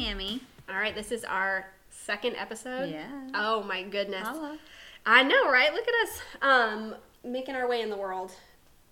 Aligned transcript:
Hey, 0.00 0.06
Caitlin. 0.06 0.08
Hey, 0.08 0.12
Tammy. 0.12 0.40
All 0.68 0.76
right, 0.76 0.94
this 0.94 1.12
is 1.12 1.24
our 1.24 1.66
second 1.90 2.36
episode. 2.36 2.90
Yeah. 2.90 3.06
Oh 3.34 3.62
my 3.62 3.82
goodness. 3.82 4.26
Holla. 4.26 4.58
I 5.06 5.22
know, 5.22 5.50
right? 5.50 5.72
Look 5.72 5.86
at 5.88 5.94
us, 6.08 6.20
um, 6.42 6.94
making 7.24 7.54
our 7.54 7.68
way 7.68 7.82
in 7.82 7.90
the 7.90 7.96
world. 7.96 8.32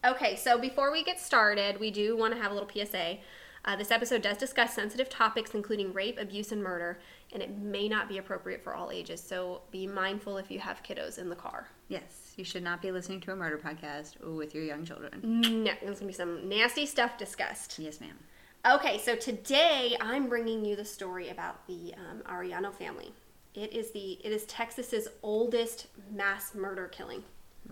Okay, 0.04 0.36
so 0.36 0.58
before 0.58 0.92
we 0.92 1.04
get 1.04 1.20
started, 1.20 1.80
we 1.80 1.90
do 1.90 2.16
want 2.16 2.34
to 2.34 2.40
have 2.40 2.50
a 2.50 2.54
little 2.54 2.68
PSA. 2.68 3.18
Uh, 3.64 3.76
this 3.76 3.90
episode 3.90 4.22
does 4.22 4.38
discuss 4.38 4.72
sensitive 4.72 5.08
topics, 5.08 5.52
including 5.54 5.92
rape, 5.92 6.18
abuse, 6.18 6.52
and 6.52 6.62
murder, 6.62 6.98
and 7.32 7.42
it 7.42 7.58
may 7.58 7.88
not 7.88 8.08
be 8.08 8.18
appropriate 8.18 8.62
for 8.62 8.74
all 8.74 8.90
ages. 8.90 9.20
So 9.20 9.62
be 9.70 9.86
mindful 9.86 10.38
if 10.38 10.50
you 10.50 10.60
have 10.60 10.82
kiddos 10.82 11.18
in 11.18 11.28
the 11.28 11.36
car. 11.36 11.68
Yes, 11.88 12.32
you 12.36 12.44
should 12.44 12.62
not 12.62 12.80
be 12.80 12.92
listening 12.92 13.20
to 13.22 13.32
a 13.32 13.36
murder 13.36 13.58
podcast 13.58 14.20
with 14.36 14.54
your 14.54 14.64
young 14.64 14.84
children. 14.84 15.20
No, 15.22 15.72
there's 15.82 15.98
gonna 15.98 16.06
be 16.06 16.12
some 16.12 16.48
nasty 16.48 16.86
stuff 16.86 17.18
discussed. 17.18 17.78
Yes, 17.78 18.00
ma'am. 18.00 18.18
Okay, 18.66 18.98
so 18.98 19.14
today 19.14 19.96
I'm 20.00 20.28
bringing 20.28 20.64
you 20.64 20.76
the 20.76 20.84
story 20.84 21.28
about 21.30 21.66
the 21.66 21.94
um, 21.94 22.22
Arellano 22.28 22.72
family. 22.72 23.12
It 23.54 23.72
is 23.72 23.92
the 23.92 24.18
it 24.24 24.30
is 24.32 24.44
Texas's 24.44 25.08
oldest 25.22 25.86
mass 26.14 26.54
murder 26.54 26.88
killing. 26.88 27.22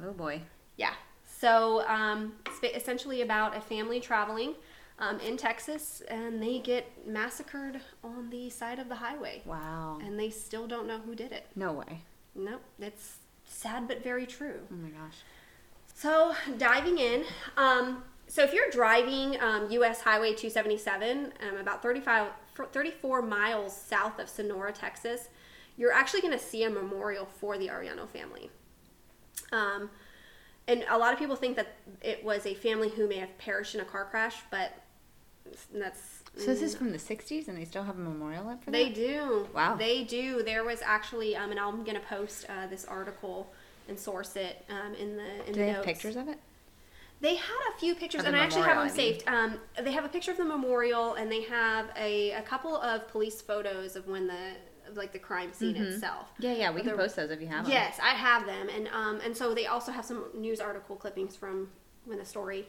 Oh 0.03 0.12
boy. 0.12 0.43
Yeah. 0.77 0.95
So 1.39 1.87
um, 1.87 2.34
it's 2.47 2.77
essentially 2.77 3.23
about 3.23 3.56
a 3.56 3.61
family 3.61 4.01
traveling 4.01 4.55
um, 4.98 5.20
in 5.20 5.37
Texas, 5.37 6.03
and 6.09 6.43
they 6.43 6.61
get 6.61 7.06
massacred 7.06 7.81
on 8.03 8.31
the 8.31 8.48
side 8.48 8.78
of 8.78 8.89
the 8.89 8.95
highway, 8.95 9.43
Wow. 9.45 9.98
and 10.03 10.19
they 10.19 10.31
still 10.31 10.67
don't 10.67 10.87
know 10.87 10.98
who 10.98 11.15
did 11.15 11.33
it. 11.33 11.47
No 11.55 11.73
way. 11.73 12.00
Nope, 12.34 12.62
it's 12.78 13.17
sad 13.45 13.87
but 13.87 14.03
very 14.03 14.25
true. 14.25 14.61
Oh 14.73 14.75
my 14.77 14.89
gosh. 14.89 15.17
So 15.95 16.34
diving 16.56 16.97
in, 16.98 17.25
um, 17.59 18.05
so 18.28 18.42
if 18.42 18.52
you're 18.52 18.70
driving 18.70 19.41
um, 19.41 19.70
U.S. 19.70 20.00
Highway 20.00 20.34
277, 20.34 21.32
um, 21.48 21.56
about 21.58 21.82
35, 21.82 22.28
34 22.72 23.22
miles 23.22 23.77
south 23.77 24.19
of 24.19 24.28
Sonora, 24.28 24.72
Texas, 24.72 25.28
you're 25.77 25.92
actually 25.92 26.20
going 26.22 26.32
to 26.32 26.38
see 26.44 26.64
a 26.64 26.70
memorial 26.70 27.27
for 27.27 27.58
the 27.58 27.69
Arellano 27.69 28.08
family. 28.08 28.50
Um, 29.52 29.91
and 30.69 30.84
a 30.88 30.98
lot 30.98 31.12
of 31.12 31.19
people 31.19 31.36
think 31.36 31.56
that 31.56 31.69
it 32.02 32.24
was 32.24 32.47
a 32.47 32.54
family 32.54 32.88
who 32.88 33.06
may 33.08 33.16
have 33.19 33.36
perished 33.38 33.74
in 33.74 33.80
a 33.80 33.84
car 33.84 34.06
crash, 34.06 34.36
but 34.50 34.72
that's 35.72 36.22
So 36.36 36.47
this 36.47 36.60
is 36.62 36.74
from 36.74 36.91
the 36.91 36.98
'60s, 36.98 37.47
and 37.47 37.56
they 37.56 37.64
still 37.64 37.84
have 37.84 37.97
a 37.97 38.00
memorial 38.00 38.48
up 38.48 38.64
for 38.64 38.72
they 38.72 38.86
that. 38.86 38.94
do. 38.94 39.48
Wow. 39.54 39.77
They 39.77 40.02
do. 40.02 40.42
There 40.42 40.64
was 40.64 40.82
actually, 40.82 41.36
um, 41.36 41.52
and 41.52 41.60
I'm 41.60 41.84
gonna 41.84 42.00
post 42.00 42.47
uh, 42.48 42.66
this 42.66 42.84
article 42.84 43.52
and 43.88 43.97
source 43.97 44.34
it 44.34 44.64
um, 44.69 44.94
in 44.97 45.16
the 45.16 45.47
in 45.47 45.47
Do 45.47 45.52
the 45.52 45.58
they 45.58 45.66
have 45.69 45.77
notes. 45.77 45.86
pictures 45.86 46.16
of 46.16 46.27
it? 46.28 46.38
They 47.20 47.36
had 47.36 47.75
a 47.75 47.78
few 47.78 47.95
pictures, 47.95 48.25
and 48.25 48.36
I 48.36 48.41
actually 48.41 48.62
have 48.62 48.77
them 48.77 48.78
I 48.78 48.84
mean. 48.84 48.95
saved. 48.95 49.25
Um, 49.27 49.59
they 49.83 49.92
have 49.92 50.05
a 50.05 50.09
picture 50.09 50.33
of 50.33 50.36
the 50.36 50.45
memorial, 50.45 51.14
and 51.14 51.31
they 51.31 51.42
have 51.45 51.86
a, 51.97 52.33
a 52.33 52.42
couple 52.42 52.77
of 52.77 53.09
police 53.09 53.41
photos 53.41 53.97
of 53.97 54.06
when 54.06 54.27
the 54.27 54.53
of, 54.86 54.97
like 54.97 55.12
the 55.12 55.19
crime 55.19 55.53
scene 55.53 55.77
itself. 55.77 56.28
Yeah, 56.39 56.53
yeah. 56.53 56.70
We 56.70 56.83
But 56.83 56.91
can 56.91 56.98
post 56.98 57.17
those 57.17 57.31
if 57.31 57.41
you 57.41 57.47
have 57.48 57.64
them. 57.64 57.72
Yes, 57.72 57.98
I 58.03 58.11
have 58.11 58.47
them, 58.47 58.69
and 58.69 58.89
um, 58.89 59.20
and 59.25 59.37
so 59.37 59.55
they 59.55 59.67
also 59.67 59.92
have 59.92 60.05
some 60.05 60.25
news 60.34 60.61
article 60.61 60.97
clippings 60.97 61.34
from 61.37 61.70
when 62.05 62.19
the 62.19 62.25
story 62.25 62.67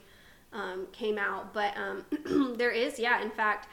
um, 0.53 0.87
came 0.91 1.17
out. 1.17 1.53
But 1.53 1.73
um, 1.77 2.55
there 2.57 2.71
is, 2.71 2.99
yeah, 2.99 3.21
in 3.21 3.31
fact, 3.31 3.67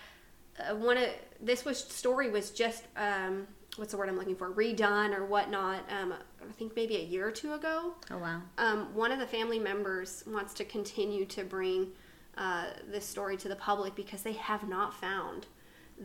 uh, 0.58 0.74
one 0.74 0.96
of 0.96 1.08
this 1.40 1.64
was 1.64 1.78
story 1.78 2.30
was 2.30 2.50
just 2.50 2.84
um, 2.96 3.46
what's 3.76 3.92
the 3.92 3.98
word 3.98 4.08
I'm 4.08 4.16
looking 4.16 4.36
for 4.36 4.50
redone 4.50 5.16
or 5.16 5.24
whatnot. 5.24 5.80
Um, 5.90 6.12
I 6.12 6.52
think 6.52 6.76
maybe 6.76 6.96
a 6.96 7.02
year 7.02 7.26
or 7.26 7.32
two 7.32 7.54
ago. 7.54 7.94
Oh 8.10 8.18
wow. 8.18 8.40
Um, 8.58 8.94
one 8.94 9.10
of 9.10 9.18
the 9.18 9.26
family 9.26 9.58
members 9.58 10.22
wants 10.26 10.54
to 10.54 10.64
continue 10.64 11.24
to 11.26 11.44
bring 11.44 11.88
uh, 12.36 12.66
this 12.90 13.04
story 13.04 13.36
to 13.38 13.48
the 13.48 13.56
public 13.56 13.94
because 13.94 14.22
they 14.22 14.32
have 14.32 14.68
not 14.68 14.94
found 14.94 15.46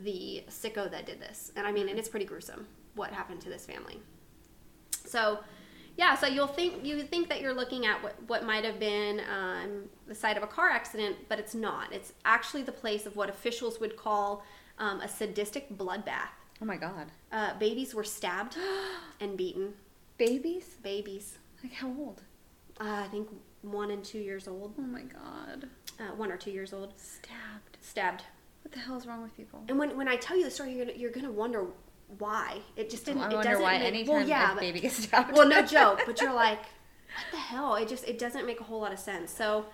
the 0.03 0.43
sicko 0.49 0.89
that 0.89 1.05
did 1.05 1.19
this. 1.19 1.51
And 1.55 1.65
I 1.65 1.71
mean, 1.71 1.89
and 1.89 1.97
it's 1.97 2.09
pretty 2.09 2.25
gruesome 2.25 2.67
what 2.95 3.11
happened 3.11 3.41
to 3.41 3.49
this 3.49 3.65
family. 3.65 3.99
So, 5.05 5.39
yeah, 5.97 6.15
so 6.15 6.27
you'll 6.27 6.47
think 6.47 6.85
you 6.85 7.01
think 7.03 7.29
that 7.29 7.41
you're 7.41 7.53
looking 7.53 7.85
at 7.85 8.01
what, 8.01 8.15
what 8.27 8.45
might 8.45 8.63
have 8.63 8.79
been 8.79 9.21
um, 9.21 9.83
the 10.07 10.15
site 10.15 10.37
of 10.37 10.43
a 10.43 10.47
car 10.47 10.69
accident, 10.69 11.15
but 11.27 11.39
it's 11.39 11.55
not. 11.55 11.91
It's 11.91 12.13
actually 12.25 12.63
the 12.63 12.71
place 12.71 13.05
of 13.05 13.15
what 13.15 13.29
officials 13.29 13.79
would 13.79 13.97
call 13.97 14.43
um, 14.77 15.01
a 15.01 15.07
sadistic 15.07 15.77
bloodbath. 15.77 16.38
Oh 16.61 16.65
my 16.65 16.77
god. 16.77 17.07
Uh, 17.31 17.57
babies 17.57 17.93
were 17.95 18.03
stabbed 18.03 18.57
and 19.19 19.37
beaten. 19.37 19.73
Babies? 20.17 20.65
Babies, 20.83 21.37
Like 21.63 21.73
how 21.73 21.87
old? 21.87 22.21
uh, 22.81 23.03
I 23.05 23.07
think 23.07 23.29
one 23.61 23.91
and 23.91 24.03
two 24.03 24.19
years 24.19 24.47
old. 24.47 24.73
Oh 24.77 24.81
my 24.81 25.03
god. 25.03 25.69
uh, 25.99 26.15
one 26.15 26.31
or 26.31 26.37
two 26.37 26.51
years 26.51 26.73
old, 26.73 26.93
Stabbed. 26.97 27.77
stabbed. 27.81 28.23
What 28.63 28.73
the 28.73 28.79
hell 28.79 28.97
is 28.97 29.07
wrong 29.07 29.21
with 29.23 29.35
people? 29.37 29.63
And 29.69 29.79
when, 29.79 29.95
when 29.95 30.07
I 30.09 30.17
tell 30.17 30.35
you 30.37 30.43
the 30.43 30.51
story, 30.51 30.73
you're 30.73 30.85
gonna, 30.85 30.97
you're 30.97 31.11
gonna 31.11 31.31
wonder 31.31 31.65
why 32.17 32.59
it 32.75 32.89
just 32.89 33.05
didn't. 33.05 33.21
I 33.21 33.29
it 33.29 33.33
wonder 33.35 33.49
doesn't 33.51 33.63
why 33.63 33.77
make, 33.77 33.87
anytime 33.87 34.15
well, 34.15 34.27
yeah, 34.27 34.53
but- 34.53 34.59
baby 34.59 34.79
gets 34.81 35.03
stabbed. 35.03 35.31
well, 35.33 35.47
no 35.47 35.61
joke, 35.65 36.01
but 36.05 36.19
you're 36.19 36.33
like, 36.33 36.59
what 36.59 37.25
the 37.31 37.37
hell? 37.37 37.75
It 37.75 37.87
just 37.87 38.05
it 38.07 38.19
doesn't 38.19 38.45
make 38.45 38.59
a 38.59 38.63
whole 38.63 38.81
lot 38.81 38.91
of 38.91 38.99
sense. 38.99 39.31
So, 39.31 39.65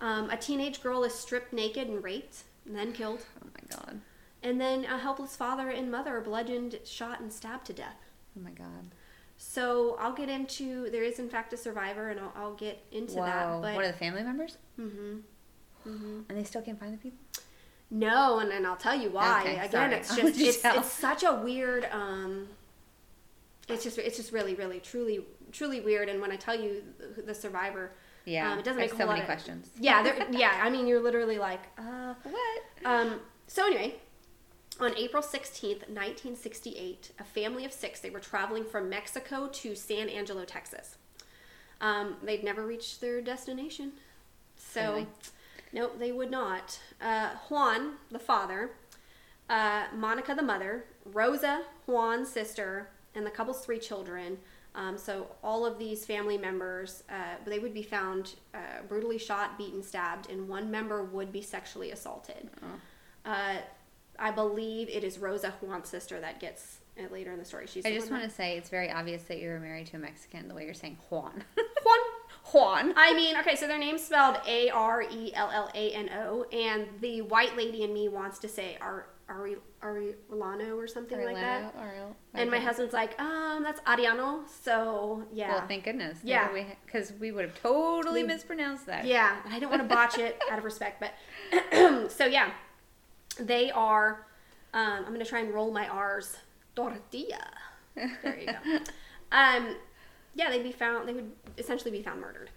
um, 0.00 0.30
a 0.30 0.36
teenage 0.36 0.82
girl 0.82 1.02
is 1.02 1.12
stripped 1.14 1.52
naked 1.52 1.88
and 1.88 2.02
raped, 2.04 2.44
and 2.66 2.76
then 2.76 2.92
killed, 2.92 3.24
Oh 3.44 3.48
my 3.54 3.76
god. 3.76 4.00
And 4.42 4.60
then 4.60 4.84
a 4.84 4.98
helpless 4.98 5.36
father 5.36 5.68
and 5.70 5.90
mother 5.90 6.16
are 6.16 6.20
bludgeoned, 6.20 6.78
shot, 6.84 7.20
and 7.20 7.32
stabbed 7.32 7.66
to 7.66 7.72
death. 7.72 7.96
Oh 8.38 8.42
my 8.42 8.50
god. 8.50 8.94
So 9.36 9.96
I'll 10.00 10.12
get 10.14 10.28
into 10.28 10.90
there 10.90 11.02
is 11.04 11.18
in 11.18 11.28
fact 11.28 11.52
a 11.52 11.56
survivor, 11.56 12.10
and 12.10 12.18
I'll, 12.20 12.32
I'll 12.36 12.54
get 12.54 12.84
into 12.92 13.16
wow. 13.18 13.60
that. 13.60 13.62
But 13.62 13.74
One 13.76 13.84
of 13.84 13.92
the 13.92 13.98
family 13.98 14.22
members? 14.22 14.58
hmm 14.76 15.18
hmm 15.84 16.20
And 16.28 16.38
they 16.38 16.44
still 16.44 16.62
can't 16.62 16.78
find 16.78 16.92
the 16.92 16.98
people? 16.98 17.18
No, 17.90 18.40
and, 18.40 18.52
and 18.52 18.66
I'll 18.66 18.76
tell 18.76 18.94
you 19.00 19.10
why. 19.10 19.40
Okay, 19.42 19.56
Again, 19.56 19.70
sorry. 19.70 19.94
it's 19.94 20.14
just 20.16 20.38
it's, 20.40 20.60
tell. 20.62 20.78
it's 20.78 20.90
such 20.90 21.22
a 21.22 21.32
weird 21.34 21.86
um 21.92 22.48
it's 23.68 23.84
just 23.84 23.98
it's 23.98 24.16
just 24.16 24.32
really 24.32 24.54
really 24.54 24.80
truly 24.80 25.24
truly 25.52 25.80
weird 25.80 26.08
and 26.08 26.20
when 26.20 26.30
I 26.32 26.36
tell 26.36 26.58
you 26.58 26.82
the, 27.16 27.22
the 27.22 27.34
survivor 27.34 27.92
Yeah. 28.24 28.52
um, 28.52 28.58
it 28.58 28.64
doesn't 28.64 28.80
make 28.80 28.92
a 28.92 28.96
so 28.96 28.98
whole 28.98 29.06
many 29.08 29.20
lot 29.20 29.20
of- 29.20 29.26
questions. 29.26 29.70
yeah 29.78 30.24
yeah 30.30 30.60
I 30.62 30.70
mean 30.70 30.86
you're 30.86 31.02
literally 31.02 31.38
like 31.38 31.60
uh 31.78 32.14
What? 32.22 32.62
um 32.84 33.20
so 33.46 33.66
anyway 33.66 33.94
on 34.80 34.96
April 34.96 35.22
16th 35.22 35.88
1968 35.88 37.12
a 37.18 37.24
family 37.24 37.64
of 37.64 37.72
6 37.72 38.00
they 38.00 38.10
were 38.10 38.20
traveling 38.20 38.64
from 38.64 38.88
Mexico 38.88 39.48
to 39.48 39.74
San 39.74 40.08
Angelo 40.08 40.44
Texas 40.44 40.96
um 41.80 42.16
they'd 42.22 42.44
never 42.44 42.66
reached 42.66 43.00
their 43.00 43.20
destination 43.20 43.92
so 44.56 44.92
Really? 44.92 45.06
Nope, 45.72 45.98
they 45.98 46.12
would 46.12 46.30
not. 46.30 46.78
Uh, 47.00 47.30
Juan, 47.48 47.94
the 48.10 48.18
father, 48.18 48.70
uh, 49.50 49.84
Monica, 49.94 50.34
the 50.34 50.42
mother, 50.42 50.84
Rosa, 51.04 51.62
Juan's 51.86 52.30
sister, 52.30 52.88
and 53.14 53.26
the 53.26 53.30
couple's 53.30 53.64
three 53.64 53.78
children. 53.78 54.38
Um, 54.74 54.96
so 54.96 55.26
all 55.42 55.66
of 55.66 55.78
these 55.78 56.04
family 56.04 56.38
members, 56.38 57.02
uh, 57.10 57.36
they 57.44 57.58
would 57.58 57.74
be 57.74 57.82
found 57.82 58.34
uh, 58.54 58.82
brutally 58.88 59.18
shot, 59.18 59.58
beaten, 59.58 59.82
stabbed, 59.82 60.30
and 60.30 60.48
one 60.48 60.70
member 60.70 61.04
would 61.04 61.32
be 61.32 61.42
sexually 61.42 61.90
assaulted. 61.90 62.50
Oh. 62.62 63.30
I 64.18 64.30
believe 64.30 64.88
it 64.88 65.04
is 65.04 65.18
Rosa, 65.18 65.54
Juan's 65.60 65.88
sister, 65.88 66.20
that 66.20 66.40
gets 66.40 66.78
it 66.96 67.12
later 67.12 67.32
in 67.32 67.38
the 67.38 67.44
story. 67.44 67.66
She's 67.66 67.86
I 67.86 67.92
just 67.94 68.10
want 68.10 68.24
to 68.24 68.30
say 68.30 68.56
it's 68.56 68.68
very 68.68 68.90
obvious 68.90 69.22
that 69.24 69.38
you're 69.38 69.60
married 69.60 69.86
to 69.88 69.96
a 69.96 70.00
Mexican 70.00 70.48
the 70.48 70.54
way 70.54 70.64
you're 70.64 70.74
saying 70.74 70.98
Juan. 71.10 71.44
Juan. 71.84 71.98
Juan. 72.52 72.94
I 72.96 73.14
mean, 73.14 73.36
okay, 73.38 73.54
so 73.56 73.66
their 73.68 73.78
name's 73.78 74.02
spelled 74.02 74.38
A 74.46 74.70
R 74.70 75.02
E 75.02 75.32
L 75.34 75.50
L 75.52 75.70
A 75.74 75.90
N 75.92 76.08
O, 76.16 76.44
and 76.52 76.86
the 77.00 77.20
white 77.22 77.56
lady 77.56 77.82
in 77.82 77.92
me 77.92 78.08
wants 78.08 78.38
to 78.40 78.48
say 78.48 78.76
Ar 78.80 79.06
Ari 79.28 79.56
Arilano 79.82 80.76
or 80.76 80.86
something 80.86 81.22
like 81.22 81.36
that. 81.36 81.74
And 82.34 82.50
my 82.50 82.58
husband's 82.58 82.94
like, 82.94 83.20
um, 83.20 83.62
that's 83.62 83.80
Arellano. 83.82 84.40
So 84.62 85.24
yeah, 85.32 85.52
Well, 85.56 85.66
thank 85.68 85.84
goodness. 85.84 86.18
Yeah. 86.22 86.48
Because 86.86 87.12
we, 87.20 87.30
would 87.32 87.44
have 87.44 87.60
totally 87.60 88.22
We- 88.22 88.28
mispronounced 88.28 88.86
that. 88.86 89.04
yeah. 89.04 89.36
I 89.48 89.58
don't 89.58 89.70
want 89.70 89.82
to 89.82 89.88
botch 89.88 90.18
it 90.18 90.40
out 90.50 90.58
of 90.58 90.64
respect, 90.64 91.00
but 91.00 91.12
so 92.10 92.24
yeah, 92.26 92.50
they 93.38 93.70
are. 93.70 94.26
Um, 94.74 95.04
I'm 95.06 95.12
gonna 95.12 95.24
try 95.24 95.40
and 95.40 95.52
roll 95.52 95.70
my 95.72 95.86
R's. 95.88 96.36
Tortilla. 96.74 97.50
There 97.96 98.38
you 98.38 98.46
go. 98.46 98.78
Um, 99.32 99.74
yeah, 100.34 100.48
they'd 100.48 100.62
be 100.62 100.72
found. 100.72 101.06
They 101.06 101.12
would 101.12 101.30
essentially 101.58 101.90
be 101.90 102.02
found 102.02 102.20
murdered. 102.20 102.48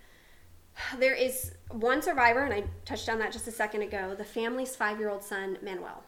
There 1.00 1.14
is 1.14 1.52
one 1.70 2.02
survivor, 2.02 2.46
and 2.46 2.54
I 2.54 2.64
touched 2.86 3.10
on 3.10 3.20
that 3.20 3.34
just 3.34 3.46
a 3.48 3.52
second 3.52 3.82
ago. 3.82 4.16
The 4.18 4.24
family's 4.24 4.74
five-year-old 4.76 5.22
son, 5.24 5.58
Manuel. 5.62 6.02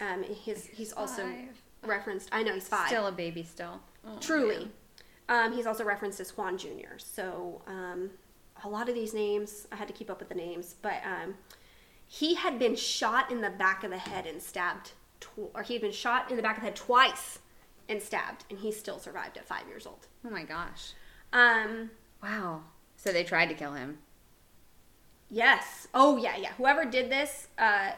Um, 0.00 0.22
his 0.22 0.66
he's 0.66 0.92
also 0.92 1.22
Five. 1.22 1.60
referenced. 1.84 2.28
I 2.30 2.42
know 2.44 2.54
he's 2.54 2.68
five. 2.68 2.86
Still 2.86 3.08
a 3.08 3.12
baby, 3.12 3.42
still. 3.42 3.80
Oh, 4.06 4.16
Truly. 4.20 4.70
Um, 5.28 5.52
he's 5.52 5.66
also 5.66 5.82
referenced 5.82 6.20
as 6.20 6.36
Juan 6.36 6.56
Jr. 6.56 6.98
So 6.98 7.62
um, 7.66 8.10
a 8.64 8.68
lot 8.68 8.88
of 8.88 8.94
these 8.94 9.12
names, 9.12 9.66
I 9.72 9.76
had 9.76 9.88
to 9.88 9.94
keep 9.94 10.08
up 10.08 10.20
with 10.20 10.28
the 10.28 10.34
names, 10.36 10.76
but 10.82 11.00
um, 11.04 11.34
he 12.06 12.34
had 12.34 12.58
been 12.58 12.76
shot 12.76 13.30
in 13.30 13.40
the 13.40 13.50
back 13.50 13.82
of 13.84 13.90
the 13.90 13.98
head 13.98 14.26
and 14.26 14.40
stabbed, 14.42 14.92
tw- 15.20 15.50
or 15.54 15.62
he 15.62 15.74
had 15.74 15.82
been 15.82 15.92
shot 15.92 16.30
in 16.30 16.36
the 16.36 16.42
back 16.42 16.56
of 16.56 16.62
the 16.62 16.66
head 16.66 16.76
twice 16.76 17.38
and 17.88 18.02
stabbed, 18.02 18.44
and 18.50 18.58
he 18.60 18.72
still 18.72 18.98
survived 18.98 19.36
at 19.36 19.44
five 19.46 19.66
years 19.68 19.86
old. 19.86 20.06
Oh 20.24 20.30
my 20.30 20.44
gosh. 20.44 20.92
Um, 21.32 21.90
Wow. 22.22 22.62
So 22.96 23.12
they 23.12 23.24
tried 23.24 23.46
to 23.48 23.54
kill 23.54 23.74
him. 23.74 23.98
yes. 25.28 25.88
Oh 25.94 26.16
yeah, 26.16 26.36
yeah. 26.36 26.52
Whoever 26.56 26.84
did 26.84 27.10
this, 27.10 27.48
uh, 27.58 27.90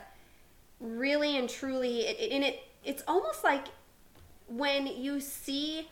really 0.80 1.36
and 1.36 1.48
truly, 1.48 2.00
it, 2.06 2.18
it, 2.20 2.32
and 2.32 2.44
it 2.44 2.60
it's 2.84 3.02
almost 3.06 3.44
like 3.44 3.66
when 4.48 4.86
you 4.86 5.20
see 5.20 5.88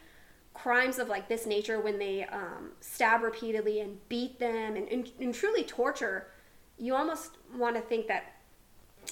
crimes 0.55 0.99
of 0.99 1.09
like 1.09 1.29
this 1.29 1.47
nature, 1.47 1.81
when 1.81 1.99
they 1.99 2.25
um, 2.25 2.71
stab 2.81 3.23
repeatedly 3.23 3.81
and 3.81 3.99
beat 4.09 4.39
them 4.39 4.77
and, 4.77 4.89
and, 4.89 5.11
and 5.21 5.35
truly 5.35 5.63
torture, 5.63 6.29
you 6.79 6.95
almost 6.95 7.33
want 7.57 7.77
to 7.77 7.83
think 7.83 8.07
that 8.09 8.33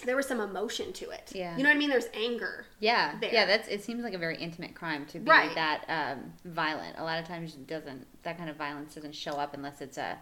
there 0.05 0.17
was 0.17 0.27
some 0.27 0.41
emotion 0.41 0.93
to 0.93 1.11
it. 1.11 1.31
Yeah. 1.35 1.57
You 1.57 1.63
know 1.63 1.69
what 1.69 1.77
I 1.77 1.79
mean? 1.79 1.89
There's 1.89 2.09
anger. 2.15 2.67
Yeah, 2.81 3.15
there. 3.21 3.33
yeah. 3.33 3.47
That's. 3.47 3.69
It 3.69 3.83
seems 3.85 4.03
like 4.03 4.13
a 4.15 4.19
very 4.19 4.37
intimate 4.37 4.75
crime 4.75 5.07
to 5.07 5.21
be 5.21 5.31
Right. 5.31 5.55
that 5.55 5.85
um, 5.89 6.33
violent. 6.45 6.99
A 6.99 7.05
lot 7.05 7.19
of 7.21 7.27
times, 7.29 7.55
it 7.55 7.67
doesn't 7.67 8.07
that 8.25 8.37
kind 8.37 8.51
of 8.51 8.57
violence 8.57 8.95
doesn't 8.95 9.15
show 9.15 9.33
up 9.33 9.55
unless 9.55 9.81
it's 9.81 9.97
a, 9.97 10.19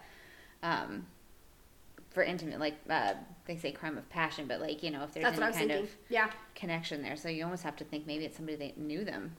um, 0.61 1.07
for 2.11 2.21
intimate, 2.21 2.59
like 2.59 2.75
uh, 2.89 3.13
they 3.45 3.57
say, 3.57 3.71
crime 3.71 3.97
of 3.97 4.07
passion. 4.09 4.45
But 4.47 4.61
like 4.61 4.83
you 4.83 4.91
know, 4.91 5.03
if 5.03 5.13
there's 5.13 5.23
That's 5.23 5.37
any 5.39 5.45
kind 5.45 5.57
thinking. 5.69 5.83
of 5.85 5.89
Yeah. 6.09 6.29
connection 6.55 7.01
there, 7.01 7.15
so 7.17 7.27
you 7.29 7.43
almost 7.43 7.63
have 7.63 7.75
to 7.77 7.83
think 7.83 8.05
maybe 8.05 8.25
it's 8.25 8.37
somebody 8.37 8.57
that 8.57 8.77
knew 8.77 9.03
them 9.03 9.35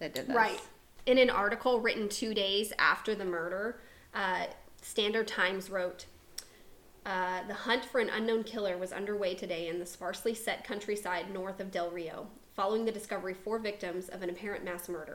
that 0.00 0.14
did 0.14 0.26
this. 0.28 0.36
Right. 0.36 0.60
In 1.06 1.16
an 1.16 1.30
article 1.30 1.80
written 1.80 2.10
two 2.10 2.34
days 2.34 2.74
after 2.78 3.14
the 3.14 3.24
murder, 3.24 3.80
uh, 4.12 4.44
Standard 4.82 5.26
Times 5.26 5.70
wrote 5.70 6.04
uh, 7.08 7.40
The 7.48 7.54
hunt 7.54 7.84
for 7.86 8.00
an 8.00 8.10
unknown 8.10 8.44
killer 8.44 8.76
was 8.76 8.92
underway 8.92 9.34
today 9.34 9.68
in 9.68 9.78
the 9.78 9.86
sparsely 9.86 10.34
set 10.34 10.62
countryside 10.62 11.32
north 11.32 11.58
of 11.58 11.70
Del 11.70 11.90
Rio, 11.90 12.26
following 12.54 12.84
the 12.84 12.92
discovery 12.92 13.32
of 13.32 13.38
four 13.38 13.58
victims 13.58 14.08
of 14.10 14.22
an 14.22 14.28
apparent 14.28 14.62
mass 14.64 14.88
murder. 14.88 15.14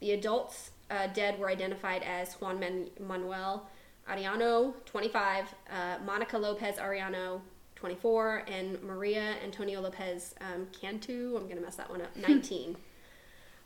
The 0.00 0.12
adults 0.12 0.70
uh, 0.90 1.08
dead 1.08 1.38
were 1.38 1.50
identified 1.50 2.02
as 2.02 2.34
Juan 2.34 2.58
Man- 2.58 2.88
Manuel 2.98 3.68
Arellano, 4.08 4.72
25, 4.86 5.54
uh, 5.70 5.98
Monica 6.04 6.38
Lopez 6.38 6.76
Arellano, 6.76 7.42
24, 7.74 8.44
and 8.48 8.82
Maria 8.82 9.34
Antonio 9.44 9.82
Lopez 9.82 10.34
um, 10.40 10.66
Cantu, 10.72 11.36
I'm 11.36 11.44
going 11.44 11.56
to 11.56 11.62
mess 11.62 11.76
that 11.76 11.90
one 11.90 12.00
up, 12.00 12.16
19. 12.16 12.76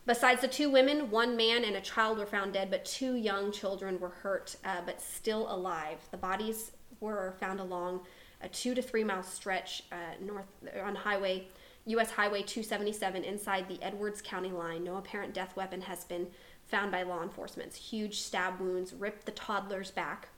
Besides 0.05 0.41
the 0.41 0.49
two 0.49 0.69
women, 0.69 1.09
one 1.09 1.37
man 1.37 1.63
and 1.63 1.77
a 1.77 1.81
child 1.81 2.17
were 2.17 2.25
found 2.25 2.51
dead, 2.51 2.69
but 2.69 2.83
two 2.83 3.15
young 3.15 3.53
children 3.53 3.97
were 4.01 4.09
hurt, 4.09 4.57
uh, 4.65 4.81
but 4.85 4.99
still 4.99 5.49
alive. 5.49 5.99
The 6.11 6.17
bodies 6.17 6.73
were 7.03 7.35
found 7.39 7.59
along 7.59 7.99
a 8.41 8.47
two 8.49 8.73
to 8.73 8.81
three 8.81 9.03
mile 9.03 9.21
stretch 9.23 9.83
uh, 9.91 9.95
north 10.21 10.45
on 10.83 10.95
highway 10.95 11.47
U.S. 11.85 12.11
Highway 12.11 12.43
277 12.43 13.25
inside 13.25 13.67
the 13.67 13.81
Edwards 13.83 14.21
County 14.21 14.51
line. 14.51 14.85
No 14.85 14.95
apparent 14.95 15.33
death 15.33 15.53
weapon 15.57 15.81
has 15.81 16.05
been 16.05 16.27
found 16.65 16.93
by 16.93 17.03
law 17.03 17.21
enforcement. 17.21 17.73
Huge 17.73 18.21
stab 18.21 18.57
wounds 18.61 18.93
ripped 18.93 19.25
the 19.25 19.33
toddler's 19.33 19.91
back. 19.91 20.29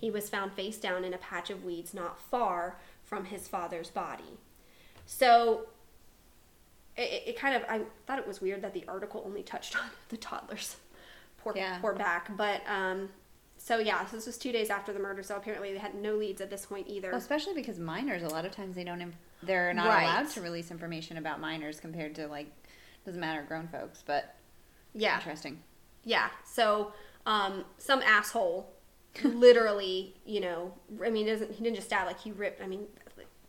He 0.00 0.08
was 0.08 0.30
found 0.30 0.52
face 0.52 0.76
down 0.78 1.02
in 1.02 1.12
a 1.12 1.18
patch 1.18 1.50
of 1.50 1.64
weeds 1.64 1.94
not 1.94 2.20
far 2.20 2.78
from 3.02 3.24
his 3.24 3.48
father's 3.48 3.90
body. 3.90 4.38
So 5.04 5.66
it, 6.96 7.24
it 7.26 7.38
kind 7.40 7.56
of 7.56 7.62
I 7.68 7.80
thought 8.06 8.20
it 8.20 8.26
was 8.28 8.40
weird 8.40 8.62
that 8.62 8.72
the 8.72 8.84
article 8.86 9.24
only 9.26 9.42
touched 9.42 9.76
on 9.82 9.88
the 10.10 10.16
toddler's 10.16 10.76
poor 11.38 11.54
Yeah. 11.56 11.78
poor 11.80 11.92
back, 11.94 12.36
but 12.36 12.60
um, 12.68 13.08
so 13.64 13.78
yeah, 13.78 14.04
so 14.04 14.16
this 14.16 14.26
was 14.26 14.36
two 14.36 14.52
days 14.52 14.68
after 14.68 14.92
the 14.92 14.98
murder, 14.98 15.22
so 15.22 15.36
apparently 15.36 15.72
they 15.72 15.78
had 15.78 15.94
no 15.94 16.16
leads 16.16 16.42
at 16.42 16.50
this 16.50 16.66
point 16.66 16.86
either. 16.86 17.08
Well, 17.08 17.18
especially 17.18 17.54
because 17.54 17.78
minors, 17.78 18.22
a 18.22 18.28
lot 18.28 18.44
of 18.44 18.52
times 18.52 18.74
they 18.76 18.84
don't. 18.84 19.00
Im- 19.00 19.14
they're 19.42 19.72
not 19.72 19.86
Right. 19.88 20.02
allowed 20.04 20.28
to 20.32 20.42
release 20.42 20.70
information 20.70 21.16
about 21.16 21.40
minors 21.40 21.80
compared 21.80 22.14
to 22.16 22.26
like 22.26 22.48
doesn't 23.06 23.20
matter 23.20 23.42
grown 23.42 23.68
folks. 23.68 24.02
But 24.04 24.34
yeah, 24.92 25.16
interesting. 25.16 25.62
yeah. 26.04 26.28
So 26.44 26.92
um, 27.24 27.64
some 27.78 28.02
asshole, 28.02 28.70
literally, 29.22 30.14
you 30.26 30.40
know, 30.40 30.74
I 31.02 31.08
mean, 31.10 31.26
doesn't 31.26 31.50
he 31.52 31.62
didn't 31.64 31.76
just 31.76 31.88
stab 31.88 32.06
like 32.06 32.20
he 32.20 32.32
ripped. 32.32 32.62
I 32.62 32.66
mean, 32.66 32.86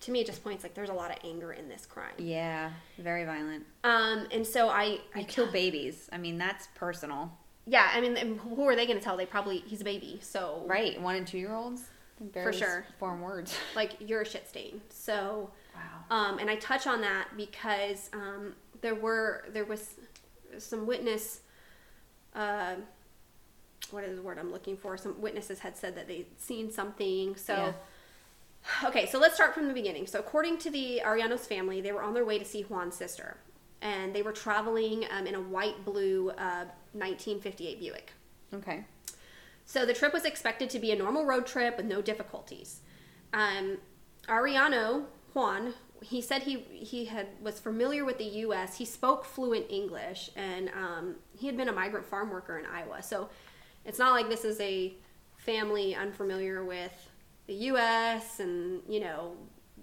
to 0.02 0.12
me, 0.12 0.22
it 0.22 0.28
just 0.28 0.44
points 0.44 0.64
like 0.64 0.74
there's 0.76 0.90
a 0.90 0.94
lot 0.94 1.12
of 1.12 1.18
anger 1.24 1.52
in 1.54 1.68
this 1.68 1.86
crime. 1.86 2.14
Yeah, 2.18 2.72
very 3.00 3.26
violent. 3.26 3.66
Um, 3.84 4.28
and 4.32 4.46
so 4.46 4.70
I, 4.70 5.00
I 5.14 5.20
You 5.20 5.26
kill 5.26 5.48
babies. 5.52 6.10
I 6.14 6.18
mean, 6.18 6.38
that's 6.38 6.68
personal, 6.76 7.32
yeah, 7.66 7.90
I 7.94 8.02
mean, 8.02 8.38
who 8.38 8.68
are 8.68 8.76
they 8.76 8.86
going 8.86 9.00
to 9.00 9.04
tell? 9.04 9.18
They 9.18 9.26
probably 9.26 9.60
he's 9.60 9.82
a 9.82 9.86
baby, 9.86 10.20
so 10.22 10.64
right? 10.66 11.00
One 11.02 11.16
and 11.16 11.28
two 11.28 11.38
year 11.38 11.54
olds 11.54 11.84
For 12.32 12.54
sure. 12.54 12.86
form 13.00 13.22
words. 13.22 13.58
like 13.76 13.94
you're 14.00 14.22
a 14.22 14.26
shit 14.26 14.48
stain. 14.48 14.82
So 14.90 15.50
Wow. 15.76 16.18
Um, 16.18 16.40
and 16.40 16.50
I 16.50 16.56
touch 16.56 16.88
on 16.88 17.02
that 17.02 17.30
because 17.36 18.10
um, 18.14 18.54
there 18.82 18.96
were 18.96 19.46
there 19.52 19.66
was 19.66 19.96
some 20.58 20.86
witness. 20.86 21.42
Uh, 22.34 22.76
what 23.92 24.04
is 24.04 24.16
the 24.16 24.22
word 24.22 24.40
I'm 24.40 24.52
looking 24.52 24.78
for? 24.78 24.98
Some 24.98 25.20
witnesses 25.22 25.60
had 25.60 25.78
said 25.78 25.96
that 25.96 26.08
they'd 26.08 26.28
seen 26.40 26.72
something. 26.72 27.36
So, 27.36 27.74
okay, 28.84 29.06
so 29.06 29.20
let's 29.20 29.36
start 29.36 29.54
from 29.54 29.68
the 29.68 29.74
beginning. 29.74 30.08
So, 30.08 30.20
according 30.20 30.58
to 30.60 30.72
the 30.72 31.02
Arellanos 31.06 31.42
family, 31.42 31.82
they 31.82 31.92
were 31.92 32.02
on 32.02 32.14
their 32.14 32.26
way 32.26 32.40
to 32.40 32.46
see 32.46 32.64
Juan's 32.64 32.96
sister, 32.96 33.38
and 33.82 34.14
they 34.14 34.22
were 34.22 34.32
traveling 34.32 35.06
um, 35.12 35.28
in 35.28 35.36
a 35.36 35.42
white 35.42 35.86
blue 35.86 36.32
uh, 36.32 36.66
1958 36.96 37.80
Buick. 37.80 38.14
Okay. 38.54 38.86
So 39.66 39.86
the 39.86 39.94
trip 39.94 40.14
was 40.14 40.26
expected 40.26 40.70
to 40.72 40.80
be 40.80 40.92
a 40.92 40.96
normal 40.96 41.26
road 41.26 41.46
trip 41.46 41.78
with 41.78 41.86
no 41.86 42.02
difficulties. 42.02 42.82
Um, 43.34 43.78
Arellano 44.28 45.06
Juan, 45.34 45.74
he 46.02 46.22
said 46.22 46.44
he 46.44 46.60
he 46.72 47.06
had 47.06 47.28
was 47.42 47.60
familiar 47.60 48.06
with 48.06 48.18
the 48.18 48.26
U.S. 48.26 48.78
He 48.78 48.86
spoke 48.86 49.26
fluent 49.26 49.66
English, 49.70 50.30
and 50.36 50.70
um, 50.70 51.16
he 51.38 51.48
had 51.48 51.58
been 51.58 51.70
a 51.70 51.74
migrant 51.74 52.06
farm 52.06 52.30
worker 52.30 52.58
in 52.60 52.66
Iowa. 52.66 53.02
So 53.02 53.30
it's 53.84 54.00
not 54.00 54.12
like 54.12 54.30
this 54.30 54.46
is 54.46 54.60
a 54.62 54.94
family 55.38 55.96
unfamiliar 55.96 56.64
with 56.64 57.10
the 57.48 57.54
U.S. 57.54 58.40
and 58.40 58.82
you 58.88 59.00
know 59.00 59.36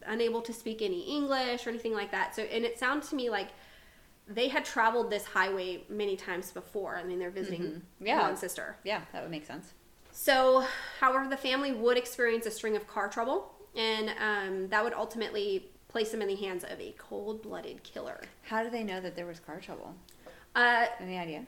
unable 0.06 0.42
to 0.42 0.52
speak 0.52 0.82
any 0.82 1.02
English 1.02 1.66
or 1.66 1.70
anything 1.70 1.92
like 1.92 2.10
that. 2.12 2.34
So 2.34 2.42
and 2.42 2.64
it 2.64 2.78
sounded 2.78 3.08
to 3.10 3.16
me 3.16 3.30
like 3.30 3.48
they 4.28 4.48
had 4.48 4.64
traveled 4.64 5.10
this 5.10 5.24
highway 5.24 5.82
many 5.88 6.16
times 6.16 6.50
before. 6.50 6.96
I 6.96 7.02
mean, 7.04 7.18
they're 7.18 7.30
visiting 7.30 7.62
Mhm. 7.62 7.82
Yeah. 8.00 8.18
Juan's 8.18 8.40
sister. 8.40 8.76
Yeah, 8.84 9.02
that 9.12 9.22
would 9.22 9.30
make 9.30 9.44
sense. 9.46 9.72
So, 10.12 10.64
however, 11.00 11.28
the 11.28 11.36
family 11.36 11.72
would 11.72 11.96
experience 11.96 12.46
a 12.46 12.50
string 12.50 12.76
of 12.76 12.86
car 12.86 13.08
trouble, 13.08 13.54
and 13.74 14.10
um, 14.20 14.68
that 14.68 14.84
would 14.84 14.92
ultimately 14.92 15.70
place 15.88 16.10
them 16.10 16.22
in 16.22 16.28
the 16.28 16.36
hands 16.36 16.64
of 16.64 16.80
a 16.80 16.94
cold 16.98 17.42
blooded 17.42 17.82
killer. 17.82 18.20
How 18.42 18.62
do 18.62 18.70
they 18.70 18.82
know 18.84 19.00
that 19.00 19.16
there 19.16 19.26
was 19.26 19.40
car 19.40 19.60
trouble? 19.60 19.94
Uh, 20.54 20.86
Any 21.00 21.18
idea? 21.18 21.46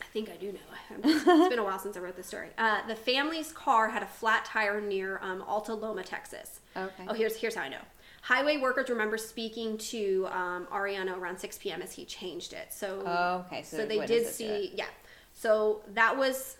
I 0.00 0.06
think 0.12 0.30
I 0.30 0.36
do 0.36 0.52
know. 0.52 0.58
it's 1.04 1.48
been 1.50 1.58
a 1.58 1.64
while 1.64 1.78
since 1.78 1.96
I 1.96 2.00
wrote 2.00 2.16
this 2.16 2.26
story. 2.26 2.48
Uh, 2.58 2.86
the 2.86 2.96
family's 2.96 3.52
car 3.52 3.90
had 3.90 4.02
a 4.02 4.06
flat 4.06 4.44
tire 4.46 4.80
near 4.80 5.18
um, 5.22 5.42
Alta 5.42 5.74
Loma, 5.74 6.02
Texas. 6.02 6.60
Okay. 6.76 7.04
Oh, 7.06 7.12
here's 7.14 7.36
here's 7.36 7.54
how 7.54 7.62
I 7.62 7.68
know. 7.68 7.82
Highway 8.22 8.58
workers 8.58 8.90
remember 8.90 9.16
speaking 9.16 9.78
to 9.78 10.28
um, 10.30 10.66
Arellano 10.72 11.16
around 11.18 11.38
6 11.38 11.58
p.m. 11.58 11.80
as 11.82 11.92
he 11.92 12.04
changed 12.04 12.52
it. 12.52 12.72
So, 12.72 13.02
Oh, 13.06 13.44
okay. 13.46 13.62
So, 13.62 13.78
so 13.78 13.86
they 13.86 14.04
did 14.06 14.26
see, 14.26 14.72
yeah. 14.74 14.86
So 15.32 15.80
that 15.94 16.16
was 16.16 16.56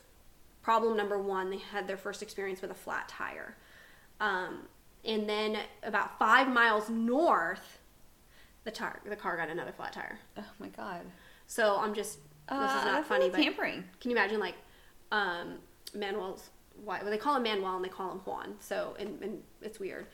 problem 0.63 0.97
number 0.97 1.19
one. 1.19 1.51
They 1.51 1.59
had 1.59 1.87
their 1.87 1.97
first 1.99 2.23
experience 2.23 2.63
with 2.63 2.71
a 2.71 2.75
flat 2.75 3.09
tire. 3.09 3.57
Um, 4.21 4.69
and 5.05 5.29
then 5.29 5.59
about 5.83 6.19
five 6.19 6.49
miles 6.49 6.89
north, 6.89 7.79
the 8.65 8.71
tar- 8.71 9.01
the 9.09 9.17
car 9.17 9.37
got 9.37 9.49
another 9.49 9.73
flat 9.73 9.93
tire. 9.93 10.19
Oh 10.39 10.45
my 10.59 10.69
god. 10.69 11.03
So 11.47 11.79
I'm 11.79 11.95
just 11.95 12.19
this 12.49 12.59
Uh, 12.59 12.77
is 12.81 12.85
not 12.87 13.07
funny, 13.07 13.29
but 13.31 13.41
tampering. 13.41 13.85
can 14.01 14.11
you 14.11 14.17
imagine 14.17 14.41
like 14.41 14.57
um, 15.13 15.57
Manuel's 15.95 16.51
wife? 16.85 17.03
Well, 17.03 17.11
they 17.11 17.17
call 17.19 17.37
him 17.37 17.43
Manuel 17.45 17.77
and 17.77 17.85
they 17.85 17.89
call 17.89 18.13
him 18.13 18.19
Juan. 18.21 18.55
So 18.61 18.95
and, 18.99 19.23
and 19.23 19.43
it's 19.63 19.79
weird. 19.81 20.07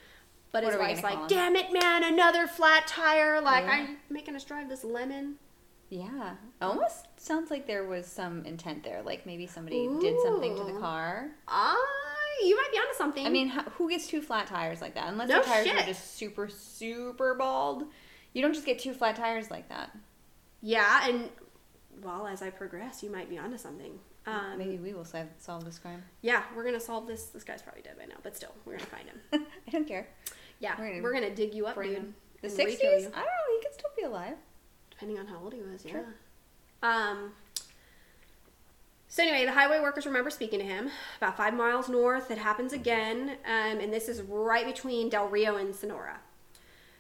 But 0.57 0.65
What 0.65 0.73
his 0.73 0.81
wife's 0.81 1.03
like, 1.03 1.29
"Damn 1.29 1.55
it, 1.55 1.71
man! 1.71 2.03
Another 2.03 2.47
flat 2.47 2.87
tire! 2.87 3.43
Like 3.43 3.67
Yeah. 3.67 3.73
I'm 3.73 3.97
making 4.09 4.35
us 4.37 4.43
drive 4.43 4.71
this 4.71 4.85
lemon." 4.85 5.35
Yeah. 5.91 6.37
Almost 6.63 7.21
sounds 7.21 7.51
like 7.51 7.67
there 7.67 7.85
was 7.85 8.07
some 8.07 8.43
intent 8.47 8.83
there. 8.83 9.03
Like 9.03 9.27
maybe 9.27 9.47
somebody 9.47 9.87
did 10.01 10.19
something 10.23 10.57
to 10.57 10.65
the 10.65 10.81
car. 10.81 11.33
Ah, 11.47 11.77
you 12.43 12.57
might 12.57 12.71
be 12.73 12.79
onto 12.79 12.95
something. 12.95 13.27
I 13.27 13.29
mean, 13.29 13.51
who 13.51 13.91
gets 13.91 14.07
two 14.07 14.23
flat 14.23 14.47
tires 14.47 14.81
like 14.81 14.95
that? 14.95 15.09
Unless 15.09 15.29
No 15.29 15.41
the 15.41 15.45
tires 15.45 15.69
are 15.69 15.85
just 15.85 16.17
super, 16.17 16.49
super 16.49 17.35
bald. 17.35 17.85
You 18.33 18.41
don't 18.41 18.55
just 18.55 18.65
get 18.65 18.79
two 18.79 18.95
flat 18.95 19.17
tires 19.17 19.51
like 19.51 19.69
that. 19.69 19.95
Yeah, 20.63 21.07
and 21.07 21.29
well, 22.03 22.27
as 22.27 22.41
I 22.41 22.49
progress, 22.49 23.03
you 23.03 23.11
might 23.11 23.29
be 23.29 23.37
onto 23.37 23.59
something. 23.59 23.99
Um, 24.27 24.57
Maybe 24.57 24.79
we 24.79 24.95
will 24.95 25.05
solve, 25.05 25.29
solve 25.39 25.65
this 25.67 25.79
crime. 25.79 26.03
Yeah, 26.23 26.43
we're 26.57 26.65
gonna 26.65 26.81
solve 26.81 27.07
this. 27.07 27.27
This 27.27 27.45
guy's 27.45 27.61
probably 27.61 27.83
dead 27.83 27.99
by 27.99 28.07
now, 28.07 28.17
but 28.23 28.35
still, 28.35 28.55
we're 28.65 28.79
gonna 28.79 28.87
find 28.87 29.09
him. 29.09 29.47
I 29.69 29.71
don't 29.71 29.87
care. 29.87 30.09
Yeah, 30.59 30.75
We're 30.79 31.03
we're 31.03 31.13
gonna 31.13 31.27
gonna, 31.27 31.35
dig 31.37 31.55
you 31.55 31.67
up, 31.67 31.81
dude. 31.81 32.13
The 32.43 32.49
sixties? 32.51 32.81
I 32.83 32.99
don't 33.01 33.13
know. 33.15 33.57
He 33.59 33.63
could 33.63 33.75
still 33.75 33.91
be 33.97 34.03
alive. 34.05 34.37
depending 34.91 35.19
on 35.19 35.27
how 35.27 35.39
old 35.43 35.53
he 35.53 35.61
was. 35.61 35.85
Yeah. 35.85 35.93
Sure. 35.93 36.05
Um. 36.83 37.33
So 39.09 39.23
anyway, 39.23 39.45
the 39.47 39.53
highway 39.53 39.81
workers 39.81 40.05
remember 40.07 40.31
speaking 40.31 40.59
to 40.59 40.65
him 40.65 40.91
about 41.19 41.37
five 41.37 41.55
miles 41.55 41.89
north. 41.89 42.31
It 42.31 42.39
happens 42.39 42.73
again, 42.73 43.37
um, 43.47 43.79
and 43.81 43.93
this 43.93 44.09
is 44.09 44.21
right 44.23 44.67
between 44.67 45.09
Del 45.09 45.29
Rio 45.29 45.57
and 45.57 45.75
Sonora. 45.75 46.19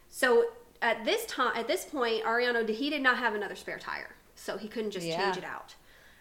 So 0.09 0.47
at 0.81 1.05
this 1.05 1.27
time, 1.27 1.53
at 1.57 1.67
this 1.67 1.85
point, 1.85 2.25
Arellano 2.25 2.67
did- 2.67 2.77
he 2.77 2.91
did 2.91 3.03
not 3.03 3.19
have 3.19 3.35
another 3.35 3.57
spare 3.57 3.79
tire, 3.79 4.15
so 4.35 4.57
he 4.57 4.69
couldn't 4.69 4.93
just 4.93 5.07
Yeah. 5.07 5.17
change 5.25 5.37
it 5.39 5.45
out. 5.45 5.75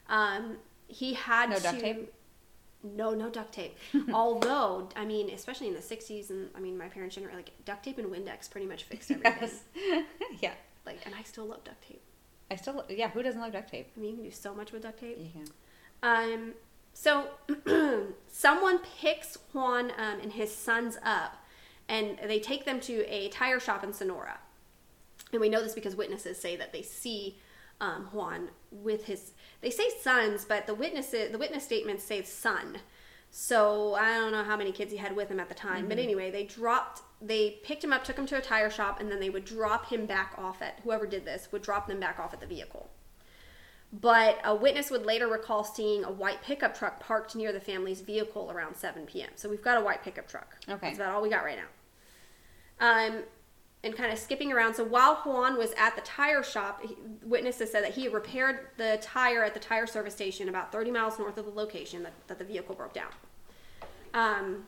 Um, 0.09 0.57
he 0.87 1.13
had 1.13 1.49
No 1.49 1.57
to, 1.57 1.63
duct 1.63 1.79
tape? 1.79 2.13
No, 2.93 3.13
no 3.13 3.29
duct 3.29 3.53
tape. 3.53 3.77
Although, 4.13 4.89
I 4.95 5.05
mean, 5.05 5.29
especially 5.31 5.67
in 5.67 5.73
the 5.73 5.79
'60s, 5.79 6.29
and 6.29 6.49
I 6.55 6.59
mean, 6.59 6.77
my 6.77 6.87
parents' 6.87 7.15
generation, 7.15 7.37
like 7.37 7.51
duct 7.65 7.83
tape 7.83 7.97
and 7.97 8.11
Windex 8.11 8.49
pretty 8.49 8.67
much 8.67 8.83
fixed 8.83 9.11
everything. 9.11 9.49
Yes. 9.85 10.03
yeah. 10.39 10.53
Like, 10.85 10.99
and 11.05 11.15
I 11.15 11.23
still 11.23 11.45
love 11.45 11.63
duct 11.63 11.81
tape. 11.87 12.01
I 12.51 12.55
still, 12.55 12.85
yeah, 12.89 13.09
who 13.09 13.23
doesn't 13.23 13.41
love 13.41 13.53
duct 13.53 13.71
tape? 13.71 13.89
I 13.97 13.99
mean, 13.99 14.11
you 14.11 14.15
can 14.17 14.25
do 14.25 14.31
so 14.31 14.53
much 14.53 14.71
with 14.71 14.83
duct 14.83 14.99
tape. 14.99 15.17
You 15.19 15.29
can. 15.31 15.47
Um, 16.03 16.53
so 16.93 17.27
someone 18.27 18.79
picks 18.79 19.37
Juan 19.53 19.91
um, 19.97 20.19
and 20.21 20.31
his 20.31 20.53
sons 20.53 20.97
up, 21.03 21.43
and 21.89 22.17
they 22.27 22.39
take 22.39 22.65
them 22.65 22.79
to 22.81 23.05
a 23.07 23.29
tire 23.29 23.59
shop 23.59 23.83
in 23.83 23.93
Sonora. 23.93 24.37
And 25.31 25.41
we 25.41 25.49
know 25.49 25.61
this 25.61 25.73
because 25.73 25.95
witnesses 25.95 26.39
say 26.39 26.55
that 26.55 26.71
they 26.71 26.81
see 26.83 27.37
um, 27.81 28.09
Juan 28.11 28.49
with 28.71 29.05
his. 29.05 29.33
They 29.61 29.69
say 29.69 29.89
sons, 30.01 30.45
but 30.45 30.67
the 30.67 30.75
witnesses, 30.75 31.31
the 31.31 31.37
witness 31.37 31.63
statements 31.63 32.03
say 32.03 32.23
son. 32.23 32.79
So 33.31 33.95
I 33.95 34.13
don't 34.13 34.31
know 34.31 34.43
how 34.43 34.55
many 34.55 34.71
kids 34.71 34.91
he 34.91 34.97
had 34.97 35.15
with 35.15 35.29
him 35.29 35.39
at 35.39 35.49
the 35.49 35.55
time, 35.55 35.89
but 35.89 35.99
anyway, 35.99 36.31
they 36.31 36.45
dropped. 36.45 37.01
They 37.21 37.59
picked 37.63 37.83
him 37.83 37.91
up, 37.91 38.03
took 38.03 38.17
him 38.17 38.25
to 38.27 38.37
a 38.37 38.41
tire 38.41 38.69
shop, 38.69 38.99
and 38.99 39.11
then 39.11 39.19
they 39.19 39.29
would 39.29 39.45
drop 39.45 39.87
him 39.87 40.05
back 40.05 40.35
off 40.37 40.61
at 40.61 40.79
whoever 40.83 41.05
did 41.05 41.25
this 41.25 41.49
would 41.51 41.61
drop 41.61 41.87
them 41.87 41.99
back 41.99 42.19
off 42.19 42.33
at 42.33 42.39
the 42.39 42.45
vehicle. 42.45 42.89
But 43.91 44.39
a 44.43 44.53
witness 44.55 44.91
would 44.91 45.05
later 45.05 45.27
recall 45.27 45.63
seeing 45.63 46.03
a 46.03 46.11
white 46.11 46.41
pickup 46.41 46.77
truck 46.77 46.99
parked 46.99 47.35
near 47.35 47.51
the 47.53 47.59
family's 47.59 48.01
vehicle 48.01 48.51
around 48.51 48.75
7 48.75 49.05
p.m. 49.05 49.29
So 49.35 49.49
we've 49.49 49.63
got 49.63 49.77
a 49.77 49.81
white 49.81 50.03
pickup 50.03 50.27
truck. 50.27 50.55
Okay. 50.67 50.87
That's 50.87 50.97
about 50.97 51.13
all 51.13 51.21
we 51.21 51.29
got 51.29 51.43
right 51.43 51.57
now. 51.57 53.07
Um, 53.07 53.23
and 53.85 53.95
kind 53.95 54.11
of 54.11 54.17
skipping 54.17 54.51
around. 54.51 54.73
So 54.73 54.83
while 54.83 55.15
Juan 55.17 55.57
was 55.57 55.71
at 55.77 55.95
the 55.95 56.01
tire 56.01 56.43
shop, 56.43 56.81
he, 56.81 56.97
witnesses 57.23 57.71
said 57.71 57.83
that 57.83 57.93
he 57.93 58.07
repaired 58.07 58.67
the 58.77 58.97
tire 59.01 59.43
at 59.43 59.53
the 59.53 59.59
tire 59.59 59.85
service 59.85 60.15
station 60.15 60.49
about 60.49 60.71
30 60.71 60.89
miles 60.89 61.19
north 61.19 61.37
of 61.37 61.45
the 61.45 61.51
location 61.51 62.01
that, 62.03 62.13
that 62.27 62.39
the 62.39 62.43
vehicle 62.43 62.73
broke 62.73 62.93
down. 62.93 63.11
Um, 64.15 64.65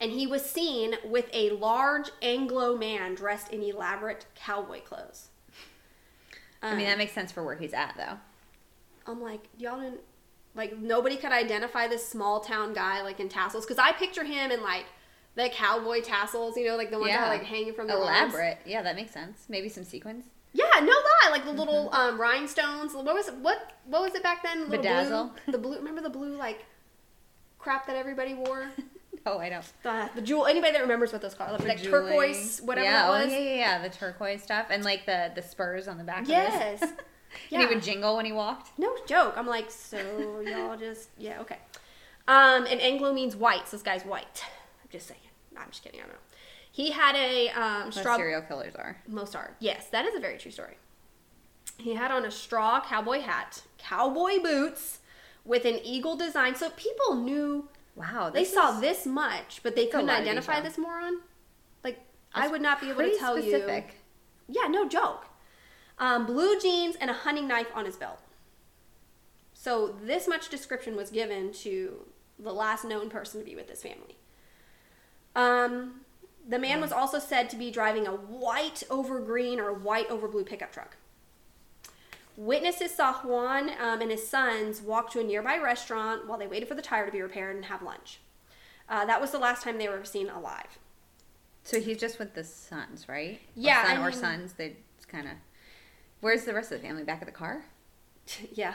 and 0.00 0.10
he 0.10 0.26
was 0.26 0.44
seen 0.44 0.96
with 1.04 1.30
a 1.32 1.50
large 1.50 2.10
Anglo 2.20 2.76
man 2.76 3.14
dressed 3.14 3.52
in 3.52 3.62
elaborate 3.62 4.26
cowboy 4.34 4.80
clothes. 4.80 5.28
I 6.60 6.74
mean, 6.74 6.86
that 6.86 6.98
makes 6.98 7.12
sense 7.12 7.32
for 7.32 7.44
where 7.44 7.56
he's 7.56 7.72
at, 7.72 7.94
though. 7.96 8.18
I'm 9.10 9.20
like, 9.20 9.48
y'all 9.58 9.80
didn't 9.80 10.00
like 10.54 10.76
nobody 10.78 11.16
could 11.16 11.32
identify 11.32 11.88
this 11.88 12.06
small 12.06 12.40
town 12.40 12.74
guy 12.74 13.02
like 13.02 13.20
in 13.20 13.28
tassels 13.28 13.64
because 13.64 13.78
I 13.78 13.92
picture 13.92 14.22
him 14.22 14.50
in 14.50 14.62
like 14.62 14.84
the 15.34 15.48
cowboy 15.48 16.02
tassels, 16.02 16.56
you 16.56 16.66
know, 16.66 16.76
like 16.76 16.90
the 16.90 16.98
ones 16.98 17.12
that 17.12 17.22
are 17.22 17.28
like 17.28 17.44
hanging 17.44 17.72
from 17.72 17.86
the 17.86 17.94
arms. 17.94 18.32
Elaborate. 18.34 18.58
Yeah, 18.66 18.82
that 18.82 18.96
makes 18.96 19.12
sense. 19.12 19.46
Maybe 19.48 19.68
some 19.68 19.84
sequins. 19.84 20.24
Yeah, 20.52 20.66
no 20.80 20.92
lie, 20.92 21.30
like 21.30 21.44
the 21.44 21.52
little 21.52 21.92
um, 21.94 22.20
rhinestones. 22.20 22.92
What 22.94 23.06
was 23.06 23.28
it? 23.28 23.34
What 23.36 23.72
what 23.86 24.02
was 24.02 24.14
it 24.14 24.22
back 24.22 24.42
then? 24.42 24.68
The 24.68 24.76
little 24.76 24.84
Bedazzle? 24.84 25.30
Blue, 25.46 25.52
the 25.52 25.58
blue. 25.58 25.76
Remember 25.76 26.02
the 26.02 26.10
blue 26.10 26.36
like 26.36 26.64
crap 27.58 27.86
that 27.86 27.96
everybody 27.96 28.34
wore? 28.34 28.70
Oh, 29.24 29.38
I 29.38 29.50
don't. 29.50 29.72
The, 29.84 30.10
the 30.16 30.20
jewel. 30.22 30.46
Anybody 30.46 30.72
that 30.72 30.80
remembers 30.80 31.12
what 31.12 31.22
those 31.22 31.34
called? 31.34 31.62
Like 31.64 31.80
Jeweling. 31.80 32.08
turquoise, 32.10 32.60
whatever 32.60 32.84
yeah, 32.84 33.06
it 33.06 33.08
was. 33.08 33.32
Oh, 33.32 33.36
yeah, 33.36 33.38
yeah, 33.38 33.54
yeah. 33.54 33.82
The 33.82 33.88
turquoise 33.88 34.42
stuff. 34.42 34.66
And 34.68 34.82
like 34.82 35.06
the, 35.06 35.30
the 35.34 35.42
spurs 35.42 35.86
on 35.86 35.96
the 35.96 36.02
back 36.02 36.26
Yes. 36.26 36.82
Yeah. 37.48 37.60
And 37.60 37.68
he 37.68 37.74
would 37.74 37.82
jingle 37.82 38.16
when 38.16 38.26
he 38.26 38.32
walked. 38.32 38.78
No 38.78 38.94
joke. 39.06 39.34
I'm 39.38 39.46
like, 39.46 39.70
so 39.70 40.42
y'all 40.46 40.76
just 40.76 41.08
yeah, 41.16 41.40
okay. 41.40 41.56
Um, 42.28 42.66
and 42.66 42.78
Anglo 42.78 43.12
means 43.14 43.34
white, 43.34 43.66
so 43.68 43.78
this 43.78 43.82
guy's 43.82 44.02
white. 44.02 44.44
Just 44.92 45.06
saying. 45.08 45.20
No, 45.54 45.60
I'm 45.62 45.70
just 45.70 45.82
kidding. 45.82 46.00
I 46.00 46.04
don't 46.04 46.12
know. 46.12 46.18
He 46.70 46.90
had 46.92 47.16
a 47.16 47.48
um, 47.50 47.84
Most 47.86 47.98
straw. 47.98 48.16
serial 48.16 48.42
killers 48.42 48.74
are. 48.76 48.98
Most 49.08 49.34
are. 49.34 49.56
Yes, 49.58 49.88
that 49.88 50.04
is 50.06 50.14
a 50.14 50.20
very 50.20 50.38
true 50.38 50.50
story. 50.50 50.76
He 51.78 51.94
had 51.94 52.10
on 52.10 52.24
a 52.24 52.30
straw 52.30 52.80
cowboy 52.80 53.20
hat, 53.20 53.62
cowboy 53.78 54.40
boots 54.42 55.00
with 55.44 55.64
an 55.64 55.80
eagle 55.82 56.16
design. 56.16 56.54
So 56.54 56.70
people 56.70 57.16
knew 57.16 57.68
Wow. 57.94 58.30
they 58.30 58.44
saw 58.44 58.74
is 58.74 58.80
this 58.80 59.06
much, 59.06 59.60
but 59.62 59.74
they 59.76 59.86
couldn't 59.86 60.08
identify 60.10 60.60
this 60.60 60.78
moron. 60.78 61.20
Like 61.84 61.98
I 62.34 62.48
would 62.48 62.62
not 62.62 62.80
be 62.80 62.88
able 62.90 63.00
to 63.02 63.16
tell 63.18 63.36
specific. 63.36 63.96
you. 64.48 64.60
Yeah, 64.62 64.68
no 64.68 64.88
joke. 64.88 65.26
Um, 65.98 66.26
blue 66.26 66.58
jeans 66.60 66.96
and 66.96 67.10
a 67.10 67.14
hunting 67.14 67.46
knife 67.48 67.68
on 67.74 67.84
his 67.84 67.96
belt. 67.96 68.18
So 69.54 69.94
this 70.02 70.26
much 70.26 70.48
description 70.48 70.96
was 70.96 71.10
given 71.10 71.52
to 71.54 72.06
the 72.38 72.52
last 72.52 72.84
known 72.84 73.10
person 73.10 73.40
to 73.40 73.46
be 73.46 73.54
with 73.54 73.68
this 73.68 73.82
family. 73.82 74.16
Um, 75.34 76.00
the 76.48 76.58
man 76.58 76.80
was 76.80 76.92
also 76.92 77.18
said 77.18 77.48
to 77.50 77.56
be 77.56 77.70
driving 77.70 78.06
a 78.06 78.12
white 78.12 78.82
over 78.90 79.20
green 79.20 79.60
or 79.60 79.72
white 79.72 80.10
over 80.10 80.28
blue 80.28 80.44
pickup 80.44 80.72
truck. 80.72 80.96
Witnesses 82.36 82.94
saw 82.94 83.14
Juan 83.14 83.70
um, 83.80 84.00
and 84.00 84.10
his 84.10 84.26
sons 84.26 84.80
walk 84.80 85.10
to 85.12 85.20
a 85.20 85.24
nearby 85.24 85.58
restaurant 85.58 86.26
while 86.26 86.38
they 86.38 86.46
waited 86.46 86.66
for 86.68 86.74
the 86.74 86.82
tire 86.82 87.06
to 87.06 87.12
be 87.12 87.20
repaired 87.20 87.56
and 87.56 87.66
have 87.66 87.82
lunch. 87.82 88.20
Uh, 88.88 89.04
that 89.04 89.20
was 89.20 89.30
the 89.30 89.38
last 89.38 89.62
time 89.62 89.78
they 89.78 89.88
were 89.88 90.04
seen 90.04 90.28
alive. 90.28 90.78
So 91.62 91.80
he's 91.80 91.98
just 91.98 92.18
with 92.18 92.34
the 92.34 92.42
sons, 92.42 93.08
right? 93.08 93.36
Or 93.36 93.40
Yeah, 93.54 93.86
son 93.86 93.98
I 93.98 94.06
or 94.06 94.12
sons. 94.12 94.54
They 94.54 94.76
kind 95.08 95.26
of. 95.26 95.34
Where's 96.20 96.44
the 96.44 96.54
rest 96.54 96.72
of 96.72 96.80
the 96.80 96.86
family? 96.86 97.04
Back 97.04 97.20
at 97.20 97.26
the 97.26 97.32
car? 97.32 97.64
yeah. 98.52 98.74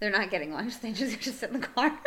They're 0.00 0.10
not 0.10 0.30
getting 0.30 0.52
lunch. 0.52 0.80
They 0.80 0.92
just 0.92 1.20
just 1.20 1.38
sit 1.38 1.50
in 1.50 1.60
the 1.60 1.66
car. 1.66 1.98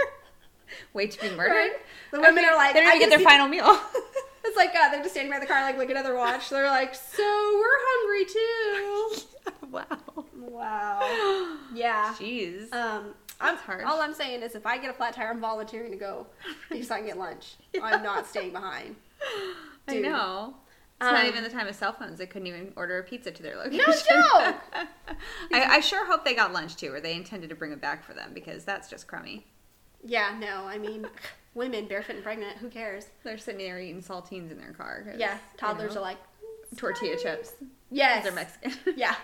Wait 0.93 1.11
to 1.11 1.21
be 1.21 1.35
murdered. 1.35 1.53
Right. 1.53 1.71
The 2.11 2.19
women 2.21 2.45
are 2.45 2.55
like, 2.55 2.73
they 2.73 2.81
don't 2.81 2.89
I 2.91 2.95
even 2.95 3.01
get 3.01 3.09
their 3.09 3.19
see- 3.19 3.25
final 3.25 3.47
meal. 3.47 3.79
It's 4.45 4.55
like 4.55 4.73
uh, 4.73 4.89
they're 4.91 5.01
just 5.01 5.11
standing 5.13 5.31
by 5.33 5.39
the 5.39 5.45
car, 5.45 5.61
like 5.61 5.77
looking 5.77 5.97
at 5.97 6.05
their 6.05 6.15
watch. 6.15 6.49
They're 6.49 6.67
like, 6.67 6.95
"So 6.95 7.21
we're 7.21 7.67
hungry 7.69 8.25
too." 8.25 9.67
wow. 9.71 10.25
Wow. 10.39 11.57
Yeah. 11.73 12.13
Jeez. 12.17 12.71
Um, 12.73 13.13
I'm 13.41 13.57
harsh. 13.57 13.83
all 13.85 13.99
I'm 13.99 14.13
saying 14.13 14.41
is 14.43 14.55
if 14.55 14.65
I 14.65 14.77
get 14.77 14.89
a 14.89 14.93
flat 14.93 15.13
tire, 15.15 15.29
I'm 15.29 15.41
volunteering 15.41 15.91
to 15.91 15.97
go 15.97 16.27
because 16.69 16.89
I 16.89 16.99
can 16.99 17.07
get 17.07 17.17
lunch. 17.17 17.55
I'm 17.83 18.01
not 18.01 18.25
staying 18.25 18.53
behind. 18.53 18.95
I 19.89 19.95
know. 19.97 20.55
It's 21.01 21.11
not 21.11 21.21
Um, 21.23 21.27
even 21.27 21.43
the 21.43 21.49
time 21.49 21.67
of 21.67 21.75
cell 21.75 21.91
phones. 21.91 22.17
They 22.17 22.25
couldn't 22.25 22.47
even 22.47 22.71
order 22.77 22.97
a 22.99 23.03
pizza 23.03 23.31
to 23.31 23.43
their 23.43 23.57
location. 23.57 23.83
No 23.85 23.93
joke. 23.93 24.55
I, 25.53 25.63
I 25.75 25.79
sure 25.81 26.05
hope 26.05 26.23
they 26.23 26.33
got 26.35 26.53
lunch 26.53 26.77
too, 26.77 26.93
or 26.93 27.01
they 27.01 27.13
intended 27.15 27.49
to 27.49 27.55
bring 27.55 27.73
it 27.73 27.81
back 27.81 28.03
for 28.05 28.13
them 28.13 28.31
because 28.33 28.63
that's 28.63 28.89
just 28.89 29.07
crummy. 29.07 29.45
Yeah, 30.07 30.35
no, 30.39 30.65
I 30.65 30.77
mean, 30.77 31.05
women 31.53 31.85
barefoot 31.87 32.15
and 32.15 32.23
pregnant, 32.23 32.57
who 32.57 32.69
cares? 32.69 33.05
They're 33.23 33.37
sitting 33.37 33.59
there 33.65 33.79
eating 33.79 34.01
saltines 34.01 34.51
in 34.51 34.57
their 34.57 34.71
car. 34.71 35.03
Yeah, 35.17 35.33
you 35.33 35.39
toddlers 35.57 35.95
know, 35.95 35.99
are 36.01 36.03
like, 36.03 36.17
tortilla 36.77 37.17
chips. 37.21 37.51
yes, 37.91 38.23
They're 38.23 38.31
Mexican. 38.33 38.71
Yeah. 38.97 39.15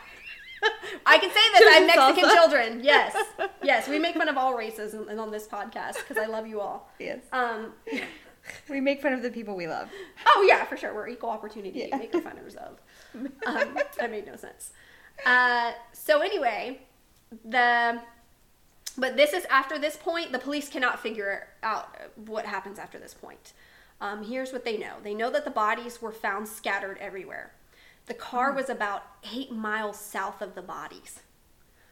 I 1.06 1.18
can 1.18 1.30
say 1.30 1.40
this. 1.52 1.63
I'm 1.72 1.88
Mexican 1.88 2.30
salsa. 2.30 2.34
children. 2.36 2.80
Yes. 2.84 3.16
Yes. 3.63 3.88
We 3.88 3.98
make 4.00 4.16
fun 4.16 4.28
of 4.30 4.38
all 4.38 4.56
races 4.56 4.94
and 4.94 5.20
on 5.20 5.32
this 5.32 5.48
podcast 5.48 5.96
because 5.98 6.18
I 6.18 6.25
love 6.25 6.48
you 6.48 6.60
all. 6.62 6.90
yes. 7.00 7.20
Um, 7.32 7.74
We 8.70 8.82
make 8.82 9.02
fun 9.02 9.13
of 9.13 9.22
the 9.22 9.30
people 9.30 9.56
we 9.56 9.68
love. 9.68 9.90
oh, 10.25 10.46
yeah, 10.48 10.66
for 10.66 10.75
sure. 10.75 10.94
We're 10.94 11.08
equal 11.08 11.30
opportunity 11.30 11.88
Yeah. 11.90 11.96
maker 11.98 12.20
funners 12.20 12.56
of. 12.58 12.78
Um, 13.46 13.78
that 13.98 14.12
made 14.12 14.25
no 14.28 14.36
sense. 14.36 14.72
Uh, 15.25 15.72
so, 15.94 16.20
anyway, 16.22 16.82
the. 17.46 18.02
But 18.97 19.17
this 19.17 19.33
is 19.33 19.45
after 19.50 19.79
this 19.79 19.97
point, 19.97 20.31
the 20.31 20.39
police 20.39 20.69
cannot 20.69 21.00
figure 21.00 21.47
out 21.63 21.95
what 22.15 22.45
happens 22.45 22.77
after 22.77 23.00
this 23.00 23.13
point. 23.13 23.53
Um, 24.01 24.23
here's 24.23 24.51
what 24.51 24.65
they 24.65 24.77
know 24.77 24.95
they 25.03 25.13
know 25.13 25.29
that 25.31 25.45
the 25.45 25.51
bodies 25.51 26.01
were 26.01 26.12
found 26.12 26.47
scattered 26.47 26.97
everywhere. 27.00 27.53
The 28.05 28.13
car 28.13 28.51
Hmm. 28.51 28.57
was 28.57 28.69
about 28.69 29.03
eight 29.33 29.51
miles 29.51 29.97
south 30.00 30.41
of 30.41 30.55
the 30.55 30.62
bodies. 30.62 31.21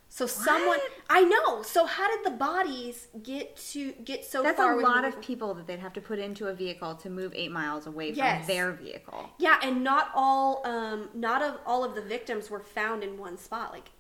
So 0.10 0.28
someone, 0.28 0.80
I 1.10 1.22
know. 1.24 1.62
So 1.62 1.86
how 1.86 2.10
did 2.14 2.26
the 2.26 2.36
bodies 2.38 3.08
get 3.24 3.56
to 3.72 3.94
get 3.94 4.26
so 4.26 4.44
That's 4.44 4.58
far? 4.58 4.76
That's 4.76 4.86
a 4.86 4.92
lot 4.92 5.06
of 5.06 5.22
people 5.22 5.54
that 5.54 5.68
they'd 5.68 5.80
have 5.80 5.94
to 5.94 6.02
put 6.02 6.20
into 6.20 6.48
a 6.50 6.54
vehicle 6.54 6.96
to 6.96 7.10
move 7.10 7.32
eight 7.34 7.50
miles 7.52 7.88
away 7.88 8.12
Yes. 8.12 8.40
from 8.46 8.48
their 8.54 8.72
vehicle. 8.74 9.30
Yeah, 9.38 9.58
and 9.64 9.86
not 9.86 10.12
all, 10.14 10.68
um, 10.68 11.10
not 11.14 11.42
of 11.42 11.60
all 11.66 11.86
of 11.86 11.96
the 11.96 12.02
victims 12.02 12.50
were 12.50 12.60
found 12.60 13.06
in 13.06 13.18
one 13.18 13.38
spot. 13.38 13.72
Like 13.72 13.92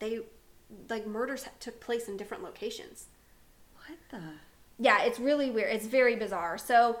they, 0.00 0.22
like 0.88 1.06
murders 1.06 1.46
took 1.58 1.80
place 1.80 2.08
in 2.08 2.16
different 2.16 2.42
locations. 2.42 3.06
What 3.74 3.98
the? 4.10 4.20
yeah, 4.80 5.02
it's 5.02 5.20
really 5.20 5.50
weird. 5.50 5.72
It's 5.72 5.86
very 5.86 6.16
bizarre. 6.16 6.56
So 6.56 7.00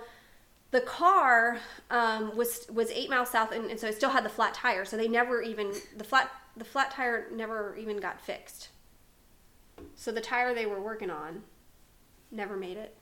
the 0.70 0.82
car 0.82 1.58
um, 1.90 2.36
was 2.36 2.66
was 2.72 2.90
eight 2.90 3.10
miles 3.10 3.30
south, 3.30 3.52
and, 3.52 3.70
and 3.70 3.80
so 3.80 3.88
it 3.88 3.96
still 3.96 4.10
had 4.10 4.24
the 4.24 4.30
flat 4.30 4.54
tire. 4.54 4.84
So 4.84 4.96
they 4.96 5.08
never 5.08 5.42
even 5.42 5.72
the 5.96 6.04
flat 6.04 6.30
the 6.56 6.64
flat 6.64 6.90
tire 6.90 7.28
never 7.32 7.74
even 7.76 7.96
got 7.96 8.20
fixed. 8.20 8.68
So 9.96 10.12
the 10.12 10.20
tire 10.20 10.54
they 10.54 10.66
were 10.66 10.80
working 10.80 11.10
on 11.10 11.42
never 12.30 12.56
made 12.56 12.76
it 12.76 12.96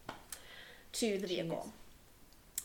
to 0.93 1.19
the 1.19 1.27
vehicle. 1.27 1.73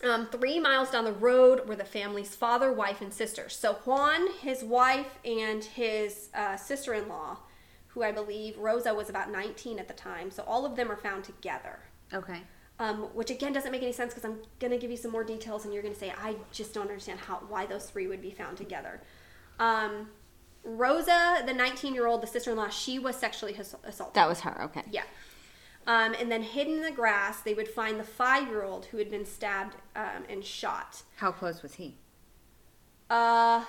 Um, 0.02 0.26
three 0.26 0.60
miles 0.60 0.90
down 0.90 1.04
the 1.04 1.12
road 1.12 1.66
were 1.66 1.76
the 1.76 1.84
family's 1.84 2.34
father, 2.34 2.72
wife, 2.72 3.00
and 3.00 3.12
sister. 3.12 3.48
So 3.48 3.74
Juan, 3.84 4.30
his 4.40 4.62
wife, 4.62 5.18
and 5.24 5.64
his 5.64 6.28
uh, 6.34 6.56
sister-in-law, 6.56 7.38
who 7.94 8.02
I 8.02 8.12
believe 8.12 8.58
Rosa 8.58 8.92
was 8.92 9.08
about 9.08 9.30
19 9.30 9.78
at 9.78 9.88
the 9.88 9.94
time. 9.94 10.30
So 10.30 10.42
all 10.46 10.66
of 10.66 10.76
them 10.76 10.90
are 10.90 10.96
found 10.96 11.24
together 11.24 11.78
Okay. 12.12 12.42
um, 12.78 13.04
which 13.14 13.30
again 13.30 13.52
doesn't 13.52 13.72
make 13.72 13.82
any 13.82 13.92
sense 13.92 14.12
because 14.14 14.28
I'm 14.28 14.38
gonna 14.60 14.76
give 14.78 14.90
you 14.90 14.96
some 14.96 15.10
more 15.12 15.24
details, 15.24 15.64
and 15.64 15.72
you're 15.72 15.82
gonna 15.82 15.94
say 15.94 16.12
I 16.16 16.36
just 16.52 16.74
don't 16.74 16.88
understand 16.88 17.20
how 17.20 17.36
why 17.48 17.66
those 17.66 17.86
three 17.88 18.06
would 18.08 18.20
be 18.20 18.30
found 18.30 18.56
together. 18.56 19.00
Um, 19.58 20.10
Rosa, 20.64 21.42
the 21.46 21.52
19 21.52 21.94
year 21.94 22.06
old, 22.06 22.22
the 22.22 22.26
sister 22.26 22.50
in 22.50 22.56
law, 22.56 22.68
she 22.68 22.98
was 22.98 23.16
sexually 23.16 23.54
ass- 23.56 23.74
assaulted. 23.84 24.14
That 24.14 24.28
was 24.28 24.40
her. 24.40 24.62
Okay. 24.64 24.82
yeah. 24.90 25.02
Um, 25.86 26.14
and 26.18 26.32
then 26.32 26.42
hidden 26.42 26.76
in 26.78 26.82
the 26.82 26.90
grass, 26.90 27.42
they 27.42 27.52
would 27.52 27.68
find 27.68 28.00
the 28.00 28.04
five 28.04 28.48
year 28.48 28.62
old 28.64 28.86
who 28.86 28.96
had 28.96 29.10
been 29.10 29.26
stabbed 29.26 29.76
um, 29.94 30.24
and 30.30 30.42
shot. 30.44 31.02
How 31.16 31.30
close 31.30 31.62
was 31.62 31.74
he? 31.74 31.98
Uh, 33.10 33.64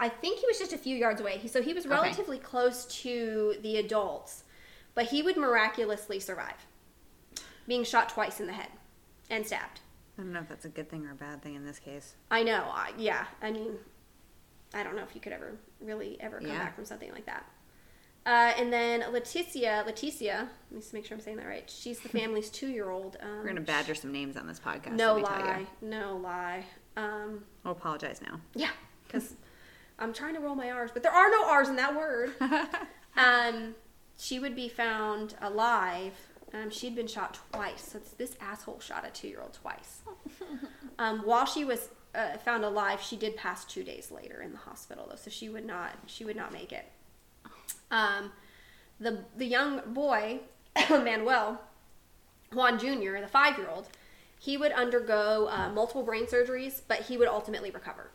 I 0.00 0.08
think 0.08 0.38
he 0.38 0.46
was 0.46 0.58
just 0.58 0.72
a 0.72 0.78
few 0.78 0.96
yards 0.96 1.20
away. 1.20 1.40
So 1.48 1.60
he 1.62 1.72
was 1.72 1.84
Okay. 1.86 1.94
relatively 1.94 2.38
close 2.38 2.84
to 3.02 3.56
the 3.62 3.76
adults, 3.78 4.44
but 4.94 5.06
he 5.06 5.22
would 5.22 5.36
miraculously 5.36 6.20
survive 6.20 6.66
being 7.66 7.84
shot 7.84 8.08
twice 8.08 8.40
in 8.40 8.46
the 8.46 8.52
head 8.52 8.68
and 9.28 9.46
stabbed. 9.46 9.80
I 10.18 10.22
don't 10.22 10.32
know 10.32 10.40
if 10.40 10.48
that's 10.48 10.64
a 10.64 10.68
good 10.70 10.88
thing 10.88 11.06
or 11.06 11.12
a 11.12 11.14
bad 11.14 11.42
thing 11.42 11.54
in 11.54 11.64
this 11.66 11.78
case. 11.78 12.14
I 12.30 12.42
know. 12.42 12.64
I, 12.72 12.92
yeah. 12.96 13.26
I 13.42 13.50
mean, 13.52 13.74
I 14.74 14.82
don't 14.82 14.96
know 14.96 15.02
if 15.02 15.14
you 15.14 15.20
could 15.20 15.32
ever 15.32 15.52
really 15.80 16.16
ever 16.20 16.38
come 16.38 16.48
Yeah. 16.48 16.58
back 16.58 16.74
from 16.74 16.84
something 16.84 17.12
like 17.12 17.26
that. 17.26 17.44
Uh, 18.26 18.52
and 18.58 18.72
then 18.72 19.02
Leticia, 19.02 19.86
Leticia, 19.86 20.40
let 20.40 20.72
me 20.72 20.80
just 20.80 20.92
make 20.92 21.06
sure 21.06 21.16
I'm 21.16 21.22
saying 21.22 21.36
that 21.38 21.46
right. 21.46 21.68
She's 21.70 22.00
the 22.00 22.08
family's 22.20 22.50
two-year-old. 22.50 23.16
Um, 23.20 23.38
We're 23.38 23.48
gonna 23.48 23.60
badger 23.60 23.94
some 23.94 24.12
names 24.12 24.36
on 24.36 24.46
this 24.46 24.58
podcast. 24.60 24.92
No 24.92 25.14
let 25.14 25.16
me 25.16 25.22
tell 25.28 25.38
lie, 25.38 25.66
no 25.82 26.16
lie. 26.16 26.64
Um, 26.96 27.44
I'll 27.64 27.72
apologize 27.72 28.20
now. 28.20 28.40
yeah, 28.54 28.70
because 29.06 29.34
I'm 29.98 30.12
trying 30.12 30.34
to 30.34 30.40
roll 30.40 30.54
my 30.54 30.70
R's, 30.70 30.90
but 30.92 31.02
there 31.02 31.12
are 31.12 31.30
no 31.30 31.46
R's 31.46 31.68
in 31.68 31.76
that 31.76 31.96
word. 31.96 32.32
um, 33.16 33.74
she 34.16 34.38
would 34.38 34.54
be 34.54 34.68
found 34.68 35.34
alive. 35.40 36.14
Um, 36.54 36.70
she'd 36.70 36.94
been 36.94 37.06
shot 37.06 37.38
twice. 37.52 37.90
So 37.92 38.00
this 38.16 38.36
asshole 38.40 38.80
shot 38.80 39.06
a 39.06 39.10
two-year-old 39.10 39.54
twice. 39.54 40.02
Um, 41.00 41.20
while 41.20 41.46
she 41.46 41.64
was 41.64 41.90
uh, 42.12 42.38
found 42.38 42.64
alive, 42.64 43.00
she 43.00 43.16
did 43.16 43.36
pass 43.36 43.64
two 43.64 43.84
days 43.84 44.10
later 44.10 44.42
in 44.42 44.50
the 44.50 44.58
hospital, 44.58 45.06
though, 45.08 45.14
so 45.14 45.30
she 45.30 45.48
would 45.48 45.64
not 45.64 45.92
she 46.06 46.24
would 46.24 46.34
not 46.34 46.52
make 46.52 46.72
it. 46.72 46.86
Um, 47.92 48.32
the 48.98 49.24
the 49.36 49.46
young 49.46 49.80
boy 49.86 50.40
Manuel 50.90 51.62
Juan 52.52 52.78
Jr., 52.78 53.20
the 53.20 53.28
five-year-old, 53.28 53.86
he 54.40 54.56
would 54.56 54.72
undergo 54.72 55.48
uh, 55.48 55.70
multiple 55.70 56.02
brain 56.02 56.26
surgeries, 56.26 56.80
but 56.88 57.02
he 57.02 57.16
would 57.16 57.28
ultimately 57.28 57.70
recover. 57.70 58.10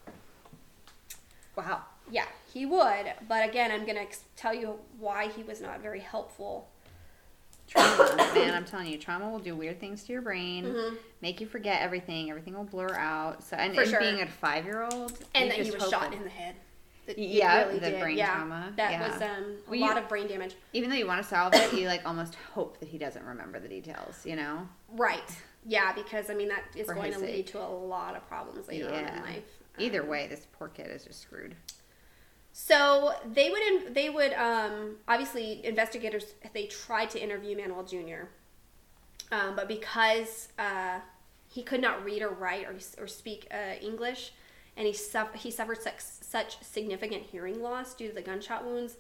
Wow. 1.55 1.81
Yeah, 2.11 2.25
he 2.53 2.65
would, 2.65 3.13
but 3.27 3.47
again, 3.47 3.71
I'm 3.71 3.85
gonna 3.85 4.01
ex- 4.01 4.23
tell 4.35 4.53
you 4.53 4.79
why 4.99 5.27
he 5.29 5.43
was 5.43 5.61
not 5.61 5.81
very 5.81 5.99
helpful. 6.01 6.67
Trauma, 7.67 8.15
man, 8.35 8.53
I'm 8.53 8.65
telling 8.65 8.87
you, 8.87 8.97
trauma 8.97 9.29
will 9.29 9.39
do 9.39 9.55
weird 9.55 9.79
things 9.79 10.03
to 10.05 10.13
your 10.13 10.21
brain, 10.21 10.65
Mhm. 10.65 10.97
make 11.21 11.39
you 11.39 11.47
forget 11.47 11.81
everything. 11.81 12.29
Everything 12.29 12.55
will 12.55 12.65
blur 12.65 12.93
out. 12.95 13.41
So, 13.43 13.55
and, 13.55 13.77
and 13.77 13.89
sure. 13.89 13.99
being 13.99 14.21
a 14.21 14.27
five 14.27 14.65
year 14.65 14.83
old, 14.91 15.17
And 15.33 15.49
that 15.49 15.57
he 15.57 15.71
was 15.71 15.89
shot 15.89 16.13
in 16.13 16.23
the 16.23 16.29
head. 16.29 16.55
It 17.07 17.17
Yeah, 17.17 17.65
the 17.65 17.97
brain 17.99 18.17
yeah, 18.17 18.33
trauma, 18.35 18.71
That 18.77 18.91
yeah. 18.91 19.07
was 19.11 19.21
um, 19.21 19.57
a 19.67 19.71
Well, 19.71 19.79
lot 19.79 19.95
you- 19.95 20.01
of 20.03 20.09
brain 20.09 20.27
damage. 20.27 20.55
Even 20.73 20.89
though 20.89 20.95
you 20.95 21.07
want 21.07 21.21
to 21.21 21.27
solve 21.27 21.53
it, 21.55 21.73
you 21.73 21.87
like 21.87 22.05
almost 22.05 22.35
hope 22.53 22.79
that 22.79 22.87
he 22.89 22.97
doesn't 22.97 23.25
remember 23.25 23.59
the 23.59 23.67
details. 23.67 24.25
You 24.25 24.35
know? 24.37 24.67
Right. 24.89 25.35
Yeah, 25.65 25.93
because 25.93 26.29
I 26.29 26.33
mean 26.33 26.49
that 26.49 26.63
is 26.75 26.85
For 26.85 26.93
going 26.93 27.13
to 27.13 27.19
lead 27.19 27.47
to 27.47 27.59
a 27.59 27.67
lot 27.67 28.15
of 28.17 28.27
problems 28.27 28.67
later 28.67 28.87
on 28.89 28.93
in 29.05 29.21
life. 29.23 29.43
Either 29.79 30.03
way, 30.03 30.27
this 30.27 30.45
poor 30.53 30.67
kid 30.67 30.87
is 30.91 31.03
just 31.05 31.21
screwed. 31.21 31.55
So 32.51 33.13
they 33.33 33.49
would 33.49 33.93
they 33.95 34.09
would 34.09 34.33
um, 34.33 34.97
obviously 35.07 35.65
investigators 35.65 36.35
they 36.53 36.67
tried 36.67 37.09
to 37.11 37.21
interview 37.23 37.57
Manuel 37.57 37.83
Jr. 37.83 38.27
Um, 39.31 39.55
but 39.55 39.67
because 39.67 40.49
uh, 40.59 40.99
he 41.49 41.63
could 41.63 41.81
not 41.81 42.05
read 42.05 42.21
or 42.21 42.29
write 42.29 42.67
or, 42.67 42.75
or 43.03 43.07
speak 43.07 43.47
uh, 43.51 43.75
English, 43.81 44.33
and 44.77 44.85
he 44.85 44.93
suff- 44.93 45.33
he 45.33 45.49
suffered 45.49 45.81
such, 45.81 45.99
such 45.99 46.61
significant 46.63 47.23
hearing 47.23 47.59
loss 47.61 47.95
due 47.95 48.07
to 48.09 48.13
the 48.13 48.21
gunshot 48.21 48.63
wounds, 48.63 48.97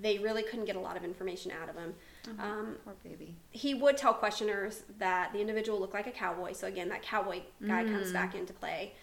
they 0.00 0.16
really 0.18 0.42
couldn't 0.42 0.64
get 0.64 0.76
a 0.76 0.80
lot 0.80 0.96
of 0.96 1.04
information 1.04 1.52
out 1.62 1.68
of 1.68 1.76
him. 1.76 1.94
Um, 2.38 2.76
Poor 2.84 2.94
baby. 3.04 3.34
he 3.50 3.74
would 3.74 3.98
tell 3.98 4.14
questioners 4.14 4.84
that 4.98 5.32
the 5.34 5.40
individual 5.40 5.78
looked 5.78 5.92
like 5.94 6.06
a 6.06 6.10
cowboy. 6.10 6.52
So 6.54 6.66
again, 6.66 6.88
that 6.88 7.02
cowboy 7.02 7.40
guy 7.66 7.84
comes 7.84 8.12
back 8.12 8.34
into 8.34 8.54
play. 8.54 8.94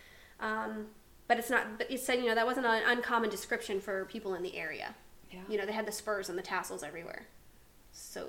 Um, 0.42 0.88
but 1.28 1.38
it's 1.38 1.50
not. 1.50 1.78
But 1.78 1.90
it 1.90 2.00
said 2.00 2.20
you 2.20 2.26
know 2.26 2.36
that 2.36 2.46
wasn't 2.46 2.66
an 2.66 2.84
uncommon 2.86 3.30
description 3.30 3.80
for 3.80 4.06
people 4.06 4.34
in 4.36 4.44
the 4.44 4.58
area. 4.58 4.96
Yeah. 5.32 5.40
You 5.48 5.58
know 5.58 5.66
they 5.66 5.72
had 5.72 5.86
the 5.86 5.92
spurs 5.92 6.28
and 6.28 6.38
the 6.38 6.44
tassels 6.44 6.84
everywhere. 6.84 7.28
So 7.94 8.28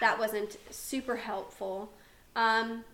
that 0.00 0.18
wasn't 0.18 0.58
super 0.70 1.16
helpful. 1.16 1.92
Um, 2.36 2.84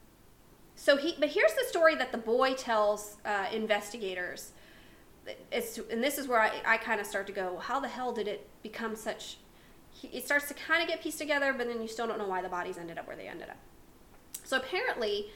so 0.76 0.96
he, 0.96 1.14
but 1.18 1.28
here's 1.28 1.52
the 1.54 1.64
story 1.68 1.94
that 1.96 2.12
the 2.12 2.18
boy 2.18 2.54
tells 2.54 3.16
uh, 3.24 3.46
investigators. 3.52 4.52
It's, 5.50 5.78
and 5.90 6.02
this 6.02 6.18
is 6.18 6.28
where 6.28 6.40
I, 6.40 6.52
I 6.66 6.76
kind 6.76 7.00
of 7.00 7.06
start 7.06 7.26
to 7.28 7.32
go, 7.32 7.58
how 7.58 7.80
the 7.80 7.88
hell 7.88 8.12
did 8.12 8.28
it 8.28 8.46
become 8.62 8.96
such? 8.96 9.38
He, 9.90 10.08
it 10.08 10.26
starts 10.26 10.48
to 10.48 10.54
kind 10.54 10.82
of 10.82 10.88
get 10.88 11.02
pieced 11.02 11.18
together, 11.18 11.54
but 11.56 11.68
then 11.68 11.80
you 11.80 11.88
still 11.88 12.06
don't 12.06 12.18
know 12.18 12.28
why 12.28 12.42
the 12.42 12.48
bodies 12.48 12.76
ended 12.76 12.98
up 12.98 13.06
where 13.06 13.16
they 13.16 13.28
ended 13.28 13.48
up. 13.48 13.56
So 14.42 14.56
apparently, 14.56 15.30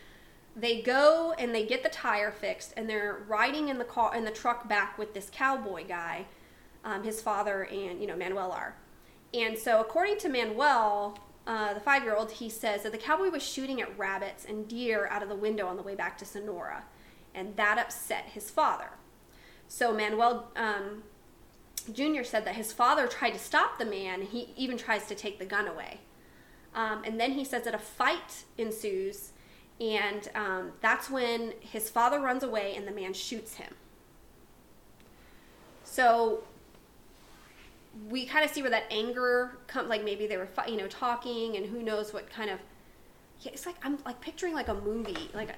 they 0.56 0.82
go 0.82 1.34
and 1.38 1.54
they 1.54 1.64
get 1.64 1.82
the 1.82 1.88
tire 1.88 2.30
fixed, 2.30 2.72
and 2.76 2.88
they're 2.88 3.24
riding 3.28 3.68
in 3.68 3.78
the 3.78 3.84
car 3.84 4.14
in 4.14 4.24
the 4.24 4.30
truck 4.30 4.68
back 4.68 4.98
with 4.98 5.14
this 5.14 5.30
cowboy 5.32 5.86
guy, 5.86 6.26
um, 6.84 7.04
his 7.04 7.20
father 7.20 7.64
and 7.64 8.00
you 8.00 8.06
know 8.06 8.16
Manuel 8.16 8.52
are. 8.52 8.74
And 9.34 9.58
so, 9.58 9.80
according 9.80 10.18
to 10.18 10.28
Manuel, 10.28 11.18
uh, 11.46 11.74
the 11.74 11.80
five 11.80 12.02
year 12.02 12.16
old, 12.16 12.32
he 12.32 12.48
says 12.48 12.82
that 12.82 12.92
the 12.92 12.98
cowboy 12.98 13.30
was 13.30 13.42
shooting 13.42 13.80
at 13.80 13.98
rabbits 13.98 14.44
and 14.44 14.66
deer 14.66 15.06
out 15.10 15.22
of 15.22 15.28
the 15.28 15.36
window 15.36 15.66
on 15.66 15.76
the 15.76 15.82
way 15.82 15.94
back 15.94 16.18
to 16.18 16.24
Sonora, 16.24 16.84
and 17.34 17.56
that 17.56 17.78
upset 17.78 18.24
his 18.26 18.50
father. 18.50 18.90
So, 19.68 19.92
Manuel 19.92 20.50
um, 20.56 21.02
Jr. 21.92 22.22
said 22.22 22.44
that 22.44 22.56
his 22.56 22.72
father 22.72 23.06
tried 23.06 23.30
to 23.30 23.38
stop 23.38 23.78
the 23.78 23.84
man, 23.84 24.22
he 24.22 24.52
even 24.56 24.76
tries 24.76 25.06
to 25.06 25.14
take 25.14 25.38
the 25.38 25.46
gun 25.46 25.66
away. 25.66 26.00
Um, 26.74 27.02
and 27.04 27.18
then 27.18 27.32
he 27.32 27.44
says 27.44 27.62
that 27.64 27.74
a 27.74 27.78
fight 27.78 28.44
ensues, 28.56 29.32
and 29.80 30.28
um, 30.34 30.72
that's 30.80 31.08
when 31.08 31.54
his 31.60 31.88
father 31.88 32.20
runs 32.20 32.42
away 32.42 32.74
and 32.76 32.86
the 32.86 32.92
man 32.92 33.12
shoots 33.12 33.54
him. 33.54 33.74
So 35.84 36.42
we 38.08 38.26
kind 38.26 38.44
of 38.44 38.50
see 38.50 38.62
where 38.62 38.70
that 38.70 38.84
anger 38.90 39.52
comes. 39.66 39.88
Like 39.88 40.04
maybe 40.04 40.26
they 40.26 40.36
were, 40.36 40.48
you 40.66 40.76
know, 40.76 40.86
talking, 40.86 41.56
and 41.56 41.66
who 41.66 41.82
knows 41.82 42.12
what 42.12 42.30
kind 42.30 42.50
of. 42.50 42.58
Yeah, 43.40 43.52
it's 43.52 43.66
like 43.66 43.76
I'm 43.84 43.98
like 44.04 44.20
picturing 44.20 44.54
like 44.54 44.68
a 44.68 44.74
movie. 44.74 45.30
Like 45.34 45.50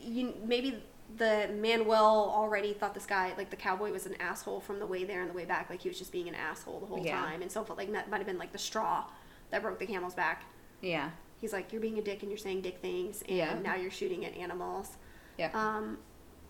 you 0.00 0.34
maybe 0.44 0.82
the 1.16 1.50
Manuel 1.60 2.32
already 2.34 2.72
thought 2.72 2.94
this 2.94 3.06
guy, 3.06 3.32
like 3.36 3.50
the 3.50 3.56
cowboy, 3.56 3.90
was 3.92 4.06
an 4.06 4.14
asshole 4.20 4.60
from 4.60 4.78
the 4.78 4.86
way 4.86 5.04
there 5.04 5.20
and 5.20 5.30
the 5.30 5.34
way 5.34 5.44
back. 5.44 5.68
Like 5.68 5.80
he 5.82 5.88
was 5.88 5.98
just 5.98 6.12
being 6.12 6.28
an 6.28 6.34
asshole 6.34 6.80
the 6.80 6.86
whole 6.86 7.04
Yeah. 7.04 7.20
time, 7.20 7.42
and 7.42 7.50
so 7.50 7.64
felt 7.64 7.78
like 7.78 7.90
that 7.92 8.08
might 8.08 8.18
have 8.18 8.26
been 8.26 8.38
like 8.38 8.52
the 8.52 8.58
straw 8.58 9.04
that 9.50 9.62
broke 9.62 9.78
the 9.78 9.86
camel's 9.86 10.14
back. 10.14 10.44
Yeah. 10.80 11.10
He's 11.40 11.52
like, 11.52 11.72
you're 11.72 11.80
being 11.80 11.98
a 11.98 12.02
dick 12.02 12.22
and 12.22 12.30
you're 12.30 12.38
saying 12.38 12.62
dick 12.62 12.78
things, 12.80 13.22
and 13.28 13.36
Yeah. 13.36 13.58
now 13.62 13.74
you're 13.74 13.90
shooting 13.90 14.24
at 14.24 14.34
animals 14.36 14.96
Yeah. 15.36 15.50
um, 15.54 15.98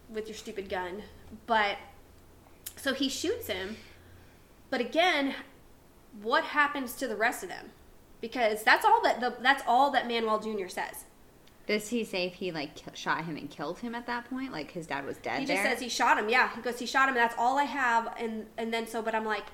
with 0.08 0.28
your 0.28 0.36
stupid 0.36 0.68
gun. 0.68 1.02
But 1.46 1.78
so 2.76 2.94
he 2.94 3.08
shoots 3.08 3.46
him. 3.48 3.76
But 4.70 4.80
again, 4.80 5.34
what 6.22 6.44
happens 6.44 6.94
to 6.94 7.08
the 7.08 7.16
rest 7.16 7.42
of 7.42 7.48
them? 7.48 7.70
Because 8.20 8.62
that's 8.62 8.84
all 8.84 9.02
that 9.02 9.20
the, 9.20 9.34
that's 9.40 9.62
all 9.66 9.90
that 9.90 10.06
Manuel 10.06 10.38
Jr. 10.38 10.68
says. 10.68 11.04
Does 11.66 11.88
he 11.88 12.04
say 12.04 12.26
if 12.26 12.34
he 12.34 12.52
like 12.52 12.70
shot 12.94 13.24
him 13.24 13.36
and 13.36 13.48
killed 13.50 13.78
him 13.80 13.94
at 13.94 14.06
that 14.06 14.28
point? 14.28 14.52
Like 14.52 14.70
his 14.72 14.86
dad 14.86 15.06
was 15.06 15.16
dead 15.18 15.40
He 15.40 15.46
just 15.46 15.62
there? 15.62 15.72
says 15.72 15.80
he 15.80 15.88
shot 15.88 16.18
him. 16.18 16.28
Yeah, 16.28 16.54
he 16.54 16.60
goes 16.60 16.78
he 16.78 16.86
shot 16.86 17.08
him. 17.08 17.16
And 17.16 17.22
that's 17.24 17.34
all 17.38 17.58
I 17.58 17.64
have. 17.64 18.14
And 18.18 18.46
and 18.58 18.72
then 18.72 18.86
so, 18.86 19.00
but 19.02 19.14
I'm 19.14 19.24
like, 19.24 19.44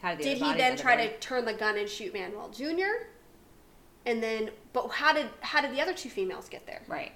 How 0.00 0.14
the 0.14 0.22
did 0.22 0.38
he 0.38 0.54
then 0.54 0.76
try 0.76 0.96
to 1.06 1.18
turn 1.18 1.44
the 1.44 1.52
gun 1.54 1.76
and 1.76 1.88
shoot 1.88 2.12
Manuel 2.14 2.48
Jr.? 2.50 3.06
And 4.06 4.22
then, 4.22 4.50
but 4.72 4.88
how 4.90 5.12
did 5.12 5.28
how 5.40 5.60
did 5.60 5.72
the 5.72 5.80
other 5.80 5.92
two 5.94 6.08
females 6.08 6.48
get 6.48 6.66
there? 6.66 6.82
Right. 6.88 7.12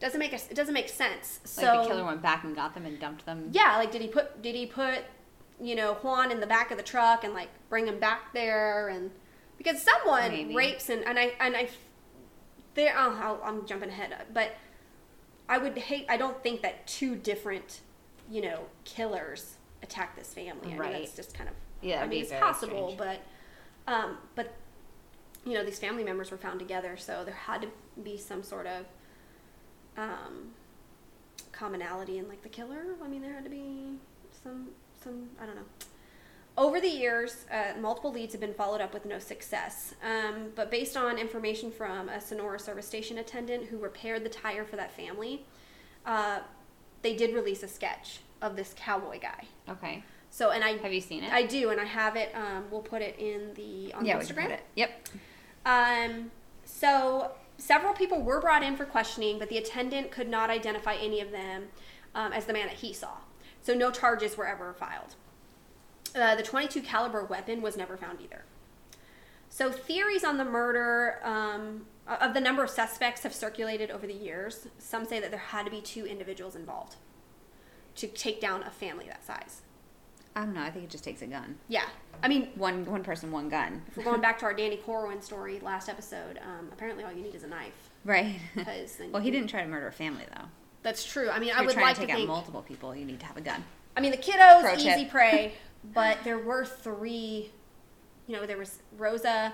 Doesn't 0.00 0.18
make 0.18 0.32
a, 0.32 0.36
it 0.36 0.54
doesn't 0.54 0.74
make 0.74 0.88
sense. 0.88 1.40
So 1.44 1.62
Like 1.62 1.82
the 1.82 1.88
killer 1.88 2.04
went 2.04 2.22
back 2.22 2.44
and 2.44 2.54
got 2.54 2.74
them 2.74 2.84
and 2.86 2.98
dumped 3.00 3.24
them. 3.26 3.48
yeah, 3.52 3.76
like 3.76 3.90
did 3.90 4.02
he 4.02 4.08
put 4.08 4.40
did 4.42 4.54
he 4.54 4.66
put 4.66 5.00
you 5.60 5.74
know 5.74 5.94
Juan 5.94 6.30
in 6.30 6.40
the 6.40 6.46
back 6.46 6.70
of 6.70 6.76
the 6.76 6.82
truck 6.82 7.24
and 7.24 7.32
like 7.32 7.48
bring 7.68 7.86
him 7.86 7.98
back 8.00 8.32
there 8.34 8.88
and 8.88 9.10
because 9.56 9.80
someone 9.80 10.30
Maybe. 10.30 10.54
rapes 10.54 10.88
and 10.90 11.04
and 11.04 11.18
I 11.18 11.32
and 11.40 11.56
I 11.56 11.68
there 12.74 12.94
oh, 12.98 13.16
I'll- 13.22 13.40
I'm 13.44 13.64
jumping 13.66 13.88
ahead 13.88 14.12
but 14.32 14.56
I 15.48 15.58
would 15.58 15.78
hate 15.78 16.06
I 16.08 16.16
don't 16.16 16.42
think 16.42 16.62
that 16.62 16.86
two 16.88 17.14
different 17.14 17.80
you 18.30 18.42
know 18.42 18.64
killers 18.84 19.56
attack 19.82 20.16
this 20.16 20.34
family. 20.34 20.66
I 20.66 20.68
mean 20.70 20.78
Right. 20.78 20.92
that's 21.04 21.14
just 21.16 21.34
kind 21.34 21.48
of 21.48 21.54
Yeah, 21.82 22.02
I 22.02 22.06
mean 22.08 22.22
it's 22.22 22.32
possible 22.32 22.92
strange. 22.94 22.98
but 22.98 23.92
um 23.92 24.18
but 24.34 24.54
you 25.44 25.54
know 25.54 25.64
these 25.64 25.78
family 25.78 26.04
members 26.04 26.30
were 26.30 26.38
found 26.38 26.58
together 26.58 26.96
so 26.96 27.22
there 27.24 27.34
had 27.34 27.62
to 27.62 27.68
be 28.02 28.16
some 28.16 28.42
sort 28.42 28.66
of 28.66 28.86
um 29.96 30.50
commonality 31.54 32.18
in 32.18 32.28
like 32.28 32.42
the 32.42 32.48
killer. 32.48 32.84
I 33.02 33.08
mean, 33.08 33.22
there 33.22 33.32
had 33.32 33.44
to 33.44 33.50
be 33.50 33.96
some 34.42 34.68
some 35.02 35.30
I 35.40 35.46
don't 35.46 35.56
know. 35.56 35.62
Over 36.56 36.80
the 36.80 36.88
years, 36.88 37.46
uh, 37.50 37.78
multiple 37.80 38.12
leads 38.12 38.32
have 38.32 38.40
been 38.40 38.54
followed 38.54 38.80
up 38.80 38.94
with 38.94 39.04
no 39.04 39.18
success. 39.18 39.94
Um, 40.04 40.52
but 40.54 40.70
based 40.70 40.96
on 40.96 41.18
information 41.18 41.72
from 41.72 42.08
a 42.08 42.20
Sonora 42.20 42.60
service 42.60 42.86
station 42.86 43.18
attendant 43.18 43.64
who 43.66 43.78
repaired 43.78 44.22
the 44.24 44.28
tire 44.28 44.64
for 44.64 44.76
that 44.76 44.92
family, 44.92 45.46
uh, 46.06 46.40
they 47.02 47.16
did 47.16 47.34
release 47.34 47.64
a 47.64 47.68
sketch 47.68 48.20
of 48.40 48.54
this 48.54 48.72
cowboy 48.76 49.18
guy. 49.18 49.46
Okay. 49.68 50.04
So, 50.30 50.50
and 50.50 50.62
I 50.62 50.76
Have 50.76 50.92
you 50.92 51.00
seen 51.00 51.24
it? 51.24 51.32
I 51.32 51.44
do, 51.44 51.70
and 51.70 51.80
I 51.80 51.84
have 51.84 52.14
it. 52.14 52.32
Um, 52.36 52.64
we'll 52.70 52.82
put 52.82 53.02
it 53.02 53.16
in 53.18 53.52
the 53.54 53.92
on 53.94 54.04
yeah, 54.04 54.18
Instagram. 54.18 54.42
put 54.42 54.50
it. 54.52 54.62
Yep. 54.76 55.08
Um, 55.64 56.30
so 56.64 57.32
several 57.58 57.94
people 57.94 58.22
were 58.22 58.40
brought 58.40 58.62
in 58.62 58.76
for 58.76 58.84
questioning, 58.84 59.38
but 59.38 59.48
the 59.48 59.58
attendant 59.58 60.10
could 60.10 60.28
not 60.28 60.50
identify 60.50 60.94
any 60.94 61.20
of 61.20 61.30
them 61.30 61.68
um, 62.14 62.32
as 62.32 62.44
the 62.44 62.52
man 62.52 62.66
that 62.66 62.76
he 62.76 62.92
saw. 62.92 63.16
So 63.62 63.74
no 63.74 63.90
charges 63.90 64.36
were 64.36 64.46
ever 64.46 64.74
filed. 64.74 65.14
Uh, 66.14 66.34
the 66.36 66.42
22 66.42 66.82
caliber 66.82 67.24
weapon 67.24 67.62
was 67.62 67.76
never 67.76 67.96
found 67.96 68.20
either. 68.20 68.44
So 69.48 69.70
theories 69.70 70.24
on 70.24 70.36
the 70.36 70.44
murder 70.44 71.20
um, 71.22 71.86
of 72.06 72.34
the 72.34 72.40
number 72.40 72.62
of 72.62 72.70
suspects 72.70 73.22
have 73.22 73.34
circulated 73.34 73.90
over 73.90 74.06
the 74.06 74.14
years. 74.14 74.68
Some 74.78 75.04
say 75.04 75.20
that 75.20 75.30
there 75.30 75.40
had 75.40 75.64
to 75.64 75.70
be 75.70 75.80
two 75.80 76.06
individuals 76.06 76.56
involved 76.56 76.96
to 77.96 78.06
take 78.06 78.40
down 78.40 78.62
a 78.64 78.70
family 78.70 79.06
that 79.06 79.24
size. 79.24 79.62
I 80.36 80.40
don't 80.44 80.54
know. 80.54 80.62
I 80.62 80.70
think 80.70 80.84
it 80.84 80.90
just 80.90 81.04
takes 81.04 81.22
a 81.22 81.26
gun. 81.26 81.56
Yeah, 81.68 81.84
I 82.22 82.28
mean, 82.28 82.48
One 82.56 82.84
one 82.86 83.04
person, 83.04 83.30
one 83.30 83.48
gun. 83.48 83.82
if 83.88 83.96
we're 83.96 84.02
going 84.04 84.20
back 84.20 84.38
to 84.40 84.44
our 84.46 84.54
Danny 84.54 84.76
Corwin 84.78 85.22
story 85.22 85.60
last 85.60 85.88
episode, 85.88 86.38
um, 86.42 86.68
apparently 86.72 87.04
all 87.04 87.12
you 87.12 87.22
need 87.22 87.34
is 87.34 87.44
a 87.44 87.48
knife. 87.48 87.90
Right. 88.04 88.40
Well, 89.12 89.22
he 89.22 89.30
didn't 89.30 89.48
try 89.48 89.62
to 89.62 89.68
murder 89.68 89.86
a 89.88 89.92
family 89.92 90.24
though. 90.36 90.44
That's 90.82 91.04
true. 91.04 91.30
I 91.30 91.38
mean, 91.38 91.50
If 91.50 91.56
I 91.56 91.62
would 91.62 91.76
like 91.76 91.94
to 91.94 92.00
to 92.02 92.06
take 92.06 92.16
think. 92.16 92.28
out 92.28 92.34
multiple 92.34 92.62
people, 92.62 92.94
you 92.94 93.04
need 93.04 93.20
to 93.20 93.26
have 93.26 93.36
a 93.36 93.40
gun. 93.40 93.64
I 93.96 94.00
mean, 94.00 94.10
the 94.10 94.16
kiddos 94.18 94.60
Pro 94.60 94.74
tip. 94.76 94.98
easy 94.98 95.04
prey, 95.06 95.54
but 95.94 96.18
there 96.24 96.38
were 96.38 96.64
three. 96.64 97.50
You 98.26 98.36
know, 98.36 98.44
there 98.46 98.58
was 98.58 98.78
Rosa, 98.98 99.52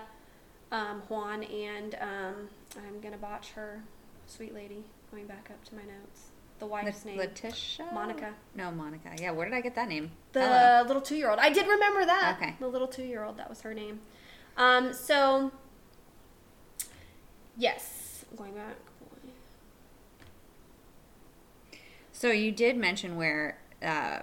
um, 0.73 1.03
Juan, 1.09 1.43
and 1.45 1.95
um, 2.01 2.49
I'm 2.77 3.01
gonna 3.01 3.19
botch 3.19 3.51
her, 3.51 3.83
sweet 4.27 4.55
lady. 4.55 4.83
Going 5.11 5.27
back 5.27 5.51
up 5.51 5.63
to 5.67 5.75
my 5.75 5.83
notes, 5.83 6.30
the 6.61 6.67
wife's 6.67 7.05
La- 7.05 7.11
name, 7.11 7.19
Letitia. 7.21 7.87
Monica. 7.93 8.35
No, 8.55 8.71
Monica. 8.71 9.11
Yeah. 9.19 9.33
Where 9.33 9.47
did 9.49 9.55
I 9.55 9.61
get 9.61 9.75
that 9.75 9.89
name? 9.89 10.13
the 10.33 10.41
Hello. 10.47 10.87
little 10.87 11.03
two-year-old. 11.03 11.39
I 11.41 11.51
did 11.51 11.67
remember 11.67 12.05
that. 12.07 12.37
Okay. 12.41 12.55
the 12.61 12.69
little 12.69 12.87
two-year-old. 12.87 13.37
That 13.39 13.49
was 13.49 13.63
her 13.63 13.75
name. 13.75 14.01
Um, 14.57 14.93
so 14.93 15.51
yes, 17.57 18.25
going 18.37 18.53
back. 18.55 18.77
So 22.13 22.31
you 22.31 22.53
did 22.53 22.77
mention 22.77 23.17
where 23.17 23.59
uh, 23.83 24.21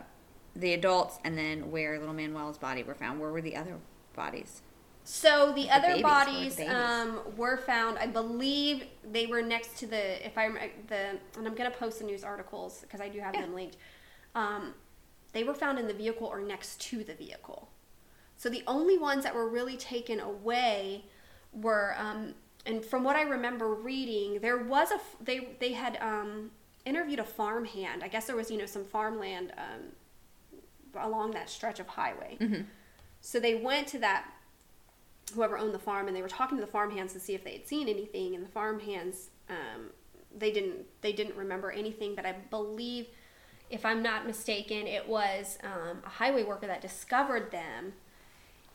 the 0.56 0.74
adults 0.74 1.18
and 1.24 1.36
then 1.38 1.72
where 1.72 1.98
little 2.00 2.14
Manuel's 2.14 2.60
body 2.60 2.84
were 2.84 2.94
found. 2.94 3.20
Where 3.20 3.32
were 3.32 3.42
the 3.42 3.56
other 3.56 3.78
bodies? 4.16 4.62
So 5.10 5.54
the, 5.54 5.64
The 5.64 5.70
other 5.70 5.88
babies, 5.88 6.04
where 6.04 6.26
the 6.26 6.26
bodies 6.26 6.60
um, 6.60 7.22
were 7.38 7.56
found. 7.56 7.98
I 7.98 8.08
believe 8.08 8.84
they 9.10 9.26
were 9.26 9.42
next 9.42 9.78
to 9.80 9.88
the. 9.88 10.26
If 10.26 10.38
I'm 10.38 10.58
the, 10.88 11.18
and 11.38 11.48
I'm 11.48 11.56
gonna 11.56 11.72
post 11.72 12.00
the 12.00 12.06
news 12.06 12.26
articles 12.26 12.82
because 12.82 13.00
I 13.00 13.08
do 13.08 13.20
have 13.20 13.34
Yeah. 13.34 13.42
them 13.44 13.56
linked. 13.56 13.78
Um, 14.36 14.74
they 15.32 15.46
were 15.46 15.54
found 15.54 15.80
in 15.80 15.88
the 15.88 15.94
vehicle 15.94 16.28
or 16.28 16.42
next 16.42 16.82
to 16.90 17.06
the 17.06 17.14
vehicle. 17.14 17.70
So 18.36 18.50
the 18.50 18.64
only 18.68 18.98
ones 18.98 19.24
that 19.24 19.34
were 19.34 19.48
really 19.48 19.78
taken 19.78 20.20
away 20.20 21.06
were, 21.54 21.96
um, 21.98 22.34
and 22.66 22.84
from 22.84 23.06
what 23.06 23.16
I 23.16 23.22
remember 23.22 23.74
reading, 23.74 24.42
there 24.42 24.58
was 24.58 24.92
a 24.92 25.00
they 25.24 25.56
they 25.60 25.72
had 25.72 25.98
um, 26.02 26.52
interviewed 26.86 27.20
a 27.20 27.24
farmhand. 27.24 28.04
I 28.04 28.10
guess 28.10 28.26
there 28.28 28.36
was 28.36 28.52
you 28.52 28.58
know 28.58 28.66
some 28.66 28.84
farmland 28.84 29.54
um, 29.58 31.02
along 31.02 31.32
that 31.32 31.50
stretch 31.50 31.80
of 31.80 31.88
highway. 31.88 32.38
Mm-hmm. 32.42 32.64
So 33.22 33.40
they 33.40 33.56
went 33.56 33.88
to 33.88 34.00
that 34.00 34.26
whoever 35.34 35.58
owned 35.58 35.74
the 35.74 35.80
farm 35.80 36.08
and 36.08 36.16
they 36.16 36.22
were 36.22 36.28
talking 36.30 36.58
to 36.58 36.62
the 36.64 36.72
farmhands 36.72 37.14
to 37.14 37.20
see 37.20 37.34
if 37.36 37.44
they 37.44 37.54
had 37.54 37.68
seen 37.68 37.88
anything 37.88 38.34
and 38.36 38.44
the 38.46 38.50
farmhands 38.50 39.30
um, 39.50 39.90
they 40.38 40.52
didn't 40.52 40.86
they 41.02 41.12
didn't 41.12 41.36
remember 41.36 41.72
anything 41.72 42.16
but 42.16 42.26
i 42.26 42.32
believe 42.50 43.08
if 43.70 43.86
i'm 43.86 44.02
not 44.02 44.26
mistaken 44.26 44.88
it 44.88 45.08
was 45.08 45.58
um, 45.64 45.98
a 46.06 46.10
highway 46.10 46.44
worker 46.44 46.68
that 46.68 46.82
discovered 46.82 47.52
them 47.52 47.92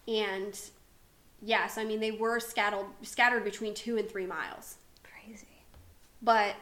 and 0.09 0.61
yes 1.41 1.79
i 1.79 1.85
mean 1.85 2.01
they 2.01 2.11
were 2.11 2.39
scattered 2.41 2.87
scattered 3.03 3.45
between 3.45 3.73
two 3.75 3.97
and 3.97 4.09
three 4.09 4.27
miles 4.27 4.77
Crazy. 5.03 5.47
but 6.21 6.55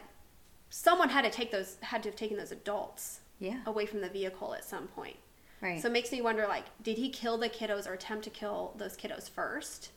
someone 0.69 1.09
had 1.09 1.23
to 1.25 1.29
take 1.31 1.51
those 1.51 1.77
had 1.81 2.01
to 2.03 2.09
have 2.09 2.15
taken 2.15 2.37
those 2.37 2.51
adults 2.51 3.19
Yeah. 3.39 3.59
away 3.65 3.85
from 3.85 4.01
the 4.01 4.09
vehicle 4.09 4.53
at 4.53 4.63
some 4.63 4.87
point 4.87 5.17
Right. 5.61 5.79
so 5.81 5.87
it 5.89 5.91
makes 5.91 6.11
me 6.11 6.21
wonder 6.21 6.47
like 6.47 6.65
did 6.81 6.97
he 6.97 7.09
kill 7.09 7.37
the 7.37 7.47
kiddos 7.49 7.87
or 7.87 7.93
attempt 7.93 8.23
to 8.23 8.29
kill 8.31 8.73
those 8.77 8.97
kiddos 8.97 9.29
first 9.29 9.91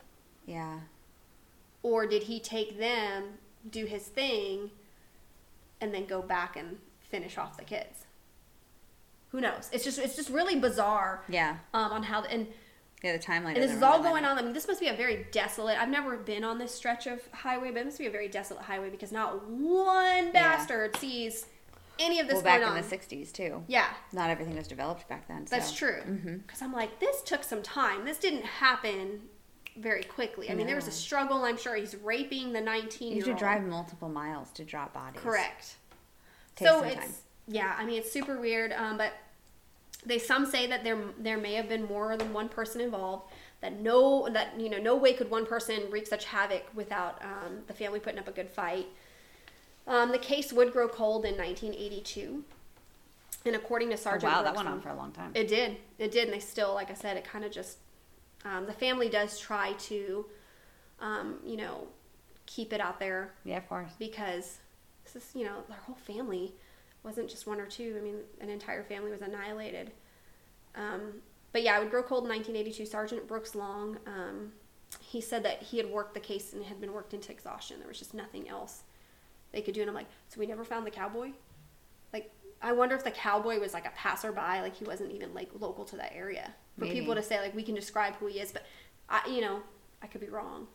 yeah. 0.46 0.80
or 1.82 2.06
did 2.06 2.24
he 2.24 2.38
take 2.38 2.78
them 2.78 3.24
do 3.70 3.86
his 3.86 4.02
thing 4.04 4.70
and 5.80 5.94
then 5.94 6.04
go 6.04 6.20
back 6.20 6.56
and 6.56 6.76
finish 7.00 7.38
off 7.38 7.56
the 7.56 7.64
kids 7.64 8.04
who 9.30 9.40
knows 9.40 9.70
it's 9.72 9.84
just 9.84 9.98
it's 9.98 10.16
just 10.16 10.28
really 10.28 10.58
bizarre 10.58 11.22
Yeah. 11.28 11.56
um, 11.72 11.92
on 11.92 12.02
how 12.02 12.22
and, 12.24 12.46
Yeah. 13.02 13.16
The 13.16 13.22
timeline. 13.22 13.54
and 13.54 13.62
this 13.62 13.72
is 13.72 13.82
all 13.82 14.02
going 14.02 14.24
on 14.26 14.38
i 14.38 14.42
mean 14.42 14.52
this 14.52 14.68
must 14.68 14.80
be 14.80 14.88
a 14.88 14.94
very 14.94 15.26
desolate 15.32 15.80
i've 15.80 15.88
never 15.88 16.16
been 16.18 16.44
on 16.44 16.58
this 16.58 16.74
stretch 16.74 17.06
of 17.06 17.20
highway 17.32 17.70
but 17.70 17.80
it 17.80 17.84
must 17.86 17.98
be 17.98 18.06
a 18.06 18.10
very 18.10 18.28
desolate 18.28 18.64
highway 18.64 18.90
because 18.90 19.12
not 19.12 19.48
one 19.48 20.30
bastard 20.32 20.94
sees 20.96 21.46
any 21.98 22.20
of 22.20 22.26
this 22.26 22.34
Well, 22.34 22.42
back 22.44 22.62
in 22.62 22.68
on 22.68 22.74
the 22.76 22.82
'60s 22.82 23.32
too. 23.32 23.62
yeah 23.68 23.88
Not 24.12 24.30
everything 24.30 24.56
was 24.56 24.66
developed 24.68 25.08
back 25.08 25.28
then. 25.28 25.46
that's 25.50 25.70
so. 25.70 25.76
true 25.76 26.00
Mhm. 26.06 26.42
because 26.46 26.60
i'm 26.62 26.72
like 26.72 26.98
this 27.00 27.22
took 27.22 27.44
some 27.44 27.62
time 27.62 28.04
this 28.04 28.18
didn't 28.18 28.44
happen 28.44 29.22
very 29.76 30.02
quickly 30.04 30.50
i 30.50 30.54
mean 30.54 30.66
there 30.66 30.76
was 30.76 30.86
a 30.88 30.92
struggle 30.92 31.44
i'm 31.44 31.56
sure 31.56 31.74
he's 31.74 31.96
raping 31.96 32.52
the 32.52 32.60
19 32.60 33.08
You 33.08 33.14
year 33.16 33.24
have 33.24 33.28
old 33.30 33.38
to 33.38 33.44
drive 33.44 33.64
multiple 33.64 34.08
miles 34.08 34.50
to 34.52 34.64
drop 34.64 34.92
bodies. 34.94 35.20
Correct. 35.20 35.76
Takes 36.56 36.70
so 36.70 36.78
some 36.80 36.88
it's 36.88 36.96
time. 37.00 37.14
yeah, 37.48 37.74
I 37.76 37.84
mean 37.84 37.98
it's 37.98 38.12
super 38.12 38.38
weird. 38.40 38.72
Um, 38.72 38.96
but 38.96 39.12
they 40.06 40.18
some 40.20 40.46
say 40.46 40.66
that 40.68 40.84
there 40.84 40.98
there 41.18 41.36
may 41.38 41.54
have 41.54 41.68
been 41.68 41.84
more 41.86 42.16
than 42.16 42.32
one 42.32 42.48
person 42.48 42.80
involved. 42.80 43.32
That 43.62 43.80
no 43.80 44.28
that 44.28 44.60
you 44.60 44.68
know 44.70 44.78
no 44.78 44.94
way 44.94 45.14
could 45.14 45.30
one 45.30 45.44
person 45.46 45.90
wreak 45.90 46.06
such 46.06 46.26
havoc 46.26 46.62
without 46.74 47.20
um, 47.24 47.62
the 47.66 47.72
family 47.72 47.98
putting 47.98 48.20
up 48.20 48.28
a 48.28 48.32
good 48.32 48.50
fight. 48.50 48.86
Um, 49.86 50.10
the 50.12 50.18
case 50.18 50.52
would 50.52 50.72
grow 50.72 50.88
cold 50.88 51.24
in 51.24 51.36
1982, 51.36 52.42
and 53.44 53.54
according 53.54 53.88
to 53.90 53.94
Oh, 53.94 53.98
Sergeant 53.98 54.32
wow, 54.32 54.42
that 54.42 54.54
Brooks 54.54 54.56
went 54.56 54.68
on 54.68 54.80
for 54.80 54.88
a 54.88 54.94
long 54.96 55.12
time. 55.12 55.30
it 55.34 55.46
did. 55.48 55.76
It 55.98 56.10
did, 56.10 56.24
and 56.24 56.32
they 56.32 56.38
still, 56.40 56.72
like 56.74 56.90
I 56.90 56.94
said, 56.94 57.16
it 57.16 57.24
kind 57.24 57.44
of 57.44 57.52
just. 57.52 57.78
Um, 58.46 58.66
the 58.66 58.72
family 58.74 59.08
does 59.08 59.38
try 59.38 59.72
to, 59.72 60.26
um, 61.00 61.36
you 61.44 61.56
know, 61.56 61.86
keep 62.44 62.74
it 62.74 62.80
out 62.80 63.00
there 63.00 63.32
yeah, 63.44 63.56
of 63.56 63.66
course. 63.70 63.90
because 63.98 64.58
this 65.04 65.16
is, 65.16 65.30
you 65.34 65.44
know, 65.46 65.62
their 65.68 65.78
whole 65.78 65.94
family 65.94 66.52
wasn't 67.02 67.28
just 67.30 67.46
one 67.46 67.58
or 67.58 67.64
two. 67.66 67.96
I 67.98 68.02
mean, 68.02 68.16
an 68.42 68.50
entire 68.50 68.82
family 68.82 69.10
was 69.10 69.22
annihilated. 69.22 69.92
Um, 70.76 71.22
but 71.52 71.62
yeah, 71.62 71.76
it 71.78 71.80
would 71.84 71.90
grow 71.90 72.02
cold 72.02 72.24
in 72.24 72.28
1982. 72.30 72.84
Sergeant 72.84 73.26
Brooks 73.26 73.54
Long, 73.54 73.96
um, 74.06 74.52
he 75.00 75.22
said 75.22 75.42
that 75.44 75.62
he 75.62 75.78
had 75.78 75.88
worked 75.90 76.12
the 76.12 76.20
case 76.20 76.52
and 76.52 76.64
had 76.64 76.80
been 76.82 76.92
worked 76.92 77.14
into 77.14 77.32
exhaustion. 77.32 77.78
There 77.78 77.88
was 77.88 77.98
just 77.98 78.12
nothing 78.12 78.46
else 78.48 78.82
they 79.54 79.62
could 79.62 79.74
do. 79.74 79.80
And 79.80 79.88
I'm 79.90 79.94
like, 79.94 80.08
so 80.28 80.38
we 80.40 80.46
never 80.46 80.64
found 80.64 80.86
the 80.86 80.90
cowboy? 80.90 81.30
Like, 82.12 82.30
I 82.60 82.72
wonder 82.72 82.94
if 82.94 83.04
the 83.04 83.10
cowboy 83.10 83.58
was 83.60 83.72
like 83.74 83.86
a 83.86 83.90
passerby, 83.90 84.40
like 84.40 84.76
he 84.76 84.84
wasn't 84.84 85.12
even 85.12 85.32
like 85.34 85.50
local 85.58 85.84
to 85.86 85.96
that 85.96 86.12
area. 86.14 86.52
For 86.78 86.84
Maybe. 86.86 87.00
people 87.00 87.14
to 87.14 87.22
say 87.22 87.40
like 87.40 87.54
we 87.54 87.62
can 87.62 87.74
describe 87.74 88.14
who 88.16 88.26
he 88.26 88.40
is, 88.40 88.52
but 88.52 88.64
I, 89.08 89.22
you 89.28 89.40
know, 89.40 89.60
I 90.02 90.06
could 90.06 90.20
be 90.20 90.28
wrong. 90.28 90.66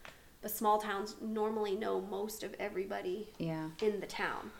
But 0.41 0.51
small 0.51 0.79
towns 0.79 1.15
normally 1.21 1.75
know 1.75 1.99
most 1.99 2.43
of 2.43 2.55
everybody 2.59 3.33
Yeah. 3.37 3.69
in 3.81 3.99
the 3.99 4.07
town. 4.07 4.51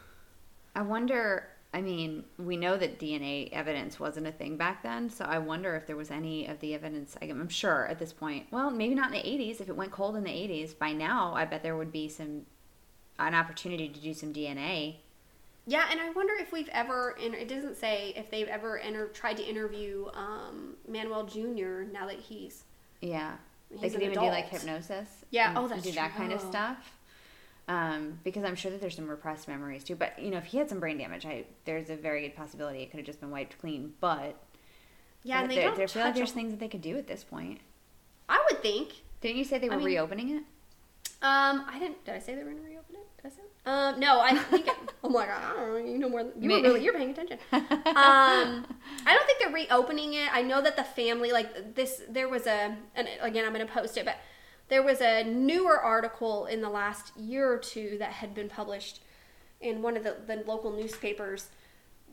I 0.75 0.81
wonder. 0.81 1.47
I 1.71 1.81
mean, 1.81 2.23
we 2.39 2.57
know 2.57 2.77
that 2.77 2.97
DNA 2.99 3.49
evidence 3.53 3.99
wasn't 3.99 4.25
a 4.25 4.31
thing 4.31 4.57
back 4.57 4.81
then, 4.81 5.07
so 5.07 5.23
I 5.23 5.37
wonder 5.37 5.75
if 5.75 5.85
there 5.85 5.95
was 5.95 6.09
any 6.09 6.47
of 6.47 6.59
the 6.61 6.73
evidence. 6.73 7.15
I'm 7.21 7.47
sure 7.47 7.85
at 7.85 7.99
this 7.99 8.11
point. 8.11 8.47
Well, 8.49 8.71
maybe 8.71 8.95
not 8.95 9.13
in 9.13 9.21
the 9.21 9.29
80s. 9.29 9.61
If 9.61 9.69
it 9.69 9.75
went 9.75 9.91
cold 9.91 10.15
in 10.15 10.23
the 10.23 10.31
80s, 10.31 10.77
by 10.77 10.93
now, 10.93 11.31
I 11.35 11.45
bet 11.45 11.61
there 11.61 11.77
would 11.77 11.91
be 11.91 12.09
some 12.09 12.47
an 13.19 13.35
opportunity 13.35 13.87
to 13.89 13.99
do 13.99 14.13
some 14.13 14.33
DNA. 14.33 14.95
Yeah, 15.67 15.85
and 15.91 15.99
I 15.99 16.09
wonder 16.11 16.33
if 16.39 16.51
we've 16.51 16.69
ever, 16.71 17.15
and 17.23 17.35
it 17.35 17.47
doesn't 17.47 17.75
say 17.77 18.13
if 18.15 18.31
they've 18.31 18.47
ever 18.47 18.79
enter, 18.79 19.07
tried 19.07 19.37
to 19.37 19.43
interview 19.43 20.07
um, 20.15 20.75
Manuel 20.87 21.25
Jr. 21.25 21.83
now 21.91 22.07
that 22.07 22.19
he's 22.19 22.63
Yeah, 23.01 23.33
He's 23.69 23.81
they 23.81 23.89
could 23.89 24.01
even 24.01 24.13
do 24.15 24.21
like 24.21 24.49
hypnosis. 24.49 25.07
Yeah, 25.29 25.53
oh, 25.55 25.67
that's 25.67 25.83
do 25.83 25.91
that 25.91 26.15
kind 26.15 26.33
of 26.33 26.41
stuff. 26.41 26.77
Um, 27.67 28.17
because 28.23 28.43
I'm 28.43 28.55
sure 28.55 28.71
that 28.71 28.81
there's 28.81 28.95
some 28.95 29.07
repressed 29.07 29.47
memories 29.47 29.83
too. 29.83 29.95
But 29.95 30.17
you 30.17 30.31
know, 30.31 30.37
if 30.39 30.45
he 30.45 30.57
had 30.57 30.69
some 30.69 30.79
brain 30.79 30.97
damage, 30.97 31.23
I 31.27 31.45
there's 31.65 31.91
a 31.91 31.95
very 31.95 32.21
good 32.23 32.35
possibility 32.35 32.81
it 32.81 32.89
could 32.89 32.97
have 32.97 33.05
just 33.05 33.19
been 33.19 33.29
wiped 33.29 33.59
clean. 33.59 33.93
But 34.01 34.35
yeah, 35.23 35.41
and 35.43 35.51
they 35.51 35.57
don't 35.57 35.77
there 35.77 35.87
feel 35.87 36.03
like 36.03 36.15
there's 36.15 36.31
things 36.31 36.49
that 36.51 36.59
they 36.59 36.67
could 36.67 36.81
do 36.81 36.97
at 36.97 37.05
this 37.07 37.23
point. 37.23 37.59
I 38.27 38.43
would 38.49 38.63
think. 38.63 38.93
Didn't 39.21 39.37
you 39.37 39.43
say 39.43 39.59
they 39.59 39.67
I 39.69 39.73
were 39.73 39.77
mean- 39.77 39.85
reopening 39.85 40.29
it? 40.31 40.43
Um, 41.21 41.65
I 41.69 41.77
didn't. 41.79 42.03
Did 42.05 42.15
I 42.15 42.19
say 42.19 42.33
they 42.33 42.43
were 42.43 42.49
going 42.51 42.63
to 42.63 42.69
reopen 42.69 42.78
it? 43.19 43.23
Did 43.23 43.31
I 43.31 43.35
say? 43.35 43.41
that? 43.65 43.71
Um, 43.71 43.99
no, 43.99 44.19
I 44.21 44.35
think. 44.35 44.67
I'm 45.03 45.13
like, 45.13 45.29
I 45.29 45.53
don't 45.53 45.71
know. 45.71 45.77
You 45.77 45.97
know 45.97 46.09
more. 46.09 46.23
Than, 46.23 46.41
You 46.41 46.51
were 46.51 46.61
really 46.61 46.83
you're 46.83 46.93
paying 46.93 47.11
attention. 47.11 47.37
Um, 47.51 48.65
I 49.05 49.13
don't 49.13 49.25
think 49.25 49.39
they're 49.39 49.51
reopening 49.51 50.13
it. 50.13 50.29
I 50.31 50.41
know 50.41 50.61
that 50.61 50.75
the 50.75 50.83
family, 50.83 51.31
like 51.31 51.75
this, 51.75 52.01
there 52.09 52.29
was 52.29 52.47
a, 52.47 52.75
and 52.95 53.07
again, 53.21 53.45
I'm 53.45 53.53
going 53.53 53.65
to 53.65 53.71
post 53.71 53.97
it, 53.97 54.05
but 54.05 54.17
there 54.69 54.83
was 54.83 55.01
a 55.01 55.23
newer 55.23 55.79
article 55.79 56.45
in 56.45 56.61
the 56.61 56.69
last 56.69 57.15
year 57.17 57.51
or 57.51 57.57
two 57.57 57.97
that 57.99 58.11
had 58.11 58.33
been 58.33 58.49
published 58.49 59.01
in 59.61 59.81
one 59.81 59.97
of 59.97 60.03
the, 60.03 60.17
the 60.27 60.43
local 60.45 60.71
newspapers 60.71 61.49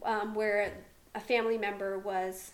um, 0.03 0.35
where 0.35 0.73
a 1.15 1.21
family 1.21 1.59
member 1.59 1.99
was 1.99 2.53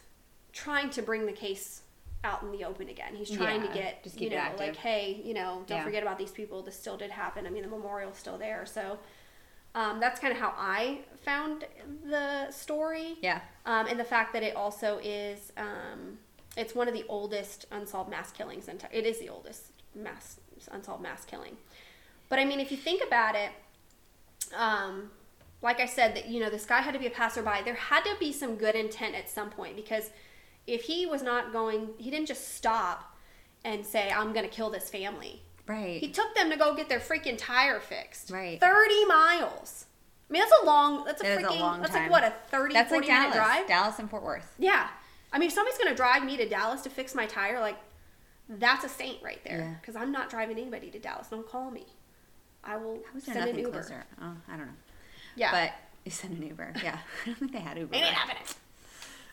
trying 0.53 0.91
to 0.91 1.03
bring 1.03 1.27
the 1.27 1.33
case 1.33 1.83
out 2.25 2.43
in 2.43 2.53
the 2.53 2.65
open 2.65 2.89
again. 2.89 3.15
He's 3.15 3.31
trying 3.31 3.63
Yeah, 3.63 3.69
to 3.69 3.75
get 3.75 4.05
just 4.05 4.21
you 4.21 4.31
know 4.31 4.51
like 4.59 4.77
hey 4.77 5.21
you 5.25 5.35
know 5.35 5.65
don't 5.67 5.79
Yeah. 5.79 5.85
forget 5.85 6.03
about 6.03 6.19
these 6.19 6.31
people. 6.31 6.63
This 6.63 6.79
still 6.79 6.97
did 6.97 7.11
happen. 7.11 7.47
I 7.47 7.51
mean 7.51 7.63
the 7.63 7.69
memorial's 7.69 8.17
still 8.17 8.39
there. 8.39 8.65
So 8.67 8.99
um, 9.75 10.01
that's 10.01 10.21
kind 10.21 10.33
of 10.33 10.39
how 10.39 10.55
I 10.57 11.01
found 11.23 11.65
the 12.05 12.51
story. 12.51 13.17
Yeah. 13.23 13.41
Um, 13.65 13.87
and 13.87 13.99
the 13.99 14.05
fact 14.05 14.33
that 14.35 14.43
it 14.43 14.55
also 14.55 14.99
is, 15.03 15.51
um, 15.57 16.19
it's 16.57 16.75
one 16.75 16.89
of 16.89 16.95
the 16.95 17.05
oldest 17.09 17.65
unsolved 17.71 18.11
mass 18.11 18.31
killings. 18.33 18.69
In 18.69 18.79
it 18.93 19.07
is 19.07 19.19
the 19.19 19.31
oldest 19.31 19.73
mass 19.95 20.39
unsolved 20.71 21.03
mass 21.03 21.25
killing. 21.25 21.57
But 22.29 22.39
I 22.39 22.45
mean, 22.45 22.61
if 22.61 22.71
you 22.71 22.77
think 22.77 23.03
about 23.07 23.35
it, 23.35 23.51
um, 24.55 25.11
like 25.63 25.81
I 25.81 25.87
said, 25.87 26.15
that 26.17 26.29
you 26.29 26.41
know, 26.41 26.51
this 26.51 26.67
guy 26.67 26.81
had 26.81 26.93
to 26.93 27.01
be 27.01 27.07
a 27.07 27.11
passerby. 27.11 27.63
There 27.65 27.75
had 27.75 28.03
to 28.05 28.15
be 28.21 28.33
some 28.33 28.57
good 28.57 28.75
intent 28.75 29.15
at 29.15 29.31
some 29.31 29.49
point 29.49 29.77
because 29.77 30.11
if 30.67 30.83
he 30.83 31.07
was 31.07 31.23
not 31.23 31.53
going, 31.53 31.91
he 31.99 32.11
didn't 32.11 32.27
just 32.27 32.55
stop 32.55 33.17
and 33.65 33.85
say, 33.85 34.11
"I'm 34.11 34.33
going 34.33 34.49
to 34.49 34.55
kill 34.55 34.71
this 34.71 34.91
family." 34.91 35.43
Right. 35.67 36.01
He 36.01 36.09
took 36.11 36.35
them 36.35 36.51
to 36.51 36.57
go 36.57 36.75
get 36.75 36.89
their 36.89 36.99
freaking 36.99 37.37
tire 37.39 37.81
fixed. 37.81 38.31
Right. 38.31 38.61
30 38.61 39.05
miles. 39.07 39.87
I 40.29 40.33
mean, 40.33 40.43
that's 40.43 40.63
a 40.63 40.67
long, 40.67 41.05
that's 41.05 41.21
a 41.21 41.25
That 41.25 41.39
is 41.41 41.45
a 41.45 41.49
freaking, 41.51 41.61
long 41.61 41.83
that's 41.83 41.95
like 41.95 42.11
what, 42.11 42.25
a 42.25 42.33
30, 42.51 42.75
That's 42.75 42.89
40 42.91 43.07
like 43.07 43.17
minute 43.17 43.35
Dallas. 43.35 43.37
drive? 43.49 43.69
Dallas 43.69 43.99
and 43.99 44.11
Fort 44.11 44.23
Worth. 44.23 44.55
Yeah. 44.59 44.89
I 45.33 45.39
mean, 45.39 45.49
if 45.49 45.55
somebody's 45.55 45.79
going 45.79 45.91
to 45.91 45.95
drive 45.95 46.25
me 46.25 46.37
to 46.39 46.49
Dallas 46.49 46.81
to 46.83 46.91
fix 46.91 47.15
my 47.15 47.27
tire, 47.27 47.61
like, 47.61 47.77
that's 48.49 48.85
a 48.85 48.89
saint 48.89 49.23
right 49.23 49.41
there. 49.45 49.79
Because 49.81 49.95
I'm 49.95 50.11
not 50.11 50.31
driving 50.31 50.59
anybody 50.59 50.91
to 50.91 50.99
Dallas. 50.99 51.29
Don't 51.29 51.47
call 51.47 51.71
me. 51.71 51.87
I 52.65 52.77
will 52.77 53.01
send 53.19 53.49
an 53.51 53.59
Uber. 53.59 53.71
closer? 53.71 54.05
Oh, 54.21 54.35
I 54.49 54.57
don't 54.57 54.67
know. 54.67 54.73
Yeah. 55.37 55.51
But 55.53 55.73
you 56.05 56.11
sent 56.11 56.35
an 56.35 56.47
Uber. 56.47 56.73
Yeah. 56.83 56.99
I 57.23 57.27
don't 57.27 57.39
think 57.39 57.53
they 57.53 57.61
had 57.61 57.79
Uber. 57.79 57.95
Ain't 57.95 58.05
it 58.05 58.09
back. 58.09 58.19
happening? 58.19 58.43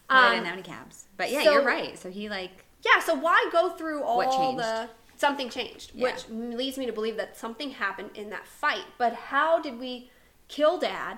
Well, 0.09 0.25
Um, 0.25 0.33
didn't 0.33 0.45
have 0.45 0.53
any 0.53 0.63
cabs. 0.63 1.05
But 1.17 1.31
yeah, 1.31 1.43
so- 1.43 1.51
you're 1.53 1.63
right. 1.65 1.97
So 1.97 2.09
he 2.09 2.29
like 2.29 2.65
Yeah, 2.83 2.99
so 3.01 3.13
why 3.13 3.47
go 3.51 3.71
through 3.71 4.03
all 4.03 4.17
What 4.17 4.31
changed? 4.31 4.59
the 4.63 4.89
something 5.17 5.49
changed, 5.49 5.91
Yeah. 5.93 6.11
which 6.13 6.29
leads 6.29 6.77
me 6.77 6.85
to 6.85 6.93
believe 6.93 7.17
that 7.17 7.35
something 7.37 7.71
happened 7.71 8.11
in 8.15 8.29
that 8.29 8.47
fight. 8.47 8.85
But 8.97 9.13
how 9.13 9.59
did 9.59 9.77
we 9.79 10.09
kill 10.47 10.77
dad 10.77 11.17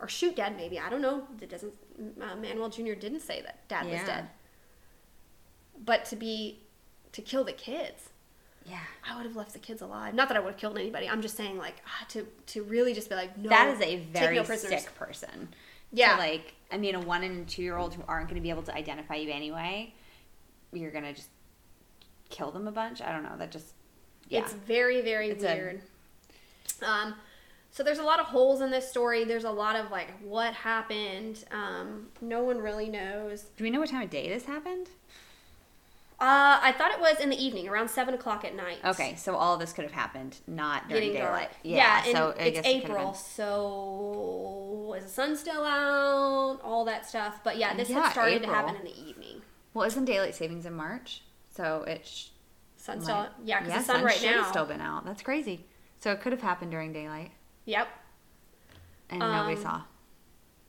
or 0.00 0.08
shoot 0.08 0.34
dad? 0.36 0.56
Maybe 0.56 0.78
I 0.80 0.88
don't 0.90 1.00
know. 1.00 1.28
It 1.40 1.48
doesn't. 1.48 1.72
Uh, 2.20 2.34
Manuel 2.36 2.68
Jr. 2.68 2.92
didn't 2.94 3.20
say 3.20 3.40
that 3.42 3.66
dad 3.68 3.86
was 3.86 4.02
dead. 4.02 4.28
But 5.78 6.04
to 6.06 6.16
be 6.16 6.60
to 7.12 7.22
kill 7.22 7.44
the 7.44 7.52
kids, 7.52 8.10
yeah. 8.64 8.80
I 9.08 9.16
would 9.16 9.24
have 9.26 9.36
left 9.36 9.52
the 9.52 9.58
kids 9.58 9.80
alive. 9.80 10.12
Not 10.14 10.28
that 10.28 10.36
I 10.36 10.40
would 10.40 10.52
have 10.54 10.60
killed 10.60 10.76
anybody. 10.76 11.08
I'm 11.08 11.22
just 11.22 11.36
saying, 11.36 11.56
like, 11.56 11.76
ah, 11.86 12.04
to 12.10 12.26
to 12.48 12.62
really 12.64 12.94
just 12.94 13.08
be 13.08 13.14
like, 13.14 13.36
no, 13.38 13.48
that 13.48 13.68
is 13.68 13.80
a 13.80 13.96
very 13.96 14.36
no 14.36 14.42
sick 14.44 14.94
person. 14.96 15.54
Yeah. 15.92 16.16
Like, 16.16 16.54
I 16.70 16.76
mean, 16.78 16.94
a 16.94 17.00
one 17.00 17.22
and 17.22 17.48
two 17.48 17.62
year 17.62 17.76
old 17.76 17.94
who 17.94 18.02
aren't 18.08 18.28
going 18.28 18.36
to 18.36 18.42
be 18.42 18.50
able 18.50 18.62
to 18.64 18.74
identify 18.74 19.14
you 19.16 19.30
anyway, 19.30 19.94
you're 20.72 20.90
going 20.90 21.04
to 21.04 21.12
just 21.12 21.28
kill 22.28 22.50
them 22.50 22.66
a 22.66 22.72
bunch. 22.72 23.00
I 23.00 23.12
don't 23.12 23.22
know. 23.22 23.36
That 23.38 23.50
just, 23.52 23.72
yeah. 24.28 24.40
It's 24.40 24.52
very, 24.52 25.00
very 25.00 25.28
It's 25.30 25.44
a- 25.44 25.54
weird. 25.54 25.80
um, 26.84 27.14
so 27.70 27.82
there's 27.82 27.98
a 27.98 28.02
lot 28.04 28.20
of 28.20 28.26
holes 28.26 28.62
in 28.62 28.70
this 28.70 28.88
story. 28.88 29.24
There's 29.24 29.44
a 29.44 29.50
lot 29.50 29.76
of 29.76 29.90
like 29.90 30.08
what 30.22 30.54
happened. 30.54 31.44
Um, 31.52 32.08
no 32.22 32.42
one 32.42 32.58
really 32.58 32.88
knows. 32.88 33.42
Do 33.56 33.64
we 33.64 33.70
know 33.70 33.80
what 33.80 33.90
time 33.90 34.02
of 34.02 34.10
day 34.10 34.28
this 34.28 34.44
happened? 34.46 34.88
Uh, 36.18 36.58
I 36.62 36.72
thought 36.72 36.92
it 36.92 37.00
was 37.00 37.20
in 37.20 37.28
the 37.28 37.36
evening, 37.36 37.68
around 37.68 37.88
seven 37.90 38.14
o'clock 38.14 38.42
at 38.44 38.54
night. 38.56 38.78
Okay, 38.82 39.14
so 39.16 39.36
all 39.36 39.52
of 39.54 39.60
this 39.60 39.74
could 39.74 39.84
have 39.84 39.92
happened 39.92 40.38
not 40.46 40.88
during 40.88 41.08
Getting 41.12 41.18
daylight. 41.22 41.50
dark. 41.50 41.56
Yeah, 41.62 42.02
and 42.06 42.16
so 42.16 42.34
I 42.38 42.42
it's 42.44 42.56
guess 42.56 42.66
it 42.66 42.68
April, 42.84 43.04
been- 43.12 43.14
so 43.14 44.94
is 44.96 45.04
the 45.04 45.10
sun 45.10 45.36
still 45.36 45.62
out? 45.62 46.60
All 46.64 46.86
that 46.86 47.04
stuff. 47.06 47.40
But 47.44 47.58
yeah, 47.58 47.74
this 47.74 47.90
Yeah, 47.90 48.00
had 48.02 48.12
started 48.12 48.36
April. 48.36 48.50
to 48.50 48.56
happen 48.56 48.76
in 48.76 48.84
the 48.84 48.98
evening. 49.08 49.42
Well, 49.74 49.84
isn't 49.86 50.06
daylight 50.06 50.34
savings 50.34 50.64
in 50.64 50.72
March? 50.72 51.22
So 51.50 51.82
it. 51.86 52.06
Sh- 52.06 52.28
Sun 52.78 53.00
still, 53.02 53.26
yeah, 53.44 53.58
because 53.60 53.72
yeah, 53.72 53.78
the 53.80 53.84
sun, 53.84 54.04
right 54.04 54.22
now. 54.22 54.44
still 54.48 54.64
been 54.64 54.80
out. 54.80 55.04
That's 55.04 55.20
crazy. 55.20 55.66
So 55.98 56.12
it 56.12 56.20
could 56.20 56.30
have 56.32 56.40
happened 56.42 56.70
during 56.70 56.92
daylight, 56.92 57.32
Yep. 57.64 57.88
and 59.10 59.18
nobody 59.18 59.56
Um, 59.56 59.62
saw. 59.62 59.82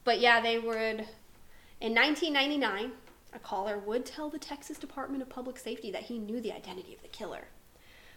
But 0.03 0.19
yeah, 0.19 0.41
they 0.41 0.57
would. 0.57 1.07
In 1.79 1.93
1999, 1.93 2.91
a 3.33 3.39
caller 3.39 3.77
would 3.79 4.05
tell 4.05 4.29
the 4.29 4.39
Texas 4.39 4.77
Department 4.77 5.21
of 5.21 5.29
Public 5.29 5.57
Safety 5.57 5.91
that 5.91 6.03
he 6.03 6.17
knew 6.19 6.39
the 6.41 6.51
identity 6.51 6.93
of 6.93 7.01
the 7.01 7.07
killer. 7.09 7.47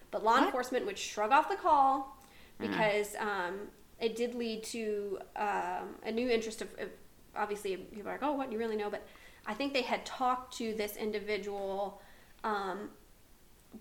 But 0.09 0.23
law 0.23 0.33
What? 0.35 0.45
enforcement 0.45 0.85
would 0.85 0.97
shrug 0.97 1.31
off 1.31 1.49
the 1.49 1.55
call 1.55 2.17
Uh-huh. 2.59 2.67
because 2.67 3.15
um, 3.19 3.59
it 3.99 4.15
did 4.15 4.35
lead 4.35 4.63
to 4.63 5.19
um, 5.35 5.95
a 6.03 6.11
new 6.11 6.29
interest 6.29 6.61
of, 6.61 6.69
of 6.79 6.89
obviously 7.35 7.77
people 7.77 8.09
are 8.09 8.13
like, 8.13 8.23
oh, 8.23 8.33
what 8.33 8.47
do 8.49 8.53
you 8.53 8.59
really 8.59 8.75
know? 8.75 8.89
But 8.89 9.05
I 9.45 9.53
think 9.53 9.73
they 9.73 9.81
had 9.83 10.05
talked 10.05 10.57
to 10.57 10.73
this 10.75 10.95
individual, 10.97 12.01
um, 12.43 12.89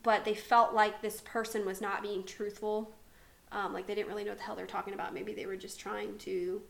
but 0.02 0.24
they 0.24 0.34
felt 0.34 0.72
like 0.72 1.02
this 1.02 1.20
person 1.22 1.66
was 1.66 1.80
not 1.80 2.02
being 2.02 2.22
truthful. 2.24 2.96
Um, 3.52 3.72
like 3.72 3.86
they 3.88 3.94
didn't 3.96 4.08
really 4.08 4.22
know 4.24 4.30
what 4.30 4.38
the 4.38 4.44
hell 4.44 4.54
they 4.54 4.62
were 4.62 4.68
talking 4.68 4.94
about. 4.94 5.12
Maybe 5.12 5.34
they 5.34 5.46
were 5.46 5.56
just 5.56 5.80
trying 5.80 6.16
to 6.18 6.62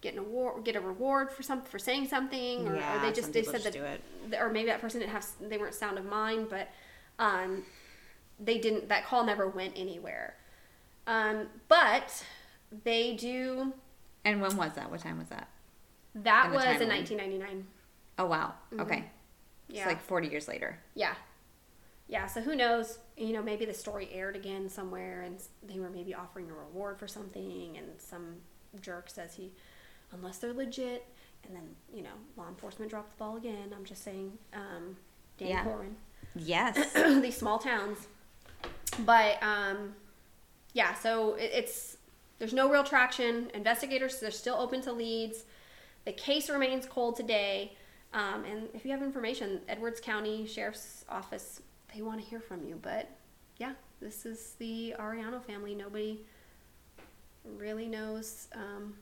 get 0.00 0.14
an 0.14 0.20
award, 0.20 0.64
get 0.64 0.76
a 0.76 0.80
reward 0.80 1.30
for 1.30 1.42
some 1.42 1.62
for 1.62 1.78
saying 1.78 2.08
something, 2.08 2.66
or, 2.68 2.76
or 2.76 3.00
they 3.02 3.12
just 3.12 3.32
they 3.32 3.42
said 3.42 3.62
just 3.62 3.78
that, 4.30 4.40
or 4.40 4.50
maybe 4.50 4.66
that 4.66 4.80
person 4.80 5.00
didn't 5.00 5.12
have 5.12 5.26
they 5.40 5.58
weren't 5.58 5.74
sound 5.74 5.98
of 5.98 6.04
mind, 6.04 6.48
but 6.48 6.68
um, 7.18 7.64
they 8.38 8.58
didn't. 8.58 8.88
That 8.88 9.04
call 9.06 9.24
never 9.24 9.48
went 9.48 9.74
anywhere. 9.76 10.34
Um, 11.06 11.48
but 11.68 12.24
they 12.84 13.14
do. 13.14 13.72
And 14.24 14.40
when 14.40 14.56
was 14.56 14.72
that? 14.74 14.90
What 14.90 15.00
time 15.00 15.18
was 15.18 15.28
that? 15.28 15.48
That 16.14 16.50
was 16.52 16.64
in 16.80 16.88
1999. 16.88 17.66
Oh 18.18 18.26
wow. 18.26 18.54
Mm-hmm. 18.72 18.80
Okay. 18.80 19.04
Yeah. 19.68 19.82
It's 19.82 19.86
like 19.86 20.02
40 20.02 20.28
years 20.28 20.48
later. 20.48 20.78
Yeah. 20.94 21.14
Yeah, 22.08 22.26
so 22.26 22.40
who 22.40 22.56
knows? 22.56 22.98
You 23.16 23.32
know, 23.32 23.42
maybe 23.42 23.64
the 23.64 23.74
story 23.74 24.08
aired 24.12 24.34
again 24.34 24.68
somewhere 24.68 25.22
and 25.22 25.40
they 25.62 25.78
were 25.78 25.90
maybe 25.90 26.12
offering 26.12 26.50
a 26.50 26.52
reward 26.52 26.98
for 26.98 27.06
something 27.06 27.76
and 27.76 27.86
some 27.98 28.36
jerk 28.80 29.08
says 29.08 29.34
he, 29.34 29.52
unless 30.12 30.38
they're 30.38 30.52
legit, 30.52 31.06
and 31.46 31.54
then, 31.56 31.62
you 31.94 32.02
know, 32.02 32.10
law 32.36 32.48
enforcement 32.48 32.90
dropped 32.90 33.16
the 33.16 33.18
ball 33.18 33.36
again. 33.36 33.72
I'm 33.74 33.84
just 33.84 34.02
saying, 34.04 34.32
um, 34.52 34.96
Danny 35.38 35.50
Yeah. 35.52 35.64
Corwin. 35.64 35.96
Yes. 36.34 36.92
These 37.22 37.36
small 37.36 37.58
towns. 37.58 37.98
But, 39.04 39.42
um, 39.42 39.94
yeah, 40.72 40.94
so 40.94 41.34
it, 41.34 41.50
it's, 41.54 41.96
there's 42.38 42.52
no 42.52 42.68
real 42.70 42.84
traction. 42.84 43.50
Investigators, 43.54 44.20
they're 44.20 44.30
still 44.30 44.56
open 44.56 44.80
to 44.82 44.92
leads. 44.92 45.44
The 46.04 46.12
case 46.12 46.48
remains 46.50 46.86
cold 46.86 47.16
today. 47.16 47.72
Um, 48.12 48.44
and 48.44 48.68
if 48.74 48.84
you 48.84 48.90
have 48.90 49.02
information, 49.02 49.60
Edwards 49.68 50.00
County 50.00 50.46
Sheriff's 50.46 51.04
Office, 51.08 51.62
they 51.94 52.02
want 52.02 52.20
to 52.20 52.26
hear 52.26 52.40
from 52.40 52.64
you. 52.66 52.78
But 52.80 53.08
yeah, 53.58 53.72
this 54.00 54.26
is 54.26 54.54
the 54.58 54.94
Arellano 54.98 55.42
family. 55.42 55.74
Nobody 55.74 56.20
really 57.44 57.86
knows 57.86 58.48
um, 58.54 58.94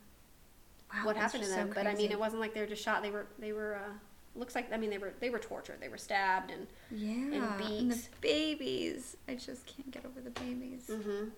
Wow, 0.92 1.04
what 1.06 1.16
happened 1.16 1.42
to 1.42 1.48
just 1.48 1.50
so 1.52 1.56
them. 1.64 1.72
but 1.74 1.86
I 1.86 1.94
mean, 1.94 2.10
it 2.10 2.18
wasn't 2.18 2.40
like 2.40 2.54
they 2.54 2.60
were 2.60 2.66
just 2.66 2.82
shot. 2.82 3.02
They 3.02 3.10
were 3.10 3.26
they 3.38 3.52
were 3.52 3.76
uh, 3.76 3.92
looks 4.34 4.54
like 4.54 4.72
I 4.72 4.76
mean 4.76 4.90
they 4.90 4.98
were 4.98 5.12
they 5.20 5.30
were 5.30 5.38
tortured. 5.38 5.78
They 5.80 5.88
were 5.88 5.98
stabbed 5.98 6.50
and 6.50 6.66
Yeah. 6.90 7.10
And 7.10 7.58
beat. 7.58 7.90
the 7.90 7.98
babies. 8.20 9.16
I 9.28 9.34
just 9.34 9.66
can't 9.66 9.90
get 9.90 10.04
over 10.06 10.20
the 10.20 10.30
babies. 10.30 10.86
hmm 10.90 11.28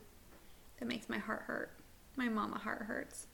That 0.79 0.87
makes 0.89 1.09
my 1.09 1.19
heart 1.19 1.43
hurt. 1.47 1.71
My 2.17 2.29
mama 2.29 2.59
heart 2.59 2.83
hurts. 2.83 3.27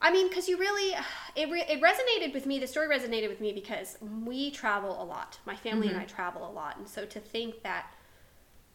I 0.00 0.12
mean, 0.12 0.28
because 0.28 0.46
you 0.46 0.58
really, 0.58 0.94
it, 1.36 1.50
re- 1.50 1.64
it 1.68 1.80
resonated 1.80 2.34
with 2.34 2.44
me. 2.46 2.58
The 2.58 2.66
story 2.66 2.86
resonated 2.86 3.28
with 3.28 3.40
me 3.40 3.52
because 3.52 3.96
we 4.24 4.50
travel 4.50 5.02
a 5.02 5.04
lot. 5.04 5.38
My 5.46 5.56
family 5.56 5.88
and 5.88 5.96
I 5.96 6.04
travel 6.04 6.48
a 6.48 6.52
lot. 6.52 6.76
And 6.76 6.86
so 6.88 7.06
to 7.06 7.18
think 7.18 7.62
that 7.62 7.92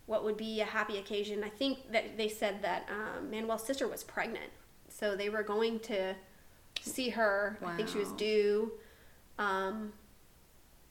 what 0.08 0.24
would 0.26 0.36
be 0.36 0.60
a 0.62 0.66
happy 0.66 0.98
occasion, 0.98 1.44
I 1.44 1.50
think 1.50 1.92
that 1.92 2.18
they 2.18 2.28
said 2.28 2.62
that 2.64 2.88
um, 2.90 3.30
Manuel's 3.30 3.64
sister 3.64 3.88
was 3.88 4.04
pregnant. 4.04 4.50
So 4.90 5.16
they 5.16 5.30
were 5.30 5.44
going 5.44 5.80
to 5.82 6.16
see 6.82 7.10
her. 7.10 7.58
I 7.66 7.76
think 7.76 7.90
she 7.90 7.98
was 7.98 8.12
due. 8.14 8.72
Um, 9.38 9.94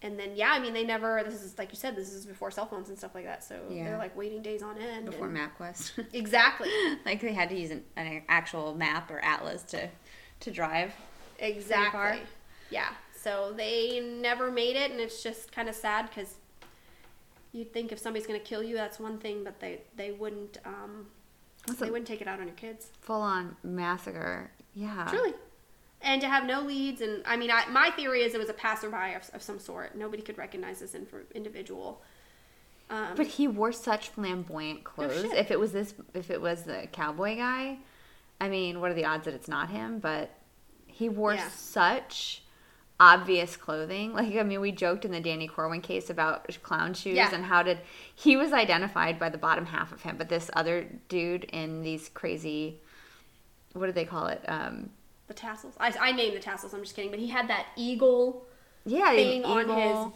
and 0.02 0.18
then, 0.18 0.30
yeah, 0.34 0.50
I 0.52 0.58
mean, 0.60 0.72
they 0.72 0.84
never, 0.84 1.22
this 1.24 1.42
is, 1.42 1.58
like 1.58 1.70
you 1.70 1.76
said, 1.76 1.94
this 1.94 2.12
is 2.12 2.24
before 2.24 2.50
cell 2.50 2.64
phones 2.66 2.88
and 2.88 2.96
stuff 2.96 3.14
like 3.14 3.24
that. 3.24 3.44
So 3.44 3.60
Yeah. 3.68 3.84
they're 3.84 3.98
like 3.98 4.16
waiting 4.16 4.40
days 4.42 4.62
on 4.62 4.78
end. 4.78 5.06
Before 5.06 5.26
and- 5.26 5.36
MapQuest. 5.36 6.06
Exactly. 6.14 6.68
like 7.04 7.20
they 7.20 7.34
had 7.34 7.48
to 7.50 7.54
use 7.56 7.70
an, 7.70 7.84
an 7.96 8.22
actual 8.28 8.74
map 8.74 9.10
or 9.10 9.18
atlas 9.20 9.62
to 9.64 9.88
to 10.40 10.50
drive. 10.50 10.92
Exactly. 11.38 12.22
Yeah. 12.70 12.88
So 13.14 13.52
they 13.54 14.00
never 14.00 14.50
made 14.50 14.76
it, 14.76 14.90
and 14.90 14.98
it's 14.98 15.22
just 15.22 15.52
kind 15.52 15.68
of 15.68 15.74
sad 15.74 16.08
because 16.08 16.36
you'd 17.52 17.70
think 17.74 17.92
if 17.92 17.98
somebody's 17.98 18.26
going 18.26 18.40
to 18.40 18.46
kill 18.46 18.62
you, 18.62 18.74
that's 18.76 18.98
one 18.98 19.18
thing, 19.18 19.44
but 19.44 19.60
they 19.60 19.82
they 19.96 20.12
wouldn't 20.12 20.56
um, 20.64 21.08
That's 21.66 21.78
they 21.80 21.90
wouldn't 21.90 22.08
take 22.08 22.22
it 22.22 22.26
out 22.28 22.40
on 22.40 22.46
your 22.46 22.56
kids. 22.56 22.88
full 23.02 23.20
on 23.20 23.54
massacre. 23.62 24.50
Yeah. 24.74 25.06
Truly. 25.10 25.34
And 26.02 26.20
to 26.22 26.28
have 26.28 26.46
no 26.46 26.62
leads, 26.62 27.02
and 27.02 27.22
I 27.26 27.36
mean, 27.36 27.50
I, 27.50 27.66
my 27.68 27.90
theory 27.90 28.22
is 28.22 28.34
it 28.34 28.38
was 28.38 28.48
a 28.48 28.54
passerby 28.54 29.14
of, 29.14 29.28
of 29.34 29.42
some 29.42 29.58
sort. 29.58 29.94
Nobody 29.96 30.22
could 30.22 30.38
recognize 30.38 30.80
this 30.80 30.94
inf- 30.94 31.30
individual. 31.34 32.00
Um, 32.88 33.08
But 33.16 33.26
he 33.26 33.46
wore 33.46 33.70
such 33.72 34.08
flamboyant 34.08 34.82
clothes. 34.82 35.24
if 35.34 35.50
it 35.50 35.60
was 35.60 35.72
this, 35.72 35.92
if 36.14 36.30
it 36.30 36.40
was 36.40 36.62
the 36.62 36.88
cowboy 36.90 37.36
guy, 37.36 37.78
I 38.40 38.48
mean, 38.48 38.80
what 38.80 38.90
are 38.90 38.94
the 38.94 39.04
odds 39.04 39.26
that 39.26 39.34
it's 39.34 39.46
not 39.48 39.68
him? 39.70 39.98
But 39.98 40.30
he 40.86 41.08
wore 41.10 41.34
Yeah. 41.34 41.48
such 41.50 42.42
obvious 42.98 43.56
clothing. 43.56 44.12
Like 44.14 44.34
I 44.36 44.42
mean, 44.42 44.60
we 44.62 44.72
joked 44.72 45.04
in 45.04 45.10
the 45.12 45.20
Danny 45.20 45.48
Corwin 45.48 45.82
case 45.82 46.08
about 46.08 46.48
clown 46.62 46.94
shoes 46.94 47.14
Yeah. 47.16 47.34
and 47.34 47.44
how 47.44 47.62
did 47.62 47.78
he 48.14 48.36
was 48.38 48.52
identified 48.54 49.18
by 49.18 49.28
the 49.28 49.38
bottom 49.38 49.66
half 49.66 49.92
of 49.92 50.02
him, 50.02 50.16
but 50.16 50.30
this 50.30 50.50
other 50.54 50.86
dude 51.08 51.44
in 51.44 51.82
these 51.82 52.08
crazy, 52.08 52.80
what 53.74 53.84
do 53.86 53.92
they 53.92 54.06
call 54.06 54.26
it? 54.28 54.42
Um, 54.48 54.90
The 55.30 55.34
tassels. 55.34 55.74
I, 55.78 55.94
I 56.00 56.10
named 56.10 56.34
the 56.34 56.40
tassels. 56.40 56.74
I'm 56.74 56.82
just 56.82 56.96
kidding. 56.96 57.12
But 57.12 57.20
he 57.20 57.28
had 57.28 57.46
that 57.50 57.66
eagle 57.76 58.48
yeah, 58.84 59.10
thing 59.12 59.44
on 59.44 59.68
his 59.68 60.12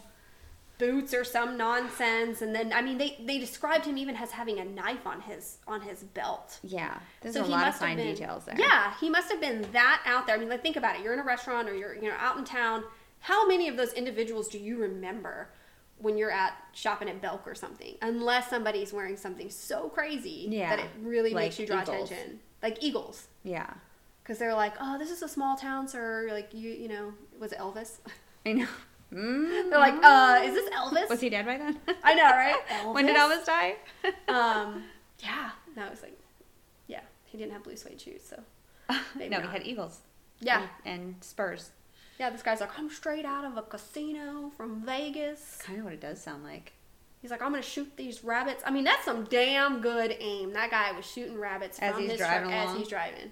boots 0.77 1.13
or 1.13 1.23
some 1.23 1.55
nonsense. 1.55 2.41
And 2.41 2.53
then 2.53 2.73
I 2.73 2.81
mean, 2.81 2.97
they 2.97 3.15
they 3.23 3.39
described 3.39 3.85
him 3.85 3.97
even 3.97 4.17
as 4.17 4.31
having 4.31 4.59
a 4.59 4.65
knife 4.65 5.07
on 5.07 5.21
his 5.21 5.59
on 5.69 5.79
his 5.79 6.03
belt. 6.03 6.59
Yeah, 6.63 6.99
there's 7.21 7.35
So 7.35 7.43
a 7.43 7.45
he 7.45 7.51
lot 7.53 7.69
of 7.69 7.75
fine 7.75 7.95
been- 7.95 8.13
details 8.13 8.43
there. 8.43 8.55
Yeah, 8.59 8.93
he 8.99 9.09
must 9.09 9.31
have 9.31 9.39
been 9.39 9.65
that 9.71 10.01
out 10.05 10.27
there. 10.27 10.35
I 10.35 10.37
mean, 10.39 10.49
like 10.49 10.61
think 10.61 10.75
about 10.75 10.97
it. 10.97 11.01
You're 11.01 11.13
in 11.13 11.19
a 11.19 11.23
restaurant 11.23 11.69
or 11.69 11.73
you're 11.73 11.95
you 11.95 12.09
know 12.09 12.15
out 12.19 12.37
in 12.37 12.43
town. 12.43 12.83
How 13.21 13.47
many 13.47 13.69
of 13.69 13.77
those 13.77 13.93
individuals 13.93 14.49
do 14.49 14.59
you 14.59 14.77
remember 14.77 15.47
when 15.97 16.17
you're 16.17 16.29
at 16.29 16.57
shopping 16.73 17.07
at 17.07 17.21
Belk 17.21 17.47
or 17.47 17.55
something? 17.55 17.95
Unless 18.01 18.49
somebody's 18.49 18.91
wearing 18.91 19.15
something 19.15 19.49
so 19.49 19.87
crazy 19.87 20.47
Yeah, 20.49 20.75
that 20.75 20.79
it 20.83 20.91
really 21.01 21.29
like 21.33 21.45
makes 21.45 21.57
you 21.59 21.65
draw 21.67 21.83
Eagles. 21.83 22.11
attention, 22.11 22.41
like 22.61 22.83
Eagles. 22.83 23.27
yeah. 23.45 23.75
Because 24.25 24.39
they're 24.39 24.55
like, 24.55 24.73
oh, 24.81 24.97
this 24.97 25.11
is 25.11 25.21
a 25.21 25.27
small 25.27 25.55
town, 25.55 25.87
sir. 25.87 26.27
Like 26.31 26.49
you, 26.51 26.71
you 26.71 26.87
know, 26.87 27.13
was 27.39 27.51
it 27.51 27.59
Elvis? 27.59 27.99
I 28.43 28.53
know. 28.53 28.67
Mm. 29.13 29.69
they're 29.69 29.79
like, 29.79 30.03
uh, 30.03 30.41
is 30.43 30.55
this 30.55 30.67
Elvis? 30.71 31.07
Was 31.09 31.21
he 31.21 31.29
dead 31.29 31.45
by 31.45 31.59
then? 31.59 31.79
I 32.03 32.15
know, 32.15 32.23
right? 32.23 32.55
when 32.91 33.05
did 33.05 33.15
Elvis? 33.15 33.43
Elvis 33.43 33.45
die? 33.45 33.75
Um, 34.27 34.83
yeah. 35.19 35.51
No, 35.75 35.85
it's 35.91 36.01
like, 36.01 36.19
yeah, 36.87 37.01
he 37.25 37.37
didn't 37.37 37.53
have 37.53 37.63
blue 37.63 37.75
suede 37.75 38.01
shoes, 38.01 38.23
so 38.27 38.41
maybe 39.15 39.29
no, 39.29 39.37
not. 39.37 39.47
he 39.47 39.57
had 39.57 39.67
eagles. 39.67 39.99
yeah, 40.39 40.67
and, 40.85 41.01
and 41.01 41.15
spurs. 41.23 41.69
yeah. 42.19 42.31
This 42.31 42.41
guy's 42.41 42.61
like, 42.61 42.77
I'm 42.79 42.89
straight 42.89 43.25
out 43.25 43.45
of 43.45 43.57
a 43.57 43.61
casino 43.61 44.51
from 44.57 44.83
Vegas. 44.83 45.59
Kind 45.61 45.77
of 45.77 45.85
what 45.85 45.93
it 45.93 46.01
does 46.01 46.19
sound 46.19 46.43
like. 46.43 46.73
He's 47.21 47.29
like, 47.29 47.41
I'm 47.43 47.51
gonna 47.51 47.61
shoot 47.61 47.95
these 47.95 48.23
rabbits. 48.23 48.63
I 48.65 48.71
mean, 48.71 48.83
that's 48.83 49.05
some 49.05 49.25
damn 49.25 49.81
good 49.81 50.15
aim. 50.19 50.53
That 50.53 50.71
guy 50.71 50.91
was 50.93 51.05
shooting 51.05 51.37
rabbits 51.39 51.77
As 51.79 51.93
from 51.93 52.01
he's 52.01 52.11
his 52.11 52.19
driving 52.19 52.49
truck 52.49 52.69
as 52.69 52.77
he's 52.77 52.87
driving. 52.87 53.31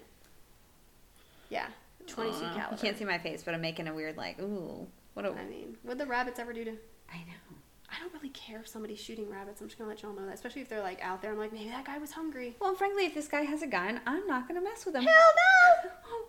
Yeah, 1.54 1.68
22 2.08 2.36
Aw, 2.36 2.54
caliber. 2.56 2.76
You 2.76 2.82
can't 2.82 2.98
see 2.98 3.06
my 3.06 3.20
face, 3.20 3.44
but 3.44 3.54
I'm 3.54 3.62
making 3.62 3.88
a 3.88 3.94
weird 3.94 4.18
like, 4.18 4.40
ooh, 4.42 4.88
what 5.14 5.26
a. 5.26 5.30
I 5.30 5.46
mean, 5.46 5.78
what 5.84 6.00
the 6.00 6.08
rabbits 6.08 6.40
ever 6.40 6.52
do 6.52 6.64
to? 6.66 6.72
I 7.12 7.18
know. 7.18 7.58
I 7.96 8.00
don't 8.00 8.12
really 8.12 8.30
care 8.30 8.60
if 8.60 8.68
somebody's 8.68 9.00
shooting 9.00 9.30
rabbits. 9.30 9.62
I'm 9.62 9.68
just 9.68 9.78
gonna 9.78 9.88
let 9.92 10.02
y'all 10.02 10.14
know 10.14 10.26
that, 10.26 10.34
especially 10.34 10.64
if 10.64 10.70
they're 10.70 10.82
like 10.82 11.00
out 11.04 11.22
there. 11.22 11.32
I'm 11.32 11.38
like, 11.38 11.54
maybe 11.54 11.70
that 11.70 11.86
guy 11.86 12.00
was 12.00 12.12
hungry. 12.12 12.56
Well, 12.60 12.74
frankly, 12.74 13.06
if 13.06 13.14
this 13.14 13.28
guy 13.28 13.42
has 13.42 13.62
a 13.62 13.68
gun, 13.68 14.02
I'm 14.08 14.26
not 14.26 14.48
gonna 14.48 14.62
mess 14.62 14.84
with 14.84 14.96
him. 14.96 15.04
Hell 15.04 15.14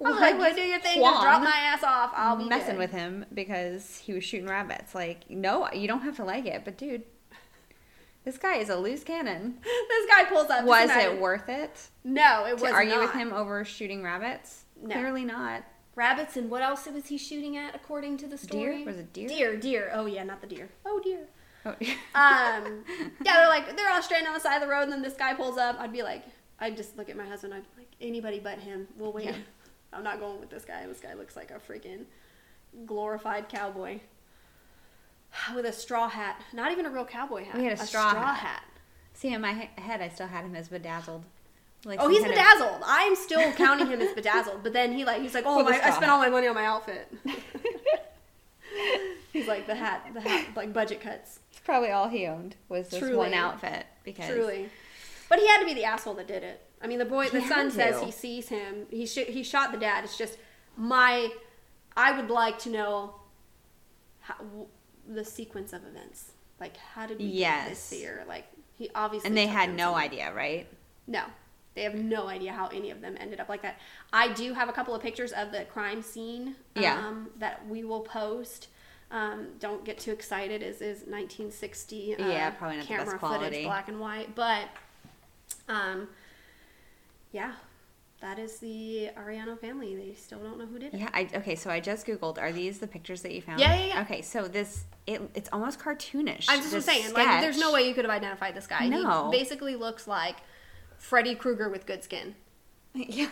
no! 0.03 0.07
I'm 0.11 0.21
like, 0.21 0.39
would 0.39 0.59
you 0.59 0.65
do 0.65 0.69
your 0.69 0.81
thing. 0.81 1.01
Just 1.01 1.23
drop 1.23 1.43
my 1.43 1.57
ass 1.57 1.83
off. 1.83 2.13
I'll 2.15 2.37
be 2.37 2.45
messing 2.45 2.73
dead. 2.73 2.79
with 2.79 2.91
him 2.91 3.25
because 3.33 3.97
he 3.97 4.13
was 4.13 4.25
shooting 4.25 4.47
rabbits. 4.47 4.95
Like, 4.95 5.31
no, 5.31 5.71
you 5.73 5.89
don't 5.89 6.03
have 6.03 6.17
to 6.17 6.25
like 6.25 6.45
it, 6.45 6.67
but 6.67 6.77
dude, 6.77 7.05
this 8.25 8.37
guy 8.37 8.57
is 8.57 8.69
a 8.69 8.77
loose 8.77 9.03
cannon. 9.03 9.59
this 9.63 10.07
guy 10.07 10.25
pulls 10.25 10.51
up. 10.51 10.67
Was 10.67 10.91
it 10.91 11.19
worth 11.19 11.49
it 11.49 11.89
No, 12.05 12.45
it 12.47 12.55
was. 12.55 12.63
to 12.63 12.73
argue 12.73 12.95
not. 12.97 13.03
with 13.03 13.13
him 13.13 13.33
over 13.33 13.65
shooting 13.65 14.03
rabbits? 14.03 14.64
No. 14.85 14.95
Clearly 14.95 15.25
not. 15.25 15.65
Rabbits 15.97 16.37
and 16.37 16.51
what 16.51 16.61
else 16.63 16.87
was 16.87 17.07
he 17.07 17.17
shooting 17.17 17.57
at 17.57 17.75
according 17.75 18.17
to 18.19 18.27
the 18.27 18.37
story? 18.37 18.79
Deer? 18.79 18.87
Was 18.87 18.99
it 18.99 19.13
deer? 19.13 19.29
Deer, 19.29 19.57
deer. 19.57 19.91
Oh 19.95 20.07
yeah, 20.07 20.25
not 20.25 20.41
the 20.41 20.47
deer. 20.47 20.69
Oh 20.85 21.01
deer. 21.03 21.27
Oh. 21.65 21.75
Um, 22.17 22.85
yeah, 23.25 23.35
they're 23.37 23.49
like 23.49 23.77
they're 23.77 23.91
all 23.91 24.03
stranded 24.03 24.29
on 24.29 24.35
the 24.35 24.41
side 24.41 24.57
of 24.57 24.61
the 24.63 24.69
road, 24.69 24.83
and 24.83 24.93
then 24.93 25.03
this 25.03 25.15
guy 25.15 25.35
pulls 25.35 25.57
up. 25.59 25.77
I'd 25.81 25.93
be 25.93 26.03
like, 26.03 26.25
I'd 26.61 26.77
just 26.77 26.97
look 26.97 27.09
at 27.09 27.17
my 27.17 27.25
husband. 27.25 27.55
I'd 27.55 27.63
be 27.75 27.81
like, 27.83 27.91
anybody 28.01 28.39
but 28.39 28.59
him. 28.59 28.87
We'll 28.99 29.13
wait. 29.13 29.27
Yeah. 29.27 29.37
I'm 29.93 30.05
not 30.05 30.21
going 30.21 30.41
with 30.41 30.51
this 30.51 30.65
guy. 30.65 30.87
This 30.87 31.01
guy 31.01 31.15
looks 31.15 31.37
like 31.37 31.51
a 31.51 31.55
freaking 31.55 32.05
glorified 32.87 33.49
cowboy 33.49 34.01
with 35.55 35.65
a 35.65 35.73
straw 35.73 36.09
hat. 36.09 36.41
Not 36.53 36.73
even 36.73 36.87
a 36.87 36.91
real 36.91 37.05
cowboy 37.05 37.45
hat. 37.45 37.57
He 37.57 37.65
had 37.65 37.75
a 37.79 37.87
straw 37.87 38.15
hat. 38.15 38.37
hat. 38.37 38.65
See, 39.15 39.33
in 39.33 39.41
my 39.41 39.55
he- 39.55 39.81
head, 39.83 40.01
I 40.03 40.09
still 40.09 40.27
had 40.27 40.45
him 40.45 40.55
as 40.57 40.69
bedazzled. 40.69 41.25
Like 41.85 42.01
Oh, 42.01 42.09
he's 42.09 42.21
kind 42.21 42.33
of- 42.33 42.39
bedazzled. 42.39 42.83
I'm 42.87 43.15
still 43.15 43.53
counting 43.53 43.87
him 43.89 44.01
as 44.01 44.13
bedazzled. 44.15 44.63
But 44.63 44.73
then 44.73 44.93
he 44.93 45.05
like 45.05 45.21
he's 45.23 45.35
like, 45.35 45.45
oh, 45.47 45.63
my, 45.63 45.79
I 45.83 45.91
spent 45.91 46.11
all 46.11 46.19
my 46.19 46.31
money 46.31 46.47
on 46.49 46.55
my 46.55 46.65
outfit. 46.65 47.13
he's 49.33 49.47
like 49.47 49.67
the 49.67 49.75
hat, 49.75 50.07
the 50.15 50.21
hat, 50.21 50.47
like 50.57 50.73
budget 50.73 51.01
cuts. 51.01 51.41
It's 51.51 51.61
probably 51.61 51.91
all 51.91 52.09
he 52.09 52.27
owned 52.27 52.57
was 52.69 52.89
this 52.89 53.01
Truly. 53.01 53.17
one 53.17 53.35
outfit 53.35 53.87
because 54.05 54.29
Truly, 54.31 54.69
but 55.29 55.39
he 55.39 55.47
had 55.47 55.61
to 55.61 55.67
be 55.67 55.75
the 55.75 55.85
asshole 55.85 56.15
that 56.15 56.29
did 56.29 56.43
it. 56.43 56.61
I 56.83 56.87
mean, 56.87 56.99
the 56.99 57.05
boy, 57.05 57.29
the 57.29 57.41
He 57.41 57.49
son 57.49 57.71
had 57.71 57.73
says 57.73 58.03
he 58.03 58.11
sees 58.11 58.49
him. 58.49 58.87
He 58.91 59.07
sh- 59.07 59.27
he 59.29 59.43
shot 59.43 59.73
the 59.73 59.79
dad. 59.79 60.05
It's 60.05 60.19
just 60.19 60.39
my. 60.77 61.31
I 61.97 62.19
would 62.21 62.31
like 62.31 62.59
to 62.61 62.71
know 62.71 63.15
how, 64.21 64.35
w- 64.39 64.67
the 65.09 65.25
sequence 65.25 65.73
of 65.73 65.83
events. 65.87 66.33
Like, 66.61 66.77
how 66.77 67.07
did 67.07 67.19
we 67.19 67.27
get 67.27 67.35
Yes. 67.35 67.69
this 67.89 68.01
here? 68.01 68.25
Like, 68.29 68.47
he 68.77 68.91
obviously 68.95 69.29
and 69.29 69.37
they 69.37 69.47
had 69.47 69.71
no 69.75 69.87
somewhere. 69.87 70.03
idea, 70.03 70.35
right? 70.35 70.67
No, 71.07 71.23
they 71.75 71.83
have 71.83 71.95
no 71.95 72.29
idea 72.29 72.53
how 72.53 72.69
any 72.69 72.91
of 72.91 73.01
them 73.01 73.17
ended 73.19 73.41
up 73.41 73.49
like 73.49 73.63
that. 73.63 73.79
I 74.13 74.33
do 74.33 74.55
have 74.55 74.69
a 74.69 74.73
couple 74.73 74.95
of 74.95 75.03
pictures 75.03 75.33
of 75.33 75.51
the 75.51 75.65
crime 75.65 76.03
scene 76.03 76.57
Yeah. 76.77 76.99
um, 76.99 77.31
that 77.39 77.67
we 77.69 77.85
will 77.85 78.01
post. 78.03 78.69
Um, 79.11 79.49
don't 79.59 79.85
get 79.85 79.99
too 79.99 80.13
excited. 80.13 80.63
Is 80.63 80.77
is 80.77 80.99
1960? 81.07 82.17
Uh, 82.17 82.29
Yeah, 82.29 82.51
probably 82.51 82.77
not 82.79 82.83
the 82.85 82.89
camera 82.89 83.05
best 83.07 83.21
footage, 83.21 83.65
black 83.65 83.89
and 83.89 84.01
white. 84.01 84.35
But, 84.35 84.69
um, 85.69 86.09
yeah, 87.33 87.53
that 88.21 88.39
is 88.39 88.59
the 88.59 89.11
Arellano 89.17 89.59
family. 89.59 89.95
They 89.97 90.15
still 90.15 90.39
don't 90.39 90.59
know 90.59 90.67
who 90.67 90.79
did 90.79 90.95
it. 90.95 91.01
Yeah. 91.01 91.11
I, 91.13 91.29
okay, 91.35 91.55
so 91.57 91.71
I 91.71 91.81
just 91.81 92.07
googled. 92.07 92.39
Are 92.39 92.53
these 92.53 92.79
the 92.79 92.87
pictures 92.87 93.23
that 93.23 93.33
you 93.33 93.43
found? 93.43 93.61
Yeah, 93.61 93.75
yeah, 93.77 93.87
yeah. 93.87 94.01
Okay, 94.03 94.23
so 94.23 94.49
this 94.49 94.85
it, 95.07 95.21
it's 95.35 95.49
almost 95.53 95.79
cartoonish. 95.81 96.47
I'm 96.49 96.63
just 96.63 96.87
saying, 96.87 97.13
like, 97.13 97.41
there's 97.41 97.59
no 97.59 97.73
way 97.73 97.87
you 97.87 97.95
could 97.95 98.05
have 98.05 98.15
identified 98.15 98.55
this 98.55 98.67
guy. 98.67 98.89
No. 98.89 99.31
He 99.31 99.39
basically 99.39 99.77
looks 99.77 100.07
like 100.09 100.37
Freddy 101.05 101.35
Krueger 101.35 101.69
with 101.69 101.85
good 101.87 102.03
skin. 102.03 102.35
Yeah. 102.95 103.29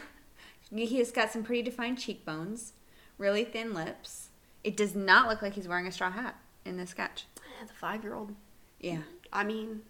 He's 0.74 1.10
got 1.12 1.30
some 1.32 1.42
pretty 1.42 1.62
defined 1.62 1.98
cheekbones, 1.98 2.72
really 3.18 3.44
thin 3.44 3.72
lips. 3.74 4.28
It 4.64 4.76
does 4.76 4.94
not 4.94 5.28
look 5.28 5.40
like 5.42 5.52
he's 5.54 5.68
wearing 5.68 5.86
a 5.86 5.92
straw 5.92 6.10
hat 6.10 6.34
in 6.64 6.76
this 6.76 6.90
sketch. 6.90 7.26
The 7.66 7.72
five 7.74 8.02
year 8.02 8.14
old 8.14 8.34
Yeah. 8.80 9.02
I 9.32 9.44
mean, 9.44 9.82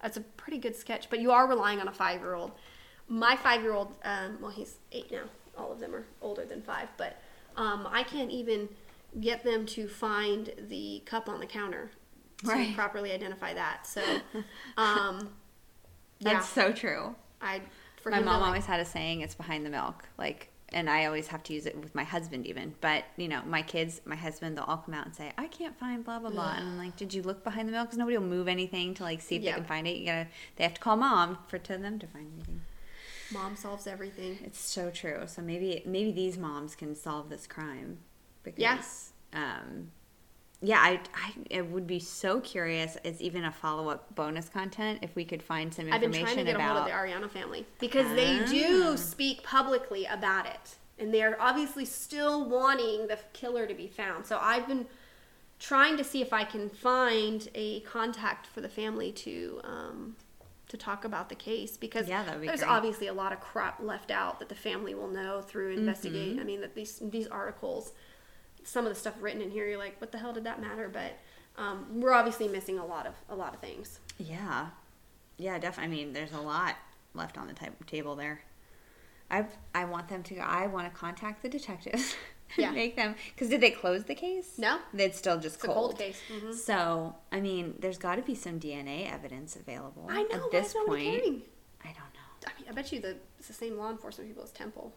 that's 0.00 0.16
a 0.16 0.20
pretty 0.20 0.58
good 0.58 0.76
sketch, 0.76 1.08
but 1.10 1.20
you 1.20 1.30
are 1.32 1.46
relying 1.48 1.80
on 1.80 1.88
a 1.88 1.92
five 1.92 2.20
year 2.20 2.34
old. 2.34 2.52
My 3.08 3.34
five 3.36 3.62
year 3.62 3.72
old, 3.72 3.96
um, 4.04 4.38
well, 4.40 4.50
he's 4.50 4.76
eight 4.92 5.10
now. 5.10 5.24
All 5.58 5.72
of 5.72 5.80
them 5.80 5.94
are 5.94 6.04
older 6.22 6.44
than 6.44 6.62
five, 6.62 6.88
but 6.96 7.20
um, 7.56 7.88
I 7.90 8.02
can't 8.04 8.30
even 8.30 8.68
get 9.20 9.42
them 9.42 9.66
to 9.66 9.88
find 9.88 10.52
the 10.68 11.02
cup 11.06 11.28
on 11.28 11.40
the 11.40 11.46
counter 11.46 11.90
to 12.44 12.46
Right. 12.46 12.74
properly 12.74 13.10
identify 13.12 13.52
that. 13.54 13.86
So, 13.86 14.02
um, 14.76 15.30
yeah, 16.20 16.34
That's 16.34 16.48
so 16.48 16.72
true. 16.72 17.14
I 17.40 17.60
for 18.02 18.10
my 18.10 18.20
mom 18.20 18.40
like- 18.40 18.48
always 18.48 18.66
had 18.66 18.80
a 18.80 18.84
saying, 18.84 19.20
it's 19.22 19.34
behind 19.34 19.66
the 19.66 19.70
milk. 19.70 20.04
Like, 20.16 20.48
and 20.72 20.88
I 20.88 21.06
always 21.06 21.26
have 21.28 21.42
to 21.44 21.52
use 21.52 21.66
it 21.66 21.76
with 21.76 21.94
my 21.96 22.04
husband 22.04 22.46
even. 22.46 22.74
But, 22.80 23.04
you 23.16 23.26
know, 23.28 23.42
my 23.44 23.60
kids, 23.60 24.00
my 24.04 24.14
husband, 24.14 24.56
they'll 24.56 24.64
all 24.64 24.76
come 24.78 24.94
out 24.94 25.04
and 25.04 25.14
say, 25.14 25.32
I 25.36 25.48
can't 25.48 25.76
find 25.78 26.04
blah, 26.04 26.18
blah, 26.20 26.30
blah. 26.30 26.54
And 26.56 26.66
I'm 26.68 26.78
like, 26.78 26.96
did 26.96 27.12
you 27.12 27.22
look 27.22 27.42
behind 27.42 27.66
the 27.68 27.72
milk? 27.72 27.88
Because 27.88 27.98
nobody 27.98 28.16
will 28.16 28.26
move 28.26 28.46
anything 28.46 28.94
to, 28.94 29.02
like, 29.02 29.20
see 29.20 29.34
if 29.36 29.42
Yeah. 29.42 29.50
they 29.52 29.56
can 29.58 29.64
find 29.66 29.86
it. 29.88 29.96
You 29.96 30.06
gotta, 30.06 30.28
they 30.56 30.62
have 30.64 30.74
to 30.74 30.80
call 30.80 30.96
mom 30.96 31.38
for 31.48 31.58
to 31.58 31.76
them 31.76 31.98
to 31.98 32.06
find 32.06 32.30
anything. 32.36 32.62
mom 33.32 33.56
solves 33.56 33.86
everything. 33.88 34.38
It's 34.44 34.58
so 34.60 34.90
true. 34.90 35.22
So 35.26 35.42
maybe, 35.42 35.82
maybe 35.84 36.12
these 36.12 36.38
moms 36.38 36.74
can 36.76 36.94
solve 36.94 37.28
this 37.30 37.46
crime. 37.46 37.98
Because, 38.44 38.60
Yeah. 38.60 38.80
um, 39.32 39.90
yeah, 40.62 40.78
I, 40.78 41.00
I 41.14 41.32
it 41.48 41.66
would 41.66 41.86
be 41.86 41.98
so 41.98 42.40
curious 42.40 42.96
as 43.04 43.20
even 43.20 43.44
a 43.44 43.52
follow 43.52 43.88
up 43.88 44.14
bonus 44.14 44.48
content 44.48 44.98
if 45.02 45.14
we 45.16 45.24
could 45.24 45.42
find 45.42 45.72
some 45.72 45.86
I've 45.86 46.02
information 46.02 46.24
been 46.26 46.34
trying 46.34 46.36
to 46.38 46.44
get 46.44 46.54
about 46.56 46.76
a 46.76 46.80
hold 46.80 46.80
of 46.80 46.86
the 46.86 47.26
Arellano 47.26 47.30
family 47.30 47.66
because 47.78 48.08
they 48.14 48.44
do 48.46 48.90
Ah. 48.92 48.96
speak 48.96 49.42
publicly 49.42 50.04
about 50.04 50.46
it, 50.46 50.76
and 50.98 51.14
they're 51.14 51.40
obviously 51.40 51.84
still 51.86 52.48
wanting 52.48 53.06
the 53.06 53.18
killer 53.32 53.66
to 53.66 53.74
be 53.74 53.86
found. 53.86 54.26
So 54.26 54.38
I've 54.40 54.68
been 54.68 54.86
trying 55.58 55.96
to 55.96 56.04
see 56.04 56.22
if 56.22 56.32
I 56.32 56.44
can 56.44 56.68
find 56.70 57.48
a 57.54 57.80
contact 57.80 58.46
for 58.46 58.60
the 58.60 58.68
family 58.68 59.12
to 59.12 59.60
um, 59.64 60.16
to 60.68 60.76
talk 60.76 61.04
about 61.04 61.28
the 61.28 61.34
case 61.34 61.76
because 61.76 62.06
Yeah, 62.08 62.22
be 62.36 62.46
there's 62.46 62.60
great. 62.60 62.70
obviously 62.70 63.06
a 63.08 63.12
lot 63.14 63.32
of 63.32 63.40
crap 63.40 63.82
left 63.82 64.10
out 64.10 64.38
that 64.38 64.48
the 64.48 64.54
family 64.54 64.94
will 64.94 65.08
know 65.08 65.40
through 65.40 65.72
investigate. 65.72 66.32
Mm-hmm. 66.32 66.40
I 66.40 66.44
mean 66.44 66.60
that 66.60 66.74
these 66.74 67.00
these 67.02 67.26
articles, 67.26 67.92
some 68.64 68.86
of 68.86 68.92
the 68.92 68.98
stuff 68.98 69.14
written 69.20 69.40
in 69.42 69.50
here, 69.50 69.66
you're 69.68 69.78
like, 69.78 70.00
what 70.00 70.12
the 70.12 70.18
hell 70.18 70.32
did 70.32 70.44
that 70.44 70.60
matter? 70.60 70.88
But 70.88 71.12
um, 71.56 72.00
we're 72.00 72.12
obviously 72.12 72.48
missing 72.48 72.78
a 72.78 72.86
lot 72.86 73.06
of 73.06 73.14
a 73.28 73.34
lot 73.34 73.54
of 73.54 73.60
things. 73.60 74.00
Yeah, 74.18 74.68
yeah, 75.36 75.58
definitely. 75.58 75.94
I 76.00 76.04
mean, 76.04 76.12
there's 76.12 76.32
a 76.32 76.40
lot 76.40 76.76
left 77.14 77.36
on 77.38 77.48
the 77.48 77.54
table 77.86 78.14
there. 78.16 78.42
I 79.30 79.46
I 79.74 79.84
want 79.84 80.08
them 80.08 80.22
to. 80.24 80.38
I 80.38 80.66
want 80.66 80.92
to 80.92 80.98
contact 80.98 81.42
the 81.42 81.48
detectives. 81.48 82.14
and 82.56 82.64
Yeah. 82.64 82.70
make 82.72 82.96
them 82.96 83.14
because 83.32 83.48
did 83.48 83.60
they 83.60 83.70
close 83.70 84.02
the 84.04 84.14
case? 84.16 84.58
No. 84.58 84.80
it's 84.92 85.16
still 85.18 85.38
just 85.38 85.54
It's 85.56 85.64
a 85.64 85.66
cold. 85.68 85.76
cold 85.76 85.98
case. 85.98 86.20
Mhm. 86.32 86.52
So 86.52 87.14
I 87.30 87.40
mean, 87.40 87.76
there's 87.78 87.96
got 87.98 88.16
to 88.16 88.22
be 88.22 88.34
some 88.34 88.58
DNA 88.58 89.08
evidence 89.12 89.54
available 89.54 90.06
I 90.10 90.22
know. 90.24 90.46
at 90.46 90.50
this 90.50 90.74
point. 90.86 91.02
caring? 91.04 91.42
I 91.84 91.88
don't 91.92 92.12
know. 92.14 92.48
I 92.48 92.60
mean, 92.60 92.68
I 92.68 92.72
bet 92.72 92.90
you 92.92 93.00
the 93.00 93.16
it's 93.38 93.46
the 93.48 93.54
same 93.54 93.76
law 93.78 93.90
enforcement 93.90 94.28
people 94.28 94.42
as 94.42 94.50
Temple. 94.50 94.92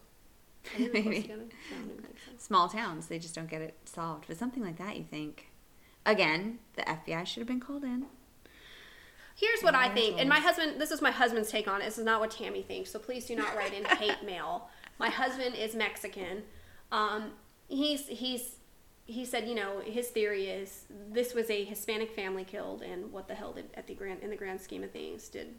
Maybe. 0.78 1.22
together? 1.22 1.44
I 1.72 1.76
don't 1.76 1.92
even 1.92 2.04
think 2.04 2.16
so. 2.26 2.32
Small 2.38 2.70
towns, 2.70 3.08
they 3.08 3.20
just 3.20 3.36
don't 3.36 3.50
get 3.50 3.62
it 3.62 3.76
solved. 3.86 4.26
But 4.28 4.38
something 4.38 4.64
like 4.64 4.78
that, 4.78 4.98
you 4.98 5.04
think. 5.04 5.48
Again, 6.06 6.60
the 6.76 6.82
FBI 6.82 7.26
should 7.26 7.42
have 7.42 7.48
been 7.48 7.60
called 7.60 7.84
in. 7.84 8.08
Here's 9.36 9.62
what 9.62 9.74
I 9.74 9.90
think, 9.90 10.20
and 10.20 10.30
my 10.30 10.40
husband. 10.40 10.80
This 10.80 10.92
is 10.92 11.02
my 11.02 11.10
husband's 11.12 11.50
take 11.50 11.68
on 11.68 11.82
it. 11.82 11.86
This 11.86 11.98
is 11.98 12.06
not 12.06 12.20
what 12.20 12.30
Tammy 12.32 12.62
thinks. 12.62 12.92
So 12.92 13.00
please 13.00 13.26
do 13.26 13.36
not 13.36 13.56
write 13.56 13.74
in 13.74 13.84
hate 13.84 14.24
mail. 14.26 14.70
My 15.00 15.10
husband 15.10 15.56
is 15.56 15.74
Mexican. 15.76 16.44
Um, 16.92 17.32
he's 17.68 18.08
he's 18.08 18.58
he 19.06 19.26
said, 19.26 19.48
you 19.48 19.56
know, 19.56 19.82
his 19.84 20.10
theory 20.10 20.46
is 20.46 20.86
this 21.12 21.34
was 21.34 21.50
a 21.50 21.64
Hispanic 21.64 22.12
family 22.12 22.44
killed, 22.44 22.84
and 22.84 23.12
what 23.12 23.28
the 23.28 23.34
hell 23.34 23.54
did 23.54 23.66
at 23.74 23.88
the 23.88 23.96
grand 23.96 24.22
in 24.22 24.30
the 24.30 24.36
grand 24.36 24.62
scheme 24.62 24.84
of 24.84 24.92
things 24.92 25.30
did 25.30 25.56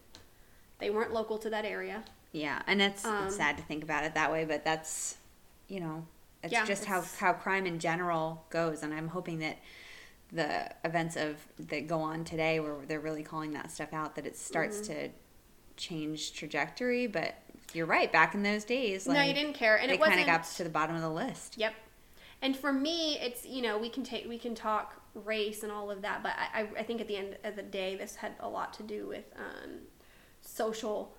they 0.79 0.91
weren't 0.91 1.13
local 1.13 1.39
to 1.39 1.51
that 1.51 1.65
area. 1.65 2.05
Yeah, 2.35 2.61
and 2.67 2.83
it's, 2.83 3.05
Um, 3.05 3.27
it's 3.29 3.37
sad 3.37 3.57
to 3.59 3.63
think 3.63 3.85
about 3.85 4.05
it 4.05 4.15
that 4.15 4.31
way, 4.33 4.45
but 4.45 4.65
that's, 4.65 5.17
you 5.69 5.79
know, 5.81 6.05
it's 6.43 6.53
Yeah, 6.53 6.65
just 6.67 6.85
how, 6.85 6.99
it's- 6.99 7.17
how 7.19 7.33
crime 7.33 7.65
in 7.65 7.79
general 7.79 8.45
goes. 8.51 8.83
And 8.83 8.93
I'm 8.93 9.09
hoping 9.09 9.39
that 9.39 9.59
the 10.33 10.75
events 10.85 11.15
of 11.17 11.47
that 11.59 11.87
go 11.87 12.01
on 12.01 12.25
today, 12.25 12.59
where 12.59 12.85
they're 12.87 12.99
really 13.01 13.23
calling 13.23 13.53
that 13.53 13.71
stuff 13.71 13.93
out, 13.93 14.17
that 14.17 14.27
it 14.27 14.37
starts 14.37 14.79
Mm-hmm. 14.81 14.93
to 14.95 15.11
change 15.77 16.33
trajectory. 16.33 17.07
But 17.07 17.37
you're 17.73 17.87
right. 17.87 18.11
Back 18.13 18.35
in 18.35 18.43
those 18.43 18.65
days, 18.65 19.07
like, 19.07 19.17
no, 19.17 19.23
you 19.23 19.33
didn't 19.33 19.55
care, 19.55 19.77
and 19.79 19.91
it 19.93 20.01
kind 20.01 20.19
of 20.19 20.27
got 20.27 20.45
to 20.45 20.65
the 20.65 20.71
bottom 20.71 20.97
of 20.97 21.03
the 21.03 21.11
list. 21.11 21.57
Yep. 21.57 21.75
And 22.43 22.57
for 22.57 22.73
me, 22.73 23.17
it's 23.21 23.47
you 23.47 23.63
know 23.63 23.79
we 23.79 23.89
can 23.89 24.03
take 24.03 24.29
we 24.29 24.39
can 24.39 24.55
talk 24.57 25.01
race 25.15 25.63
and 25.63 25.71
all 25.71 25.89
of 25.91 26.03
that, 26.03 26.23
but 26.25 26.33
I, 26.37 26.63
I- 26.63 26.81
I 26.81 26.83
think 26.83 27.01
at 27.01 27.07
the 27.07 27.17
end 27.17 27.39
of 27.45 27.55
the 27.55 27.63
day, 27.63 27.95
this 27.95 28.17
had 28.17 28.35
a 28.41 28.49
lot 28.49 28.75
to 28.75 28.83
do 28.83 29.07
with 29.07 29.25
um, 29.37 29.83
social 30.41 31.17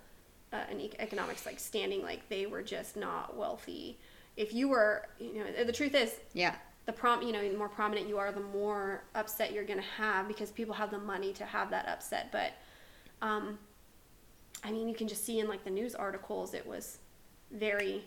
uh, 0.56 0.72
and 0.72 0.82
economics, 1.00 1.46
like 1.46 1.60
standing. 1.60 2.02
Like 2.02 2.28
they 2.30 2.46
were 2.46 2.62
just 2.64 2.96
not 2.96 3.36
wealthy. 3.36 3.98
If 4.38 4.54
you 4.54 4.68
were, 4.70 5.08
you 5.20 5.36
know, 5.36 5.64
the 5.64 5.72
truth 5.72 5.96
is, 5.96 6.14
Yeah. 6.34 6.56
the 6.86 6.94
prom, 6.94 7.22
you 7.22 7.32
know, 7.32 7.42
the 7.50 7.58
more 7.58 7.70
prominent 7.70 8.08
you 8.08 8.18
are, 8.18 8.32
the 8.32 8.42
more 8.42 9.04
upset 9.16 9.54
you're 9.54 9.64
going 9.64 9.80
to 9.80 9.86
have 9.98 10.28
because 10.28 10.52
people 10.52 10.76
have 10.76 10.92
the 10.92 10.98
money 11.00 11.34
to 11.34 11.46
have 11.46 11.70
that 11.72 11.88
upset. 11.88 12.32
But, 12.32 12.52
um, 13.22 13.58
I 14.64 14.72
mean, 14.72 14.88
you 14.90 14.96
can 14.96 15.08
just 15.08 15.26
see 15.26 15.40
in 15.40 15.48
like 15.48 15.64
the 15.64 15.70
news 15.70 15.96
articles, 15.96 16.54
it 16.54 16.66
was 16.66 16.98
very, 17.52 18.04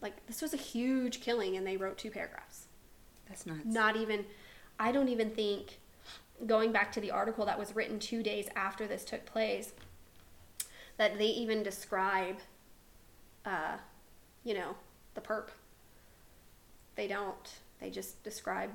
like 0.00 0.26
this 0.26 0.40
was 0.42 0.54
a 0.54 0.58
huge 0.58 1.20
killing, 1.20 1.56
and 1.56 1.66
they 1.66 1.76
wrote 1.76 1.98
two 1.98 2.10
paragraphs. 2.10 2.66
That's 3.28 3.46
nuts. 3.46 3.60
Not 3.64 3.96
even, 3.96 4.24
I 4.78 4.92
don't 4.92 5.08
even 5.08 5.30
think, 5.30 5.78
going 6.46 6.72
back 6.72 6.90
to 6.92 7.00
the 7.00 7.10
article 7.10 7.46
that 7.46 7.58
was 7.58 7.74
written 7.76 7.98
two 7.98 8.22
days 8.22 8.48
after 8.56 8.86
this 8.86 9.04
took 9.04 9.24
place, 9.24 9.72
that 10.96 11.18
they 11.18 11.26
even 11.26 11.62
describe, 11.62 12.36
uh, 13.44 13.76
you 14.44 14.54
know, 14.54 14.76
the 15.14 15.20
perp. 15.20 15.48
They 16.96 17.08
don't. 17.08 17.50
They 17.80 17.90
just 17.90 18.22
describe, 18.22 18.70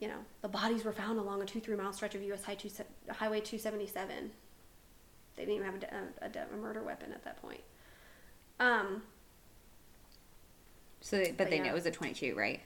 you 0.00 0.08
know, 0.08 0.18
the 0.42 0.48
bodies 0.48 0.84
were 0.84 0.92
found 0.92 1.18
along 1.18 1.42
a 1.42 1.46
two 1.46 1.60
three 1.60 1.76
mile 1.76 1.92
stretch 1.92 2.14
of 2.14 2.22
U.S. 2.22 2.44
High 2.44 2.54
two, 2.56 2.68
Highway 3.10 3.40
277. 3.40 4.30
They 5.36 5.44
didn't 5.44 5.54
even 5.54 5.66
have 5.66 5.82
a, 6.22 6.38
a, 6.40 6.54
a 6.54 6.56
murder 6.58 6.82
weapon 6.82 7.12
at 7.12 7.24
that 7.24 7.40
point. 7.40 7.60
Um, 8.60 9.02
So, 11.00 11.16
they, 11.18 11.32
but, 11.32 11.38
But 11.38 11.50
they 11.50 11.56
yeah. 11.56 11.64
know 11.64 11.70
it 11.70 11.74
was 11.74 11.86
a 11.86 11.90
22, 11.90 12.34
right? 12.34 12.60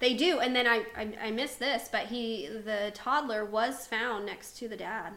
They 0.00 0.14
do, 0.14 0.40
and 0.40 0.54
then 0.56 0.66
I, 0.66 0.84
I 0.96 1.14
I 1.26 1.30
missed 1.30 1.58
this, 1.60 1.88
but 1.90 2.06
he 2.06 2.48
the 2.48 2.90
toddler 2.94 3.44
was 3.44 3.86
found 3.86 4.26
next 4.26 4.56
to 4.58 4.68
the 4.68 4.76
dad. 4.76 5.12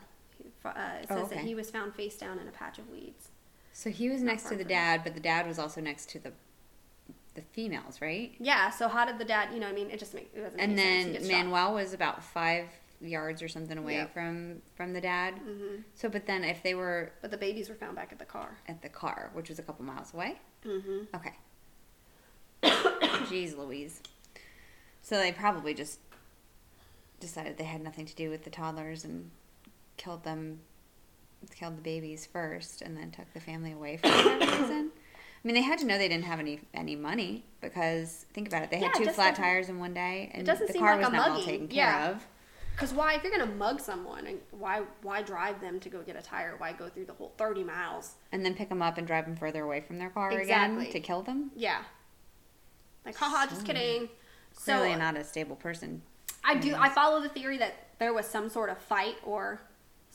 Uh, 0.69 0.99
it 1.01 1.07
Oh, 1.09 1.17
says 1.21 1.29
that 1.29 1.39
he 1.39 1.55
was 1.55 1.69
found 1.71 1.93
face 1.95 2.17
down 2.17 2.39
in 2.39 2.47
a 2.47 2.51
patch 2.51 2.79
of 2.79 2.89
weeds. 2.89 3.29
So 3.73 3.89
he 3.89 4.09
was 4.09 4.21
Not 4.21 4.31
next 4.31 4.43
to 4.49 4.55
the 4.55 4.63
dad, 4.63 5.01
but 5.03 5.13
the 5.13 5.19
dad 5.19 5.45
was 5.47 5.59
also 5.59 5.81
next 5.81 6.09
to 6.11 6.19
the 6.19 6.31
the 7.33 7.41
females, 7.41 7.99
right? 8.01 8.33
Yeah. 8.39 8.69
So 8.69 8.87
how 8.87 9.03
did 9.03 9.17
the 9.17 9.25
dad? 9.25 9.49
You 9.53 9.59
know, 9.59 9.67
I 9.67 9.73
mean, 9.73 9.89
it 9.91 9.99
just 9.99 10.13
make 10.13 10.31
it 10.33 10.41
doesn't. 10.41 10.57
and 10.59 10.77
then 10.77 11.07
He 11.07 11.11
gets 11.13 11.27
shot. 11.27 11.33
Manuel 11.33 11.73
was 11.73 11.93
about 11.93 12.23
five 12.23 12.67
yards 13.01 13.41
or 13.41 13.49
something 13.49 13.77
away 13.77 13.95
Yep. 13.95 14.13
from 14.13 14.61
from 14.75 14.93
the 14.93 15.01
dad. 15.01 15.35
Mhm. 15.45 15.83
So, 15.95 16.07
but 16.07 16.25
then 16.27 16.45
if 16.45 16.63
they 16.63 16.73
were 16.75 17.11
But 17.21 17.31
the 17.31 17.37
babies 17.37 17.67
were 17.67 17.75
found 17.75 17.95
back 17.97 18.13
at 18.13 18.19
the 18.19 18.25
car. 18.25 18.57
at 18.69 18.81
the 18.81 18.87
car, 18.87 19.31
which 19.33 19.49
was 19.49 19.59
a 19.59 19.63
couple 19.63 19.83
miles 19.83 20.13
away, 20.13 20.39
Mm-hmm. 20.63 21.13
okay. 21.15 21.33
Jeez, 22.63 23.57
Louise. 23.57 24.01
So 25.01 25.17
they 25.17 25.31
probably 25.31 25.73
just 25.73 25.99
decided 27.19 27.57
they 27.57 27.63
had 27.65 27.81
nothing 27.81 28.05
to 28.05 28.15
do 28.15 28.29
with 28.29 28.43
the 28.43 28.49
toddlers 28.49 29.03
and 29.03 29.29
killed 29.97 30.23
them, 30.23 30.59
killed 31.55 31.77
the 31.77 31.81
babies 31.81 32.25
first, 32.25 32.81
and 32.81 32.95
then 32.97 33.11
took 33.11 33.31
the 33.33 33.39
family 33.39 33.71
away 33.71 33.97
for 33.97 34.09
whatever 34.09 34.39
reason. 34.61 34.91
I 34.93 35.47
mean, 35.47 35.55
they 35.55 35.61
had 35.61 35.77
to 35.79 35.85
know 35.85 35.97
they 35.97 36.07
didn't 36.07 36.25
have 36.25 36.39
any 36.39 36.59
any 36.73 36.95
money 36.95 37.45
because 37.61 38.25
think 38.33 38.47
about 38.47 38.63
it. 38.63 38.71
They 38.71 38.77
had 38.79 38.91
Yeah, 38.99 39.05
two 39.05 39.11
flat 39.11 39.35
tires 39.35 39.69
in 39.69 39.79
one 39.79 39.93
day, 39.93 40.31
and 40.33 40.45
the 40.47 40.55
car 40.79 40.95
like 40.95 41.05
was 41.05 41.11
not 41.11 41.13
well 41.13 41.29
mugging. 41.29 41.45
taken 41.45 41.67
care 41.67 41.77
Yeah. 41.77 42.09
of. 42.11 42.27
Because 42.71 42.93
why, 42.93 43.13
if 43.13 43.23
you're 43.23 43.31
gonna 43.31 43.45
mug 43.53 43.79
someone, 43.79 44.27
and 44.27 44.39
why 44.51 44.81
why 45.01 45.21
drive 45.21 45.61
them 45.61 45.79
to 45.79 45.87
go 45.89 46.01
get 46.01 46.15
a 46.17 46.21
tire? 46.21 46.55
Why 46.57 46.73
go 46.73 46.89
through 46.89 47.05
the 47.05 47.13
whole 47.13 47.31
thirty 47.37 47.63
miles? 47.63 48.15
and 48.31 48.43
then 48.43 48.53
pick 48.55 48.67
them 48.69 48.81
up 48.81 48.97
and 48.97 49.05
drive 49.07 49.25
them 49.25 49.35
further 49.37 49.63
away 49.63 49.79
from 49.81 49.97
their 49.99 50.09
car 50.09 50.31
Exactly. 50.31 50.81
again 50.81 50.91
to 50.93 50.99
kill 50.99 51.21
them. 51.21 51.51
Yeah. 51.55 51.83
Like, 53.05 53.15
haha, 53.15 53.45
just 53.45 53.61
So- 53.61 53.67
kidding. 53.67 54.09
Clearly 54.55 54.93
so 54.93 54.97
not 54.99 55.15
a 55.17 55.23
stable 55.23 55.55
person. 55.57 56.01
I 56.43 56.55
do. 56.55 56.75
I 56.75 56.89
follow 56.89 57.21
the 57.21 57.29
theory 57.29 57.57
that 57.59 57.73
there 57.99 58.13
was 58.13 58.25
some 58.25 58.49
sort 58.49 58.69
of 58.69 58.77
fight 58.77 59.17
or 59.23 59.61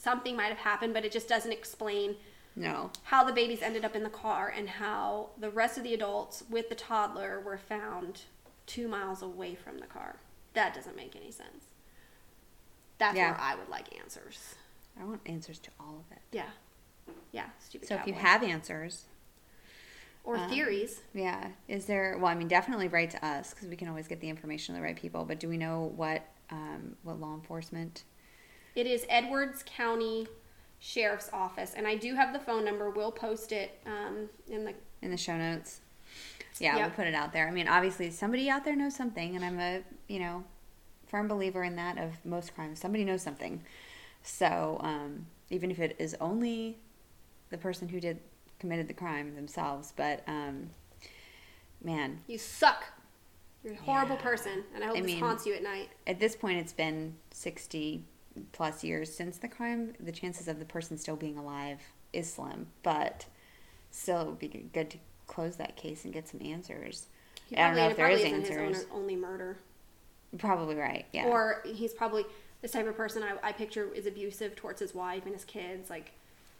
something 0.01 0.35
might 0.35 0.47
have 0.47 0.59
happened, 0.59 0.95
but 0.95 1.05
it 1.05 1.13
just 1.13 1.29
doesn't 1.29 1.53
explain 1.53 2.17
No. 2.57 2.91
how 3.05 3.23
the 3.23 3.33
babies 3.35 3.61
ended 3.61 3.85
up 3.85 3.95
in 3.95 4.03
the 4.03 4.09
car 4.11 4.49
and 4.49 4.69
how 4.69 5.31
the 5.39 5.51
rest 5.51 5.77
of 5.77 5.85
the 5.85 5.93
adults 5.93 6.43
with 6.49 6.69
the 6.71 6.75
toddler 6.75 7.39
were 7.41 7.59
found 7.59 8.23
two 8.67 8.89
miles 8.89 9.21
away 9.21 9.55
from 9.55 9.79
the 9.79 9.87
car. 9.87 10.17
That 10.55 10.75
doesn't 10.75 10.97
make 10.97 11.15
any 11.15 11.31
sense. 11.31 11.67
That's 12.99 13.17
Yeah. 13.17 13.33
where 13.33 13.41
I 13.41 13.55
would 13.55 13.69
like 13.69 13.95
answers. 13.99 14.55
I 14.99 15.05
want 15.05 15.21
answers 15.27 15.59
to 15.61 15.71
all 15.79 15.99
of 16.09 16.17
it. 16.17 16.23
Yeah. 16.33 16.51
Yeah, 17.33 17.51
stupid 17.59 17.89
So 17.89 17.97
if 17.97 18.07
you 18.07 18.15
have 18.15 18.43
answers, 18.43 19.05
or 20.25 20.37
um, 20.37 20.51
theories. 20.51 21.01
yeah, 21.13 21.51
is 21.69 21.87
there? 21.87 22.17
Well, 22.19 22.27
I 22.31 22.35
mean, 22.35 22.49
definitely 22.49 22.89
write 22.89 23.11
to 23.11 23.25
us 23.25 23.53
because 23.53 23.69
we 23.69 23.77
can 23.77 23.89
always 23.89 24.07
get 24.09 24.21
the 24.21 24.29
information 24.29 24.75
to 24.75 24.81
the 24.81 24.85
right 24.85 24.97
people. 24.97 25.25
But 25.25 25.41
do 25.41 25.49
we 25.49 25.57
know 25.57 25.93
what 25.97 26.23
um, 26.51 26.97
what 27.03 27.19
law 27.21 27.35
enforcement? 27.35 28.05
It 28.75 28.87
is 28.87 29.05
Edwards 29.09 29.63
County 29.67 30.27
Sheriff's 30.79 31.29
Office, 31.33 31.75
and 31.77 31.87
I 31.87 31.97
do 31.97 32.15
have 32.15 32.33
the 32.33 32.39
phone 32.39 32.65
number. 32.65 32.91
We'll 32.91 33.13
post 33.13 33.53
it 33.53 33.79
um, 33.87 34.29
in 34.49 34.65
the 34.65 34.75
in 35.03 35.11
the 35.11 35.17
show 35.17 35.37
notes. 35.37 35.81
Yeah, 36.59 36.77
Yep. 36.77 36.87
we'll 36.87 36.97
put 36.97 37.07
it 37.07 37.15
out 37.15 37.33
there. 37.33 37.49
I 37.49 37.51
mean, 37.51 37.69
obviously, 37.69 38.11
somebody 38.11 38.49
out 38.51 38.65
there 38.65 38.77
knows 38.77 38.95
something, 38.95 39.35
and 39.37 39.45
I'm 39.45 39.59
a 39.59 39.83
you 40.09 40.19
know 40.21 40.45
firm 41.07 41.27
believer 41.29 41.65
in 41.65 41.77
that 41.77 41.99
of 41.99 42.25
most 42.25 42.55
crimes. 42.55 42.79
Somebody 42.81 43.05
knows 43.05 43.23
something. 43.23 43.63
So 44.23 44.79
um, 44.83 45.27
even 45.51 45.71
if 45.71 45.81
it 45.81 45.97
is 45.99 46.15
only 46.21 46.79
the 47.51 47.59
person 47.59 47.89
who 47.89 47.99
did 48.01 48.19
committed 48.59 48.87
the 48.89 48.95
crime 48.95 49.35
themselves, 49.35 49.93
but 49.97 50.23
um, 50.29 50.71
man, 51.83 52.21
You 52.27 52.39
suck. 52.39 52.85
You're 53.65 53.73
a 53.75 53.77
horrible 53.77 54.17
Yeah. 54.17 54.23
person, 54.23 54.65
and 54.75 54.83
I 54.85 54.87
hope 54.89 54.97
I 54.97 55.01
this 55.01 55.07
mean- 55.07 55.21
haunts 55.21 55.45
you 55.47 55.55
at 55.55 55.63
night. 55.63 55.89
at 56.07 56.19
this 56.21 56.37
point, 56.37 56.59
it's 56.59 56.73
been 56.73 57.17
sixty 57.31 58.05
plus 58.53 58.83
years 58.85 59.13
since 59.15 59.39
the 59.39 59.49
crime. 59.49 59.95
The 60.01 60.13
chances 60.13 60.49
of 60.49 60.59
the 60.59 60.65
person 60.65 60.97
still 60.99 61.17
being 61.17 61.39
alive 61.39 61.81
is 62.13 62.33
slim, 62.33 62.67
but 62.83 63.27
still, 63.91 64.21
it 64.23 64.27
would 64.27 64.39
be 64.39 64.49
good 64.73 64.91
to 64.91 64.99
close 65.27 65.57
that 65.57 65.77
case 65.77 66.05
and 66.05 66.13
get 66.15 66.29
some 66.29 66.41
answers. 66.45 67.07
He 67.47 67.57
I 67.57 67.69
don't 67.69 67.77
know 67.77 67.89
if 67.89 67.97
there 67.97 68.09
is 68.09 68.23
answers. 68.23 68.77
his 68.79 68.87
only 68.93 69.17
murder. 69.17 69.57
Probably 70.39 70.77
right. 70.77 71.07
Yeah. 71.13 71.25
Or 71.27 71.63
he's 71.65 71.93
probably 71.93 72.25
this 72.63 72.71
type 72.73 72.87
of 72.87 72.97
person 72.97 73.23
I, 73.23 73.49
I 73.49 73.53
picture 73.53 73.93
is 73.93 74.07
abusive 74.07 74.55
towards 74.55 74.81
his 74.81 74.95
wife 74.95 75.25
and 75.25 75.35
his 75.35 75.45
kids. 75.45 75.91
Like, 75.91 76.13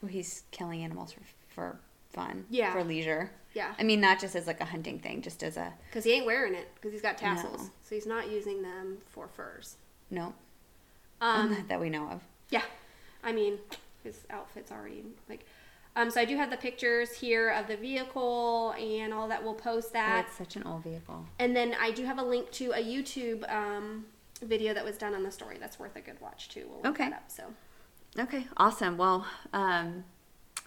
Well, 0.03 0.11
he's 0.11 0.43
killing 0.51 0.83
animals 0.83 1.13
for, 1.13 1.21
for 1.49 1.79
fun. 2.11 2.47
Yeah. 2.51 2.73
For 2.73 2.83
leisure. 2.83 3.31
yeah, 3.55 3.75
I 3.79 3.85
mean, 3.85 4.01
not 4.01 4.19
just 4.21 4.35
as 4.35 4.47
like 4.49 4.61
a 4.61 4.65
hunting 4.65 4.99
thing, 4.99 5.23
just 5.23 5.43
as 5.45 5.57
a 5.57 5.73
because 5.89 6.03
he 6.05 6.13
ain't 6.13 6.27
wearing 6.27 6.55
it 6.55 6.69
because 6.75 6.93
he's 6.93 7.03
got 7.03 7.17
tassels, 7.19 7.61
No. 7.63 7.71
so 7.89 7.95
he's 7.95 8.07
not 8.07 8.29
using 8.31 8.63
them 8.63 8.99
for 9.09 9.29
furs. 9.29 9.77
no, 10.11 10.33
Um, 11.21 11.65
that 11.69 11.81
we 11.81 11.91
know 11.91 12.09
of. 12.09 12.21
yeah, 12.51 12.63
I 13.23 13.33
mean, 13.33 13.59
his 14.03 14.21
outfit's 14.31 14.71
already 14.73 15.05
like. 15.29 15.45
Um, 15.97 16.09
so 16.09 16.21
I 16.21 16.25
do 16.25 16.37
have 16.37 16.51
the 16.51 16.57
pictures 16.57 17.11
here 17.13 17.51
of 17.51 17.67
the 17.67 17.77
vehicle 17.77 18.73
and 18.79 19.13
all 19.13 19.27
that. 19.29 19.43
We'll 19.43 19.55
post 19.55 19.89
Oh, 19.89 19.93
that. 19.95 20.27
it's 20.29 20.37
such 20.39 20.55
an 20.55 20.63
old 20.63 20.85
vehicle. 20.85 21.27
And 21.41 21.55
then 21.55 21.75
I 21.81 21.91
do 21.91 22.05
have 22.05 22.19
a 22.19 22.23
link 22.23 22.51
to 22.53 22.71
a 22.71 22.79
YouTube 22.83 23.43
um, 23.53 24.07
video 24.41 24.73
that 24.73 24.85
was 24.85 24.97
done 24.97 25.15
on 25.15 25.25
the 25.25 25.33
story. 25.33 25.57
That's 25.59 25.81
worth 25.81 25.97
a 25.97 26.01
good 26.01 26.21
watch 26.21 26.49
too. 26.49 26.67
We'll 26.71 26.93
Okay. 26.93 27.11
that 27.11 27.17
up. 27.17 27.25
So 27.31 27.43
Okay, 28.21 28.47
awesome. 28.57 28.97
Well, 28.99 29.27
um, 29.53 30.05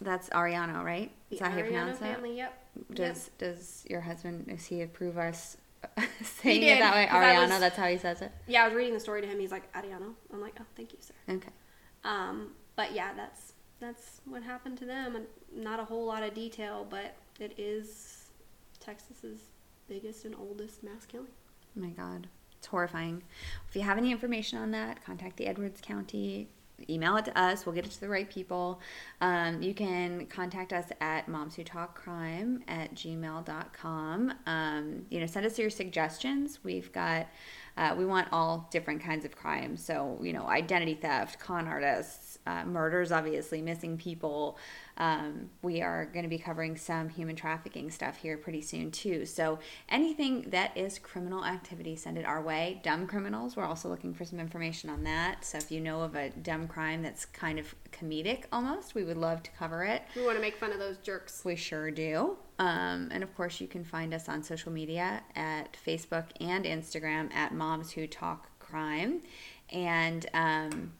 that's 0.01 0.27
Arellano, 0.29 0.83
right? 0.83 1.09
the 1.29 1.35
Is 1.35 1.39
that 1.39 1.51
how 1.53 1.57
you 1.57 1.63
pronounce 1.63 1.97
it? 1.97 2.01
family. 2.01 2.37
Yep. 2.37 2.53
Does 2.93 3.31
does 3.37 3.85
your 3.89 4.01
husband 4.01 4.47
does 4.47 4.65
he 4.65 4.81
approve 4.81 5.17
us 5.17 5.55
saying 6.23 6.61
did, 6.61 6.77
it 6.77 6.79
that 6.79 6.93
way, 6.93 7.07
Ariana. 7.07 7.49
Was- 7.49 7.59
that's 7.59 7.77
how 7.77 7.87
he 7.87 7.97
says 7.97 8.21
it. 8.21 8.31
Yeah, 8.47 8.63
I 8.63 8.67
was 8.67 8.75
reading 8.75 8.93
the 8.93 8.99
story 8.99 9.21
to 9.21 9.27
him. 9.27 9.39
He's 9.39 9.51
like 9.51 9.71
Ariana. 9.73 10.13
I'm 10.31 10.41
like, 10.41 10.55
oh, 10.59 10.65
thank 10.75 10.93
you, 10.93 10.99
sir. 11.01 11.13
Okay. 11.29 11.49
Um, 12.03 12.51
but 12.75 12.93
yeah, 12.93 13.13
that's 13.15 13.53
that's 13.79 14.21
what 14.25 14.43
happened 14.43 14.77
to 14.79 14.85
them, 14.85 15.15
and 15.15 15.25
not 15.53 15.79
a 15.79 15.85
whole 15.85 16.05
lot 16.05 16.23
of 16.23 16.33
detail, 16.33 16.85
but 16.89 17.15
it 17.39 17.53
is 17.57 18.29
Texas's 18.79 19.39
biggest 19.87 20.25
and 20.25 20.35
oldest 20.35 20.83
mass 20.83 21.05
killing. 21.05 21.27
Oh 21.77 21.81
my 21.81 21.89
God. 21.89 22.27
It's 22.57 22.67
horrifying. 22.67 23.23
If 23.67 23.75
you 23.75 23.81
have 23.81 23.97
any 23.97 24.11
information 24.11 24.57
on 24.57 24.71
that, 24.71 25.03
contact 25.03 25.35
the 25.37 25.47
Edwards 25.47 25.81
County. 25.81 26.47
Email 26.89 27.17
it 27.17 27.25
to 27.25 27.39
us. 27.39 27.65
We'll 27.65 27.75
get 27.75 27.85
it 27.85 27.91
to 27.91 27.99
the 27.99 28.09
right 28.09 28.29
people. 28.29 28.81
Um, 29.21 29.61
you 29.61 29.73
can 29.73 30.25
contact 30.27 30.73
us 30.73 30.85
at 31.01 31.27
moms 31.27 31.55
who 31.55 31.63
talk 31.63 31.95
crime 31.95 32.63
at 32.67 32.93
gmail.com. 32.95 34.33
Um, 34.45 35.05
you 35.09 35.19
know, 35.19 35.25
send 35.25 35.45
us 35.45 35.57
your 35.59 35.69
suggestions. 35.69 36.59
We've 36.63 36.91
got, 36.91 37.27
uh, 37.75 37.95
we 37.97 38.05
want 38.05 38.27
all 38.31 38.67
different 38.71 39.01
kinds 39.01 39.25
of 39.25 39.35
crimes. 39.35 39.83
So, 39.83 40.19
you 40.21 40.33
know, 40.33 40.47
identity 40.47 40.93
theft, 40.93 41.39
con 41.39 41.67
artists, 41.67 42.37
uh, 42.45 42.65
murders, 42.65 43.11
obviously, 43.11 43.61
missing 43.61 43.97
people. 43.97 44.57
Um, 44.97 45.49
we 45.63 45.81
are 45.81 46.05
going 46.05 46.23
to 46.23 46.29
be 46.29 46.37
covering 46.37 46.77
some 46.77 47.09
human 47.09 47.35
trafficking 47.35 47.89
stuff 47.89 48.17
here 48.17 48.37
pretty 48.37 48.61
soon, 48.61 48.91
too. 48.91 49.25
So, 49.25 49.59
anything 49.89 50.49
that 50.49 50.77
is 50.77 50.99
criminal 50.99 51.43
activity, 51.43 51.95
send 51.95 52.17
it 52.17 52.25
our 52.25 52.41
way. 52.41 52.79
Dumb 52.83 53.07
criminals, 53.07 53.55
we're 53.55 53.65
also 53.65 53.89
looking 53.89 54.13
for 54.13 54.25
some 54.25 54.39
information 54.39 54.89
on 54.89 55.03
that. 55.03 55.43
So, 55.43 55.57
if 55.57 55.71
you 55.71 55.81
know 55.81 56.01
of 56.01 56.15
a 56.15 56.29
dumb 56.29 56.67
crime 56.67 57.01
that's 57.01 57.25
kind 57.25 57.57
of 57.57 57.73
comedic 57.93 58.43
almost, 58.51 58.95
we 58.95 59.03
would 59.03 59.17
love 59.17 59.43
to 59.43 59.51
cover 59.51 59.83
it. 59.83 60.03
We 60.15 60.23
want 60.23 60.35
to 60.35 60.41
make 60.41 60.57
fun 60.57 60.71
of 60.71 60.79
those 60.79 60.97
jerks. 60.97 61.43
We 61.45 61.55
sure 61.55 61.91
do. 61.91 62.37
Um, 62.59 63.09
and 63.11 63.23
of 63.23 63.35
course, 63.35 63.61
you 63.61 63.67
can 63.67 63.83
find 63.83 64.13
us 64.13 64.29
on 64.29 64.43
social 64.43 64.71
media 64.71 65.23
at 65.35 65.77
Facebook 65.85 66.25
and 66.41 66.65
Instagram 66.65 67.33
at 67.33 67.53
Moms 67.53 67.91
Who 67.91 68.07
Talk 68.07 68.47
Crime. 68.59 69.21
And 69.71 70.25
um, 70.33 70.91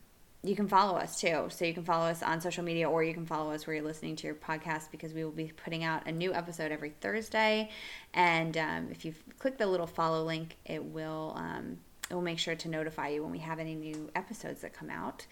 you 0.44 0.56
can 0.56 0.68
follow 0.68 0.98
us 0.98 1.20
too. 1.20 1.48
So 1.50 1.66
you 1.66 1.74
can 1.74 1.86
follow 1.86 2.06
us 2.06 2.22
on 2.22 2.42
social 2.42 2.64
media 2.64 2.90
or 2.90 3.04
you 3.04 3.14
can 3.14 3.26
follow 3.26 3.52
us 3.54 3.66
where 3.66 3.76
you're 3.76 3.86
listening 3.86 4.16
to 4.18 4.28
your 4.28 4.36
podcast 4.36 4.92
because 4.92 5.14
we 5.14 5.24
will 5.24 5.32
be 5.32 5.52
putting 5.64 5.84
out 5.84 6.08
a 6.08 6.12
new 6.12 6.34
episode 6.34 6.72
every 6.72 6.94
Thursday. 7.02 7.70
And 8.14 8.58
um, 8.58 8.88
if 8.92 9.06
you 9.06 9.14
click 9.40 9.58
the 9.58 9.66
little 9.66 9.88
follow 9.88 10.24
link, 10.24 10.58
it 10.66 10.84
will. 10.84 11.34
Um, 11.38 11.78
it 12.10 12.16
will 12.16 12.22
make 12.22 12.38
sure 12.38 12.54
to 12.54 12.70
notify 12.70 13.08
you 13.08 13.24
when 13.24 13.32
we 13.32 13.40
have 13.40 13.60
any 13.60 13.76
new 13.76 14.10
episodes 14.14 14.62
that 14.62 14.74
come 14.74 14.90
out. 14.90 15.26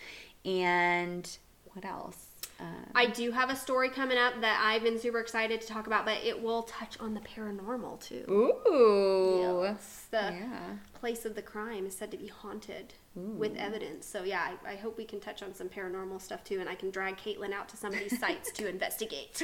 And 0.45 1.29
what 1.73 1.85
else? 1.85 2.27
Uh, 2.59 2.63
I 2.93 3.07
do 3.07 3.31
have 3.31 3.49
a 3.49 3.55
story 3.55 3.89
coming 3.89 4.17
up 4.19 4.39
that 4.41 4.61
I've 4.63 4.83
been 4.83 4.99
super 4.99 5.19
excited 5.19 5.61
to 5.61 5.67
talk 5.67 5.87
about, 5.87 6.05
but 6.05 6.23
it 6.23 6.41
will 6.43 6.63
touch 6.63 6.95
on 6.99 7.13
the 7.15 7.19
paranormal 7.21 7.99
too. 8.01 8.23
Ooh. 8.29 9.63
Yes, 9.63 10.05
the 10.11 10.17
Yeah. 10.17 10.59
place 10.93 11.25
of 11.25 11.33
the 11.35 11.41
crime 11.41 11.85
is 11.87 11.95
said 11.95 12.11
to 12.11 12.17
be 12.17 12.27
haunted 12.27 12.93
with 13.13 13.57
evidence. 13.57 14.05
So 14.05 14.23
yeah, 14.23 14.51
I, 14.65 14.71
I 14.71 14.75
hope 14.75 14.97
we 14.97 15.03
can 15.03 15.19
touch 15.19 15.43
on 15.43 15.53
some 15.53 15.67
paranormal 15.67 16.21
stuff 16.21 16.43
too, 16.45 16.59
and 16.61 16.69
I 16.69 16.75
can 16.75 16.91
drag 16.91 17.17
Caitlin 17.17 17.51
out 17.51 17.67
to 17.69 17.77
some 17.77 17.93
of 17.93 17.99
these 17.99 18.17
sites 18.19 18.51
to 18.53 18.67
investigate. 18.69 19.43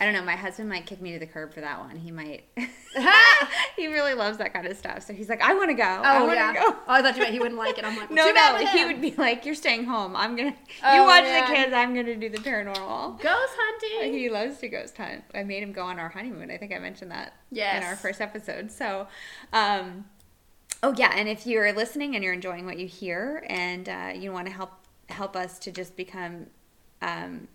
I 0.00 0.04
don't 0.04 0.12
know. 0.12 0.22
My 0.22 0.36
husband 0.36 0.68
might 0.68 0.84
kick 0.86 1.00
me 1.00 1.12
to 1.12 1.18
the 1.18 1.26
curb 1.26 1.54
for 1.54 1.60
that 1.62 1.78
one. 1.80 1.96
He 1.96 2.10
might. 2.10 2.44
he 3.76 3.86
really 3.88 4.14
loves 4.14 4.38
that 4.38 4.52
kind 4.52 4.66
of 4.66 4.76
stuff. 4.76 5.02
So 5.02 5.12
he's 5.12 5.28
like, 5.28 5.40
I 5.42 5.54
want 5.54 5.70
to 5.70 5.74
go. 5.74 5.82
I 5.82 6.18
Oh 6.18 6.20
want 6.26 6.32
to 6.32 6.36
yeah. 6.36 6.54
go. 6.54 6.60
Oh, 6.66 6.82
I 6.88 7.02
thought 7.02 7.14
you 7.16 7.22
meant 7.22 7.32
he 7.34 7.38
wouldn't 7.40 7.58
like 7.58 7.78
it. 7.78 7.84
I'm 7.84 7.96
like, 7.96 8.10
well, 8.10 8.32
No, 8.34 8.58
no. 8.58 8.66
He 8.66 8.84
would 8.84 9.00
be 9.00 9.12
like, 9.12 9.44
"You're 9.46 9.54
staying 9.54 9.84
home. 9.84 10.14
I'm 10.16 10.36
gonna. 10.36 10.50
you 10.50 10.54
Oh, 10.82 11.04
watch 11.04 11.24
man. 11.24 11.48
the 11.48 11.54
kids. 11.54 11.72
I'm 11.74 11.94
gonna 11.94 12.16
do 12.16 12.28
the 12.28 12.38
paranormal." 12.38 13.20
ghost 13.20 13.52
hunting. 13.56 14.12
He 14.12 14.28
loves 14.30 14.58
to 14.58 14.68
ghost 14.68 14.96
hunt. 14.96 15.24
I 15.34 15.42
made 15.42 15.62
him 15.62 15.72
go 15.72 15.82
on 15.82 15.98
our 15.98 16.08
honeymoon. 16.08 16.50
I 16.50 16.58
think 16.58 16.72
I 16.74 16.78
mentioned 16.78 17.10
that 17.10 17.34
in 17.50 17.82
our 17.82 17.96
first 17.96 18.20
episode. 18.20 18.70
So, 18.70 19.06
um, 19.52 20.04
oh 20.82 20.94
yeah, 20.96 21.12
and 21.14 21.28
if 21.28 21.46
you're 21.46 21.72
listening 21.72 22.14
and 22.14 22.24
you're 22.24 22.32
enjoying 22.32 22.66
what 22.66 22.78
you 22.78 22.86
hear, 22.86 23.44
and 23.48 23.88
uh, 23.88 24.12
you 24.14 24.32
want 24.32 24.46
to 24.46 24.52
help 24.52 24.72
help 25.08 25.36
us 25.36 25.58
to 25.60 25.70
just 25.70 25.96
become 25.96 26.46
um, 27.02 27.48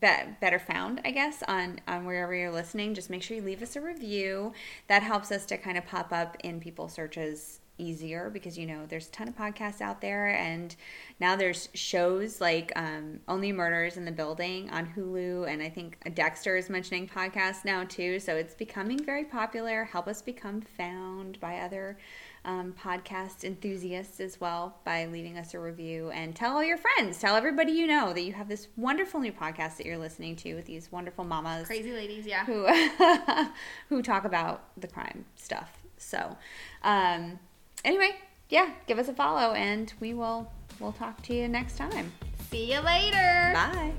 be- 0.00 0.36
better 0.40 0.58
found, 0.58 1.00
I 1.04 1.10
guess, 1.10 1.42
on 1.48 1.80
on 1.86 2.04
wherever 2.04 2.34
you're 2.34 2.52
listening, 2.52 2.94
just 2.94 3.10
make 3.10 3.22
sure 3.22 3.36
you 3.36 3.42
leave 3.42 3.62
us 3.62 3.76
a 3.76 3.80
review. 3.80 4.52
That 4.88 5.02
helps 5.02 5.30
us 5.32 5.46
to 5.46 5.56
kind 5.56 5.78
of 5.78 5.86
pop 5.86 6.12
up 6.12 6.36
in 6.42 6.60
people's 6.60 6.92
searches 6.92 7.60
easier 7.78 8.30
because 8.30 8.56
you 8.56 8.66
know 8.66 8.86
there's 8.86 9.08
a 9.08 9.10
ton 9.10 9.28
of 9.28 9.36
podcasts 9.36 9.80
out 9.80 10.00
there 10.00 10.28
and 10.28 10.76
now 11.20 11.34
there's 11.34 11.68
shows 11.74 12.40
like 12.40 12.72
um, 12.76 13.18
only 13.28 13.52
murders 13.52 13.96
in 13.96 14.04
the 14.04 14.12
building 14.12 14.70
on 14.70 14.86
hulu 14.86 15.48
and 15.48 15.62
i 15.62 15.68
think 15.68 15.98
dexter 16.14 16.56
is 16.56 16.70
mentioning 16.70 17.08
podcasts 17.08 17.64
now 17.64 17.84
too 17.84 18.20
so 18.20 18.36
it's 18.36 18.54
becoming 18.54 19.02
very 19.04 19.24
popular 19.24 19.84
help 19.84 20.06
us 20.06 20.22
become 20.22 20.60
found 20.60 21.38
by 21.40 21.58
other 21.58 21.98
um, 22.46 22.74
podcast 22.78 23.42
enthusiasts 23.42 24.20
as 24.20 24.38
well 24.38 24.76
by 24.84 25.06
leaving 25.06 25.38
us 25.38 25.54
a 25.54 25.58
review 25.58 26.10
and 26.10 26.36
tell 26.36 26.52
all 26.52 26.62
your 26.62 26.76
friends 26.76 27.18
tell 27.18 27.36
everybody 27.36 27.72
you 27.72 27.86
know 27.86 28.12
that 28.12 28.22
you 28.22 28.32
have 28.32 28.48
this 28.48 28.68
wonderful 28.76 29.18
new 29.18 29.32
podcast 29.32 29.78
that 29.78 29.86
you're 29.86 29.98
listening 29.98 30.36
to 30.36 30.54
with 30.54 30.66
these 30.66 30.92
wonderful 30.92 31.24
mamas 31.24 31.66
Crazy 31.66 31.92
ladies, 31.92 32.26
yeah. 32.26 32.44
who 32.44 32.66
who 33.88 34.02
talk 34.02 34.24
about 34.24 34.64
the 34.76 34.86
crime 34.86 35.24
stuff. 35.36 35.82
So, 35.96 36.36
um, 36.82 37.38
anyway, 37.84 38.16
yeah, 38.48 38.70
give 38.86 38.98
us 38.98 39.08
a 39.08 39.14
follow, 39.14 39.54
and 39.54 39.92
we 40.00 40.14
will 40.14 40.50
we'll 40.80 40.92
talk 40.92 41.22
to 41.22 41.34
you 41.34 41.48
next 41.48 41.76
time. 41.76 42.12
See 42.50 42.72
you 42.72 42.80
later. 42.80 43.52
Bye. 43.54 43.92